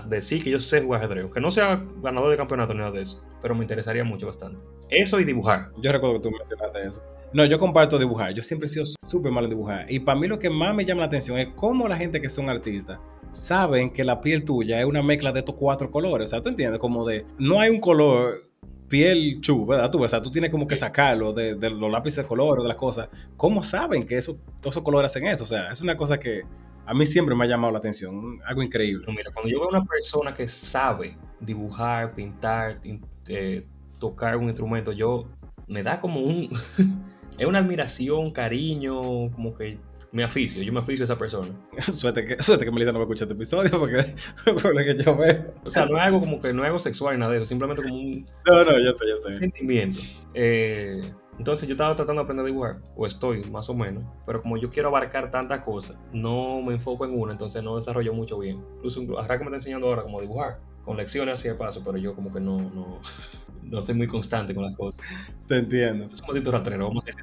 decir 0.07 0.43
que 0.43 0.49
yo 0.49 0.59
sé 0.59 0.81
jugar 0.81 1.03
ajedrez, 1.03 1.31
que 1.31 1.39
no 1.39 1.51
sea 1.51 1.85
ganador 2.01 2.31
de 2.31 2.37
campeonato 2.37 2.73
ni 2.73 2.79
nada 2.79 2.91
de 2.91 3.03
eso, 3.03 3.23
pero 3.39 3.53
me 3.53 3.63
interesaría 3.63 4.03
mucho 4.03 4.25
bastante. 4.25 4.59
Eso 4.89 5.19
y 5.19 5.25
dibujar. 5.25 5.71
Yo 5.81 5.91
recuerdo 5.91 6.15
que 6.15 6.29
tú 6.29 6.31
mencionaste 6.31 6.87
eso. 6.87 7.03
No, 7.33 7.45
yo 7.45 7.59
comparto 7.59 7.99
dibujar. 7.99 8.33
Yo 8.33 8.41
siempre 8.41 8.67
he 8.67 8.69
sido 8.69 8.85
súper 8.85 9.31
malo 9.31 9.45
en 9.45 9.51
dibujar. 9.51 9.91
Y 9.91 9.99
para 9.99 10.17
mí 10.17 10.27
lo 10.27 10.39
que 10.39 10.49
más 10.49 10.73
me 10.73 10.85
llama 10.85 11.01
la 11.01 11.07
atención 11.07 11.37
es 11.37 11.49
cómo 11.55 11.87
la 11.87 11.97
gente 11.97 12.21
que 12.21 12.29
son 12.29 12.49
artistas 12.49 12.99
saben 13.31 13.89
que 13.89 14.03
la 14.03 14.21
piel 14.21 14.43
tuya 14.43 14.79
es 14.79 14.85
una 14.85 15.03
mezcla 15.03 15.31
de 15.31 15.39
estos 15.39 15.55
cuatro 15.55 15.91
colores. 15.91 16.29
O 16.29 16.31
sea, 16.31 16.41
tú 16.41 16.49
entiendes, 16.49 16.79
como 16.79 17.05
de, 17.05 17.25
no 17.37 17.59
hay 17.59 17.69
un 17.69 17.79
color 17.79 18.47
piel 18.87 19.41
chu, 19.41 19.65
¿verdad? 19.65 19.91
Tú, 19.91 20.03
o 20.03 20.07
sea, 20.07 20.21
tú 20.21 20.31
tienes 20.31 20.49
como 20.49 20.67
que 20.67 20.75
sacarlo 20.75 21.33
de, 21.33 21.55
los 21.69 21.91
lápices 21.91 22.23
de 22.23 22.27
color 22.27 22.59
o 22.59 22.61
de 22.63 22.69
las 22.69 22.77
cosas. 22.77 23.09
¿Cómo 23.35 23.63
saben 23.63 24.05
que 24.05 24.17
eso, 24.17 24.39
todos 24.61 24.75
esos 24.75 24.83
colores 24.83 25.11
hacen 25.11 25.27
eso? 25.27 25.43
O 25.43 25.47
sea, 25.47 25.71
es 25.71 25.81
una 25.81 25.97
cosa 25.97 26.19
que 26.19 26.43
a 26.85 26.93
mí 26.93 27.05
siempre 27.05 27.35
me 27.35 27.43
ha 27.43 27.47
llamado 27.47 27.73
la 27.73 27.79
atención, 27.79 28.39
algo 28.45 28.63
increíble. 28.63 29.05
mira, 29.09 29.31
cuando 29.33 29.51
yo 29.51 29.59
veo 29.59 29.67
a 29.67 29.79
una 29.79 29.85
persona 29.85 30.33
que 30.33 30.47
sabe 30.47 31.17
dibujar, 31.41 32.15
pintar, 32.15 32.79
eh, 33.27 33.67
tocar 33.99 34.37
un 34.37 34.45
instrumento, 34.45 34.91
yo 34.91 35.27
me 35.67 35.83
da 35.83 35.99
como 35.99 36.21
un... 36.21 36.49
es 37.37 37.45
una 37.45 37.59
admiración, 37.59 38.31
cariño, 38.31 39.31
como 39.31 39.55
que 39.55 39.77
me 40.11 40.23
aficio, 40.23 40.63
yo 40.63 40.71
me 40.71 40.79
aficio 40.79 41.03
a 41.03 41.05
esa 41.05 41.17
persona. 41.17 41.49
suerte 41.91 42.25
que, 42.25 42.41
suerte 42.41 42.65
que 42.65 42.71
Melissa 42.71 42.91
no 42.91 42.99
me 42.99 43.05
escucha 43.05 43.25
este 43.25 43.35
episodio 43.35 43.71
porque 43.79 44.15
por 44.45 44.75
lo 44.75 44.83
que 44.83 45.03
yo 45.03 45.15
veo. 45.15 45.53
O 45.63 45.69
sea, 45.69 45.85
no 45.85 45.97
es 45.97 46.03
algo 46.03 46.19
como 46.19 46.41
que 46.41 46.53
no 46.53 46.63
es 46.63 46.67
algo 46.67 46.79
sexual 46.79 47.15
ni 47.15 47.19
nada 47.19 47.31
de 47.31 47.37
eso, 47.37 47.45
simplemente 47.45 47.83
como 47.83 47.95
un... 47.95 48.25
No, 48.49 48.63
no, 48.63 48.79
yo 48.79 48.93
sé, 48.93 49.05
yo 49.07 49.17
sé. 49.17 49.35
Sentimiento. 49.35 49.99
Eh, 50.33 51.01
entonces 51.37 51.67
yo 51.67 51.73
estaba 51.73 51.95
tratando 51.95 52.21
de 52.21 52.23
aprender 52.23 52.45
a 52.45 52.47
dibujar, 52.47 52.77
o 52.95 53.05
estoy 53.05 53.43
más 53.51 53.69
o 53.69 53.75
menos, 53.75 54.03
pero 54.25 54.41
como 54.41 54.57
yo 54.57 54.71
quiero 54.71 54.89
abarcar 54.89 55.29
tantas 55.29 55.61
cosas, 55.61 55.97
no 56.11 56.61
me 56.61 56.73
enfoco 56.73 57.05
en 57.05 57.19
una, 57.19 57.33
entonces 57.33 57.61
no 57.61 57.75
desarrollo 57.75 58.13
mucho 58.13 58.39
bien. 58.39 58.63
Incluso 58.77 59.01
ahora 59.19 59.37
que 59.37 59.43
me 59.43 59.49
está 59.49 59.57
enseñando 59.57 59.87
ahora 59.87 60.01
cómo 60.01 60.19
dibujar, 60.19 60.59
con 60.87 60.95
lecciones 60.95 61.33
así 61.35 61.49
de 61.49 61.55
paso, 61.55 61.83
pero 61.83 61.97
yo 61.97 62.15
como 62.15 62.33
que 62.33 62.39
no, 62.39 62.57
no, 62.57 63.01
no 63.63 63.81
soy 63.81 63.93
muy 63.93 64.07
constante 64.07 64.55
con 64.55 64.63
las 64.63 64.73
cosas. 64.75 65.05
Te 65.45 65.57
entiendo. 65.57 66.09
Somos 66.15 66.41
rastrero, 66.45 66.87
vamos 66.87 67.03
a 67.05 67.09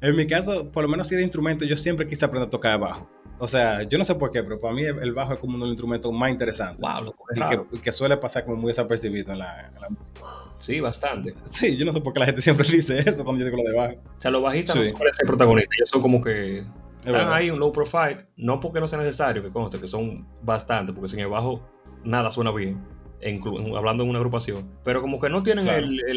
En 0.00 0.14
mi 0.14 0.28
caso, 0.28 0.70
por 0.70 0.84
lo 0.84 0.90
menos 0.90 1.08
si 1.08 1.16
de 1.16 1.22
instrumento, 1.22 1.64
yo 1.64 1.74
siempre 1.74 2.06
quise 2.06 2.26
aprender 2.26 2.48
a 2.48 2.50
tocar 2.50 2.78
bajo. 2.78 3.08
O 3.38 3.48
sea, 3.48 3.82
yo 3.82 3.98
no 3.98 4.04
sé 4.04 4.14
por 4.14 4.30
qué, 4.30 4.44
pero 4.44 4.60
para 4.60 4.72
mí 4.74 4.84
el 4.84 5.12
bajo 5.12 5.32
es 5.32 5.40
como 5.40 5.54
uno 5.54 5.64
de 5.64 5.70
los 5.70 5.74
instrumentos 5.74 6.12
más 6.12 6.30
interesantes. 6.30 6.78
Wow, 6.78 7.12
y 7.72 7.78
que, 7.78 7.90
suele 7.90 8.16
pasar 8.18 8.44
como 8.44 8.58
muy 8.58 8.68
desapercibido 8.68 9.32
en 9.32 9.38
la, 9.38 9.70
música. 9.88 10.20
Sí, 10.58 10.78
bastante. 10.80 11.34
Sí, 11.44 11.76
yo 11.76 11.84
no 11.84 11.92
sé 11.92 12.00
por 12.00 12.12
qué 12.12 12.20
la 12.20 12.26
gente 12.26 12.42
siempre 12.42 12.68
dice 12.70 12.98
eso 12.98 13.24
cuando 13.24 13.40
yo 13.40 13.46
digo 13.46 13.56
lo 13.56 13.64
de 13.64 13.74
bajo. 13.74 13.94
O 13.94 14.20
sea, 14.20 14.30
los 14.30 14.40
bajistas 14.42 14.76
no 14.76 14.86
suelen 14.86 15.14
ser 15.14 15.26
protagonistas, 15.26 15.78
ellos 15.78 15.88
son 15.88 16.02
como 16.02 16.22
que 16.22 16.64
están 17.04 17.32
ahí 17.32 17.50
un 17.50 17.58
low 17.58 17.72
profile, 17.72 18.26
no 18.36 18.60
porque 18.60 18.80
no 18.80 18.88
sea 18.88 18.98
necesario, 18.98 19.42
que 19.42 19.50
conste 19.50 19.78
que 19.78 19.86
son 19.86 20.26
bastante, 20.42 20.92
porque 20.92 21.08
sin 21.08 21.20
el 21.20 21.28
bajo 21.28 21.60
nada 22.04 22.30
suena 22.30 22.50
bien, 22.50 22.82
hablando 23.76 24.02
en 24.02 24.10
una 24.10 24.18
agrupación, 24.18 24.70
pero 24.84 25.00
como 25.00 25.20
que 25.20 25.28
no 25.28 25.42
tienen 25.42 25.66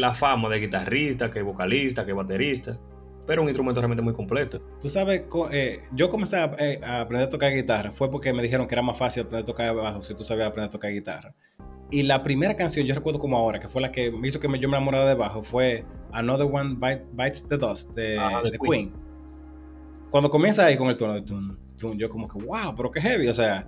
la 0.00 0.14
fama 0.14 0.48
de 0.48 0.60
guitarrista, 0.60 1.30
que 1.30 1.42
vocalista, 1.42 2.04
que 2.04 2.12
baterista 2.12 2.78
pero 3.28 3.42
un 3.42 3.48
instrumento 3.48 3.78
realmente 3.82 4.02
muy 4.02 4.14
completo. 4.14 4.58
Tú 4.80 4.88
sabes, 4.88 5.24
eh, 5.50 5.82
yo 5.92 6.08
comencé 6.08 6.38
eh, 6.58 6.80
a, 6.82 7.02
aprender 7.02 7.28
a 7.28 7.30
tocar 7.30 7.52
guitarra, 7.52 7.92
fue 7.92 8.10
porque 8.10 8.32
me 8.32 8.42
dijeron 8.42 8.66
que 8.66 8.74
era 8.74 8.80
más 8.80 8.96
fácil 8.96 9.24
aprender 9.24 9.42
a 9.42 9.46
tocar 9.46 9.74
bajo 9.76 10.00
si 10.00 10.14
tú 10.14 10.24
sabías 10.24 10.48
aprender 10.48 10.68
a 10.68 10.70
tocar 10.70 10.90
guitarra. 10.92 11.34
Y 11.90 12.04
la 12.04 12.22
primera 12.22 12.56
canción, 12.56 12.86
yo 12.86 12.94
recuerdo 12.94 13.20
como 13.20 13.36
ahora, 13.36 13.60
que 13.60 13.68
fue 13.68 13.82
la 13.82 13.92
que 13.92 14.10
me 14.10 14.28
hizo 14.28 14.40
que 14.40 14.48
me, 14.48 14.58
yo 14.58 14.66
me 14.70 14.78
enamorara 14.78 15.06
de 15.10 15.14
bajo, 15.14 15.42
fue 15.42 15.84
Another 16.12 16.48
One 16.50 16.78
Bites 17.12 17.46
the 17.46 17.58
Dust 17.58 17.90
de, 17.90 18.18
Queen. 18.66 18.94
Cuando 20.10 20.30
comienza 20.30 20.64
ahí 20.64 20.76
con 20.76 20.88
el 20.88 20.96
tono 20.96 21.14
de 21.14 21.22
tun, 21.22 21.58
yo 21.96 22.08
como 22.08 22.28
que, 22.28 22.38
wow, 22.38 22.74
pero 22.76 22.90
qué 22.90 23.00
heavy, 23.00 23.28
o 23.28 23.34
sea, 23.34 23.66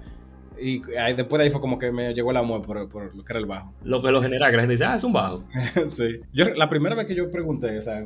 y 0.61 0.81
después 1.17 1.39
de 1.39 1.45
ahí 1.45 1.51
fue 1.51 1.61
como 1.61 1.79
que 1.79 1.91
me 1.91 2.13
llegó 2.13 2.31
el 2.31 2.37
amor 2.37 2.63
por, 2.63 2.89
por 2.89 3.15
lo 3.15 3.25
que 3.25 3.33
era 3.33 3.41
el 3.41 3.47
bajo. 3.47 3.73
Lo 3.83 4.03
que 4.03 4.11
lo 4.11 4.23
genera, 4.23 4.51
que 4.51 4.57
la 4.57 4.63
gente 4.63 4.75
dice, 4.75 4.85
ah, 4.85 4.97
es 4.97 5.05
un 5.05 5.13
bajo. 5.13 5.45
sí. 5.87 6.21
Yo, 6.33 6.45
la 6.55 6.69
primera 6.69 6.95
vez 6.95 7.07
que 7.07 7.15
yo 7.15 7.31
pregunté, 7.31 7.79
o 7.79 7.83
sea, 7.83 8.05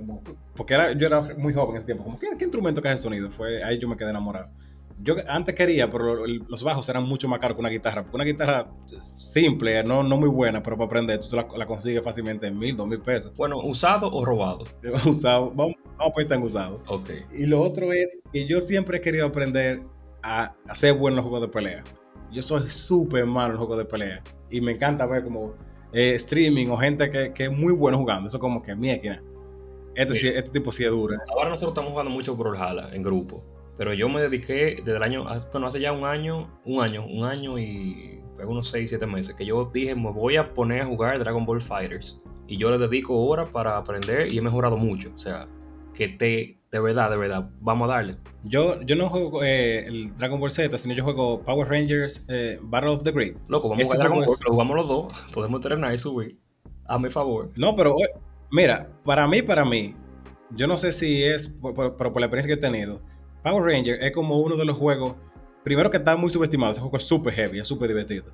porque 0.55 0.75
era, 0.75 0.92
yo 0.92 1.07
era 1.07 1.23
muy 1.37 1.53
joven 1.53 1.70
en 1.70 1.77
ese 1.77 1.87
tiempo, 1.87 2.05
como, 2.05 2.18
¿qué, 2.18 2.29
qué 2.38 2.44
instrumento 2.44 2.81
que 2.81 2.88
hace 2.88 3.03
sonido? 3.03 3.31
Fue 3.31 3.62
ahí 3.64 3.79
yo 3.79 3.88
me 3.88 3.97
quedé 3.97 4.11
enamorado. 4.11 4.51
Yo 5.03 5.16
antes 5.29 5.57
quería, 5.57 5.90
pero 5.90 6.25
los 6.25 6.62
bajos 6.62 6.88
eran 6.88 7.03
mucho 7.03 7.27
más 7.27 7.40
caros 7.40 7.57
que 7.57 7.61
una 7.61 7.68
guitarra. 7.68 8.03
Porque 8.03 8.16
una 8.16 8.25
guitarra 8.25 8.68
simple, 9.01 9.83
no, 9.83 10.05
no 10.05 10.16
muy 10.16 10.29
buena, 10.29 10.62
pero 10.62 10.77
para 10.77 10.87
aprender, 10.87 11.20
tú 11.20 11.35
la, 11.35 11.49
la 11.57 11.66
consigues 11.66 12.05
fácilmente 12.05 12.47
en 12.47 12.57
mil, 12.57 12.77
dos 12.77 12.87
mil 12.87 13.01
pesos. 13.01 13.35
Bueno, 13.37 13.59
¿usado 13.59 14.09
o 14.12 14.25
robado? 14.25 14.64
usado. 15.07 15.51
Vamos, 15.51 15.75
a 15.99 16.11
pensar 16.13 16.39
en 16.39 16.45
usado. 16.45 16.81
Ok. 16.89 17.11
Y 17.33 17.47
lo 17.47 17.61
otro 17.61 17.93
es 17.93 18.19
que 18.33 18.47
yo 18.47 18.61
siempre 18.61 18.99
he 18.99 19.01
querido 19.01 19.27
aprender 19.27 19.83
a 20.23 20.55
hacer 20.69 20.95
buenos 20.95 21.23
juegos 21.23 21.43
de 21.43 21.49
pelea 21.49 21.85
yo 22.35 22.43
soy 22.43 22.69
súper 22.69 23.25
malo 23.25 23.47
en 23.47 23.53
el 23.53 23.59
juego 23.59 23.77
de 23.77 23.85
pelea. 23.85 24.23
Y 24.51 24.61
me 24.61 24.73
encanta 24.73 25.07
ver 25.07 25.25
como 25.25 25.55
eh, 25.93 26.15
streaming 26.15 26.67
o 26.69 26.77
gente 26.77 27.11
que, 27.11 27.33
que, 27.33 27.45
es 27.45 27.53
muy 27.53 27.73
bueno 27.73 27.97
jugando. 27.99 28.27
Eso 28.27 28.39
como 28.39 28.61
que 28.63 28.75
mierda. 28.75 29.23
Este, 29.95 30.37
este 30.37 30.51
tipo 30.51 30.73
sí 30.73 30.85
es 30.85 30.91
duro. 30.91 31.17
Ahora 31.31 31.51
nosotros 31.51 31.71
estamos 31.71 31.93
jugando 31.93 32.11
mucho 32.11 32.37
Jala 32.37 32.91
en 32.93 33.03
grupo. 33.03 33.43
Pero 33.79 33.95
yo 33.95 34.09
me 34.09 34.21
dediqué 34.21 34.77
desde 34.85 34.97
el 34.97 35.03
año, 35.03 35.25
bueno, 35.53 35.67
hace 35.67 35.81
ya 35.81 35.93
un 35.93 36.05
año, 36.05 36.49
un 36.65 36.83
año, 36.83 37.05
un 37.07 37.25
año 37.25 37.59
y 37.59 38.21
unos 38.47 38.69
6, 38.69 38.91
7 38.91 39.07
meses, 39.07 39.35
que 39.35 39.47
yo 39.47 39.71
dije, 39.73 39.95
me 39.95 40.13
voy 40.13 40.37
a 40.37 40.53
poner 40.53 40.83
a 40.83 40.87
jugar 40.87 41.19
Dragon 41.19 41.47
Ball 41.47 41.63
Fighters. 41.63 42.21
Y 42.47 42.59
yo 42.59 42.71
le 42.71 42.79
dedico 42.79 43.17
horas 43.25 43.49
para 43.51 43.77
aprender 43.77 44.33
y 44.33 44.39
he 44.39 44.43
mejorado 44.43 44.77
mucho. 44.77 45.11
O 45.15 45.19
sea, 45.19 45.49
que 45.95 46.09
te, 46.09 46.59
de 46.71 46.81
verdad, 46.81 47.11
de 47.11 47.17
verdad, 47.17 47.49
vamos 47.61 47.89
a 47.89 47.95
darle. 47.95 48.17
Yo, 48.43 48.81
yo 48.83 48.97
no 48.97 49.09
juego 49.09 49.43
eh, 49.43 49.87
el 49.87 50.17
Dragon 50.17 50.39
Ball 50.39 50.51
Z, 50.51 50.77
sino 50.77 50.95
yo 50.95 51.05
juego 51.05 51.41
Power 51.43 51.69
Rangers 51.69 52.25
eh, 52.29 52.59
Battle 52.63 52.91
of 52.91 53.05
the 53.05 53.13
Grid. 53.13 53.37
Loco, 53.49 53.69
vamos 53.69 53.85
a 53.85 53.87
jugar 53.87 54.01
Dragon 54.01 54.19
Ball, 54.19 54.37
lo 54.45 54.53
jugamos 54.53 54.77
los 54.77 54.89
dos, 54.89 55.13
podemos 55.33 55.59
entrenar 55.59 55.95
y 55.95 55.99
subir. 55.99 56.39
A 56.87 56.99
mi 56.99 57.09
favor. 57.09 57.51
No, 57.57 57.75
pero 57.77 57.97
mira, 58.51 58.91
para 59.05 59.27
mí, 59.27 59.41
para 59.41 59.65
mí, 59.65 59.95
yo 60.51 60.67
no 60.67 60.77
sé 60.77 60.93
si 60.93 61.23
es 61.23 61.49
por, 61.49 61.75
por 61.75 62.21
la 62.21 62.27
experiencia 62.27 62.49
que 62.49 62.55
he 62.55 62.71
tenido, 62.71 63.01
Power 63.43 63.63
Rangers 63.63 64.03
es 64.03 64.13
como 64.13 64.39
uno 64.39 64.57
de 64.57 64.65
los 64.65 64.77
juegos, 64.77 65.15
primero 65.64 65.90
que 65.90 65.96
está 65.96 66.14
muy 66.14 66.31
subestimado, 66.31 66.72
ese 66.72 66.81
juego 66.81 66.96
es 66.98 67.05
súper 67.05 67.35
heavy, 67.35 67.59
es 67.59 67.66
súper 67.66 67.88
divertido. 67.88 68.27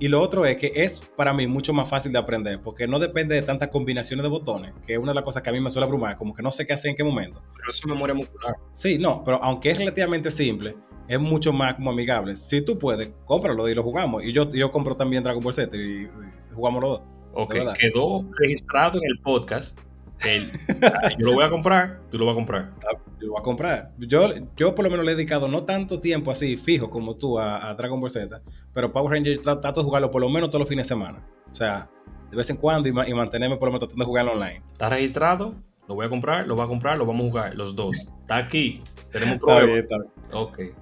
Y 0.00 0.08
lo 0.08 0.20
otro 0.20 0.46
es 0.46 0.56
que 0.56 0.72
es 0.74 1.00
para 1.14 1.34
mí 1.34 1.46
mucho 1.46 1.74
más 1.74 1.88
fácil 1.88 2.10
de 2.10 2.18
aprender, 2.18 2.60
porque 2.62 2.88
no 2.88 2.98
depende 2.98 3.34
de 3.34 3.42
tantas 3.42 3.68
combinaciones 3.68 4.24
de 4.24 4.30
botones, 4.30 4.72
que 4.86 4.94
es 4.94 4.98
una 4.98 5.12
de 5.12 5.16
las 5.16 5.24
cosas 5.24 5.42
que 5.42 5.50
a 5.50 5.52
mí 5.52 5.60
me 5.60 5.70
suele 5.70 5.84
abrumar, 5.84 6.16
como 6.16 6.34
que 6.34 6.42
no 6.42 6.50
sé 6.50 6.66
qué 6.66 6.72
hacer 6.72 6.90
en 6.90 6.96
qué 6.96 7.04
momento. 7.04 7.42
Pero 7.54 7.70
eso 7.70 7.80
es 7.84 7.86
memoria 7.86 8.14
muscular. 8.14 8.56
Sí, 8.72 8.98
no, 8.98 9.22
pero 9.22 9.42
aunque 9.44 9.70
es 9.70 9.78
relativamente 9.78 10.30
simple, 10.30 10.74
es 11.06 11.20
mucho 11.20 11.52
más 11.52 11.74
como 11.74 11.90
amigable. 11.90 12.34
Si 12.34 12.62
tú 12.62 12.78
puedes, 12.78 13.12
cómpralo 13.26 13.68
y 13.68 13.74
lo 13.74 13.82
jugamos. 13.82 14.24
Y 14.24 14.32
yo, 14.32 14.50
yo 14.50 14.72
compro 14.72 14.94
también 14.94 15.22
Dragon 15.22 15.42
Ball 15.42 15.52
Z 15.52 15.76
y, 15.76 16.08
jugamos 16.54 16.82
los 16.82 16.90
dos. 16.92 17.02
Ok, 17.34 17.54
quedó 17.78 18.24
registrado 18.38 18.98
en 18.98 19.04
el 19.04 19.20
podcast 19.20 19.78
yo 21.18 21.26
lo 21.26 21.34
voy 21.34 21.44
a 21.44 21.50
comprar, 21.50 22.00
tú 22.10 22.18
lo 22.18 22.26
vas 22.26 22.32
a 22.32 22.36
comprar. 22.36 22.70
Ah, 22.84 22.98
yo 23.20 23.26
lo 23.26 23.32
voy 23.32 23.40
a 23.40 23.42
comprar. 23.42 23.92
Yo, 23.98 24.28
yo 24.56 24.74
por 24.74 24.84
lo 24.84 24.90
menos 24.90 25.06
le 25.06 25.12
he 25.12 25.14
dedicado 25.14 25.48
no 25.48 25.64
tanto 25.64 26.00
tiempo 26.00 26.30
así 26.30 26.56
fijo 26.56 26.90
como 26.90 27.16
tú 27.16 27.38
a, 27.38 27.74
Dragon 27.74 28.00
Ball 28.00 28.10
Z, 28.10 28.40
pero 28.74 28.92
Power 28.92 29.12
Rangers 29.12 29.40
trato 29.42 29.80
de 29.80 29.84
jugarlo 29.84 30.10
por 30.10 30.20
lo 30.20 30.28
menos 30.28 30.50
todos 30.50 30.60
los 30.60 30.68
fines 30.68 30.86
de 30.86 30.94
semana. 30.94 31.26
O 31.50 31.54
sea, 31.54 31.88
de 32.30 32.36
vez 32.36 32.48
en 32.50 32.56
cuando 32.56 32.88
y, 32.88 32.92
mantenerme 32.92 33.56
por 33.56 33.68
lo 33.68 33.72
menos 33.72 33.80
tratando 33.80 34.04
de 34.04 34.06
jugarlo 34.06 34.32
online. 34.32 34.62
¿Está 34.70 34.88
registrado? 34.88 35.54
Lo 35.88 35.94
voy 35.96 36.06
a 36.06 36.08
comprar, 36.08 36.46
lo 36.46 36.54
voy 36.54 36.64
a 36.64 36.68
comprar, 36.68 36.98
lo 36.98 37.06
vamos 37.06 37.26
a 37.26 37.28
jugar, 37.30 37.54
los 37.56 37.74
dos. 37.74 37.96
Está 37.96 38.36
aquí. 38.36 38.82
Tenemos 39.10 39.38
problema. 39.38 39.78
Está 39.78 39.96
bien, 39.96 40.12
está 40.48 40.58
bien. 40.58 40.74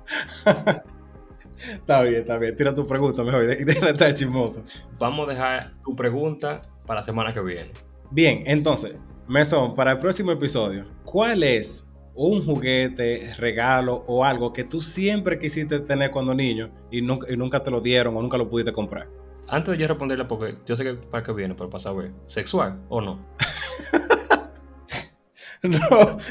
Ok. 0.74 0.84
está 1.72 2.02
bien, 2.02 2.14
está 2.16 2.38
bien. 2.38 2.56
Tira 2.56 2.74
tu 2.74 2.86
pregunta 2.86 3.24
mejor. 3.24 3.46
Deja 3.46 3.86
de 3.86 3.92
estar 3.92 4.12
chismoso. 4.12 4.62
Vamos 4.98 5.28
a 5.28 5.30
dejar 5.30 5.72
tu 5.82 5.96
pregunta 5.96 6.60
para 6.84 7.00
la 7.00 7.04
semana 7.04 7.32
que 7.32 7.40
viene. 7.40 7.70
Bien, 8.10 8.42
entonces, 8.46 8.96
Mesón, 9.28 9.74
para 9.74 9.92
el 9.92 9.98
próximo 9.98 10.32
episodio, 10.32 10.86
¿cuál 11.04 11.42
es 11.42 11.84
un 12.14 12.42
juguete, 12.42 13.34
regalo 13.36 14.02
o 14.06 14.24
algo 14.24 14.54
que 14.54 14.64
tú 14.64 14.80
siempre 14.80 15.38
quisiste 15.38 15.80
tener 15.80 16.10
cuando 16.10 16.32
niño 16.32 16.70
y 16.90 17.02
nunca, 17.02 17.30
y 17.30 17.36
nunca 17.36 17.62
te 17.62 17.70
lo 17.70 17.82
dieron 17.82 18.16
o 18.16 18.22
nunca 18.22 18.38
lo 18.38 18.48
pudiste 18.48 18.72
comprar? 18.72 19.06
Antes 19.46 19.72
de 19.72 19.82
yo 19.82 19.86
responderle, 19.86 20.24
porque 20.24 20.54
yo 20.64 20.76
sé 20.76 20.84
que 20.84 20.94
para 20.94 21.22
que 21.22 21.32
viene, 21.32 21.54
pero 21.54 21.68
para 21.68 21.80
saber, 21.80 22.10
¿sexual 22.26 22.80
o 22.88 23.02
no? 23.02 23.22
no, 25.62 25.78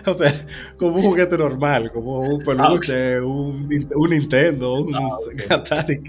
o 0.08 0.14
sea, 0.16 0.34
como 0.78 0.96
un 0.96 1.04
juguete 1.04 1.38
normal, 1.38 1.92
como 1.92 2.22
un 2.22 2.44
peluche, 2.44 3.18
ah, 3.18 3.24
un, 3.24 3.70
Nintendo, 4.10 4.74
un 4.74 4.96
ah, 4.96 5.10
Atari. 5.52 6.02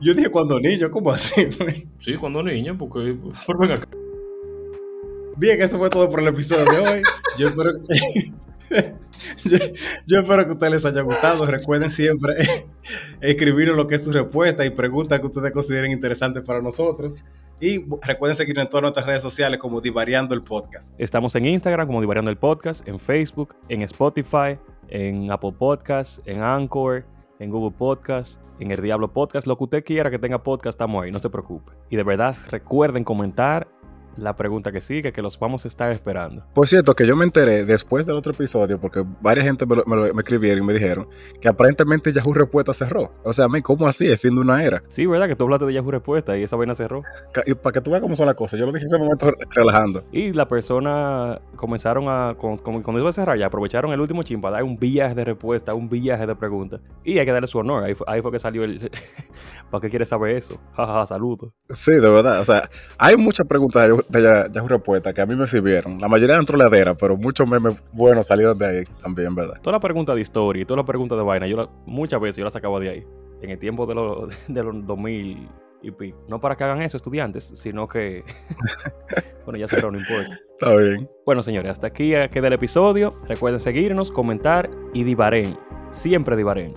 Yo 0.00 0.14
dije 0.14 0.30
cuando 0.30 0.58
niño, 0.58 0.90
¿cómo 0.90 1.12
así? 1.12 1.48
sí, 2.00 2.16
cuando 2.16 2.42
niño, 2.42 2.76
porque... 2.76 3.16
Por 3.46 3.56
venga. 3.56 3.80
Bien, 5.36 5.60
eso 5.60 5.78
fue 5.78 5.90
todo 5.90 6.08
por 6.08 6.20
el 6.20 6.28
episodio 6.28 6.64
de 6.64 6.78
hoy. 6.78 7.02
Yo 7.38 7.48
espero 7.48 7.72
que... 7.74 8.32
yo, 10.06 10.18
espero 10.18 10.44
que 10.44 10.50
a 10.50 10.52
ustedes 10.54 10.72
les 10.72 10.86
haya 10.86 11.02
gustado. 11.02 11.44
Recuerden 11.44 11.90
siempre 11.90 12.34
escribirnos 13.20 13.76
lo 13.76 13.86
que 13.86 13.96
es 13.96 14.04
su 14.04 14.12
respuesta 14.12 14.64
y 14.64 14.70
preguntas 14.70 15.20
que 15.20 15.26
ustedes 15.26 15.52
consideren 15.52 15.92
interesantes 15.92 16.42
para 16.42 16.62
nosotros. 16.62 17.16
Y 17.60 17.84
recuerden 18.02 18.34
seguirnos 18.34 18.64
en 18.64 18.70
todas 18.70 18.82
nuestras 18.82 19.06
redes 19.06 19.22
sociales 19.22 19.60
como 19.60 19.82
Divariando 19.82 20.34
el 20.34 20.42
Podcast. 20.42 20.94
Estamos 20.98 21.34
en 21.36 21.44
Instagram 21.44 21.86
como 21.86 22.00
Divariando 22.00 22.30
el 22.30 22.38
Podcast, 22.38 22.86
en 22.88 22.98
Facebook, 22.98 23.56
en 23.68 23.82
Spotify, 23.82 24.58
en 24.88 25.30
Apple 25.30 25.52
Podcasts, 25.58 26.22
en 26.24 26.42
Anchor, 26.42 27.04
en 27.38 27.50
Google 27.50 27.76
Podcast, 27.76 28.42
en 28.60 28.70
el 28.70 28.80
Diablo 28.80 29.12
Podcast. 29.12 29.46
Lo 29.46 29.56
que 29.58 29.64
usted 29.64 29.84
quiera 29.84 30.10
que 30.10 30.18
tenga 30.18 30.42
podcast, 30.42 30.74
estamos 30.74 31.04
ahí, 31.04 31.10
no 31.10 31.18
se 31.18 31.30
preocupe. 31.30 31.72
Y 31.90 31.96
de 31.96 32.02
verdad, 32.02 32.36
recuerden 32.50 33.04
comentar 33.04 33.68
la 34.16 34.36
pregunta 34.36 34.72
que 34.72 34.80
sigue, 34.80 35.12
que 35.12 35.22
los 35.22 35.38
vamos 35.38 35.64
a 35.64 35.68
estar 35.68 35.90
esperando. 35.90 36.44
Por 36.54 36.66
cierto, 36.66 36.94
que 36.94 37.06
yo 37.06 37.16
me 37.16 37.24
enteré 37.24 37.64
después 37.64 38.06
del 38.06 38.16
otro 38.16 38.32
episodio, 38.32 38.80
porque 38.80 39.04
varias 39.20 39.46
gente 39.46 39.66
me, 39.66 39.76
me, 39.86 40.08
escribieron 40.18 40.64
y 40.64 40.66
me 40.66 40.72
dijeron 40.72 41.08
que 41.40 41.48
aparentemente 41.48 42.12
Yahoo 42.12 42.34
Respuesta 42.34 42.72
cerró. 42.72 43.12
O 43.24 43.32
sea, 43.32 43.46
¿cómo 43.62 43.86
así? 43.86 44.06
Es 44.06 44.20
fin 44.20 44.34
de 44.34 44.40
una 44.40 44.64
era. 44.64 44.82
Sí, 44.88 45.06
¿verdad? 45.06 45.28
Que 45.28 45.36
tú 45.36 45.44
hablaste 45.44 45.66
de 45.66 45.74
Yahoo 45.74 45.90
Respuesta 45.90 46.36
y 46.36 46.42
esa 46.42 46.56
vaina 46.56 46.74
cerró. 46.74 47.02
Y 47.46 47.54
para 47.54 47.72
que 47.72 47.80
tú 47.80 47.90
veas 47.90 48.02
cómo 48.02 48.16
son 48.16 48.26
las 48.26 48.36
cosas, 48.36 48.58
yo 48.58 48.66
lo 48.66 48.72
dije 48.72 48.84
en 48.84 48.86
ese 48.86 48.98
momento 48.98 49.32
relajando. 49.50 50.04
Y 50.12 50.32
la 50.32 50.48
persona 50.48 51.40
comenzaron 51.56 52.04
a, 52.08 52.34
cuando 52.36 52.98
iba 52.98 53.10
a 53.10 53.12
cerrar 53.12 53.38
ya, 53.38 53.46
aprovecharon 53.46 53.92
el 53.92 54.00
último 54.00 54.22
chim 54.22 54.40
para 54.40 54.56
dar 54.56 54.64
un 54.64 54.76
viaje 54.76 55.14
de 55.14 55.24
respuesta, 55.24 55.74
un 55.74 55.88
viaje 55.88 56.26
de 56.26 56.36
preguntas. 56.36 56.80
Y 57.04 57.18
hay 57.18 57.26
que 57.26 57.32
darle 57.32 57.46
su 57.46 57.58
honor. 57.58 57.84
Ahí, 57.84 57.94
ahí 58.06 58.22
fue 58.22 58.32
que 58.32 58.38
salió 58.38 58.64
el... 58.64 58.90
¿Para 59.70 59.80
qué 59.80 59.90
quieres 59.90 60.08
saber 60.08 60.36
eso? 60.36 60.60
Jajaja, 60.74 61.06
saludos. 61.06 61.52
Sí, 61.70 61.92
de 61.92 62.08
verdad. 62.08 62.40
O 62.40 62.44
sea, 62.44 62.68
hay 62.98 63.16
muchas 63.16 63.46
preguntas 63.46 63.88
de 64.08 64.46
Yahoo 64.52 64.68
Respuesta 64.68 65.12
que 65.12 65.20
a 65.20 65.26
mí 65.26 65.34
me 65.34 65.46
sirvieron. 65.46 66.00
La 66.00 66.08
mayoría 66.08 66.34
eran 66.34 66.46
troleaderas, 66.46 66.96
pero 66.98 67.16
muchos 67.16 67.46
memes 67.48 67.82
buenos 67.92 68.26
salieron 68.26 68.56
de 68.58 68.66
ahí 68.66 68.84
también, 69.02 69.34
¿verdad? 69.34 69.60
Toda 69.62 69.76
la 69.76 69.80
pregunta 69.80 70.14
de 70.14 70.20
historia 70.20 70.62
y 70.62 70.64
toda 70.64 70.78
la 70.78 70.86
pregunta 70.86 71.16
de 71.16 71.22
vaina, 71.22 71.46
yo 71.46 71.68
muchas 71.86 72.20
veces 72.20 72.36
yo 72.36 72.44
las 72.44 72.52
sacaba 72.52 72.78
de 72.80 72.90
ahí. 72.90 73.06
En 73.42 73.50
el 73.50 73.58
tiempo 73.58 73.86
de 73.86 73.94
los, 73.94 74.28
de 74.48 74.62
los 74.62 74.86
2000 74.86 75.48
y 75.82 75.90
pico. 75.90 76.18
No 76.28 76.40
para 76.40 76.56
que 76.56 76.64
hagan 76.64 76.82
eso 76.82 76.96
estudiantes, 76.96 77.52
sino 77.54 77.86
que... 77.86 78.24
bueno, 79.44 79.58
ya 79.58 79.68
cerró, 79.68 79.90
no 79.90 79.98
importa. 79.98 80.38
Está 80.58 80.74
bien. 80.74 81.08
Bueno, 81.24 81.42
señores, 81.42 81.70
hasta 81.70 81.88
aquí 81.88 82.12
queda 82.30 82.46
el 82.46 82.54
episodio. 82.54 83.10
Recuerden 83.28 83.60
seguirnos, 83.60 84.10
comentar 84.10 84.70
y 84.94 85.04
divaren. 85.04 85.56
Siempre 85.90 86.36
divaren. 86.36 86.74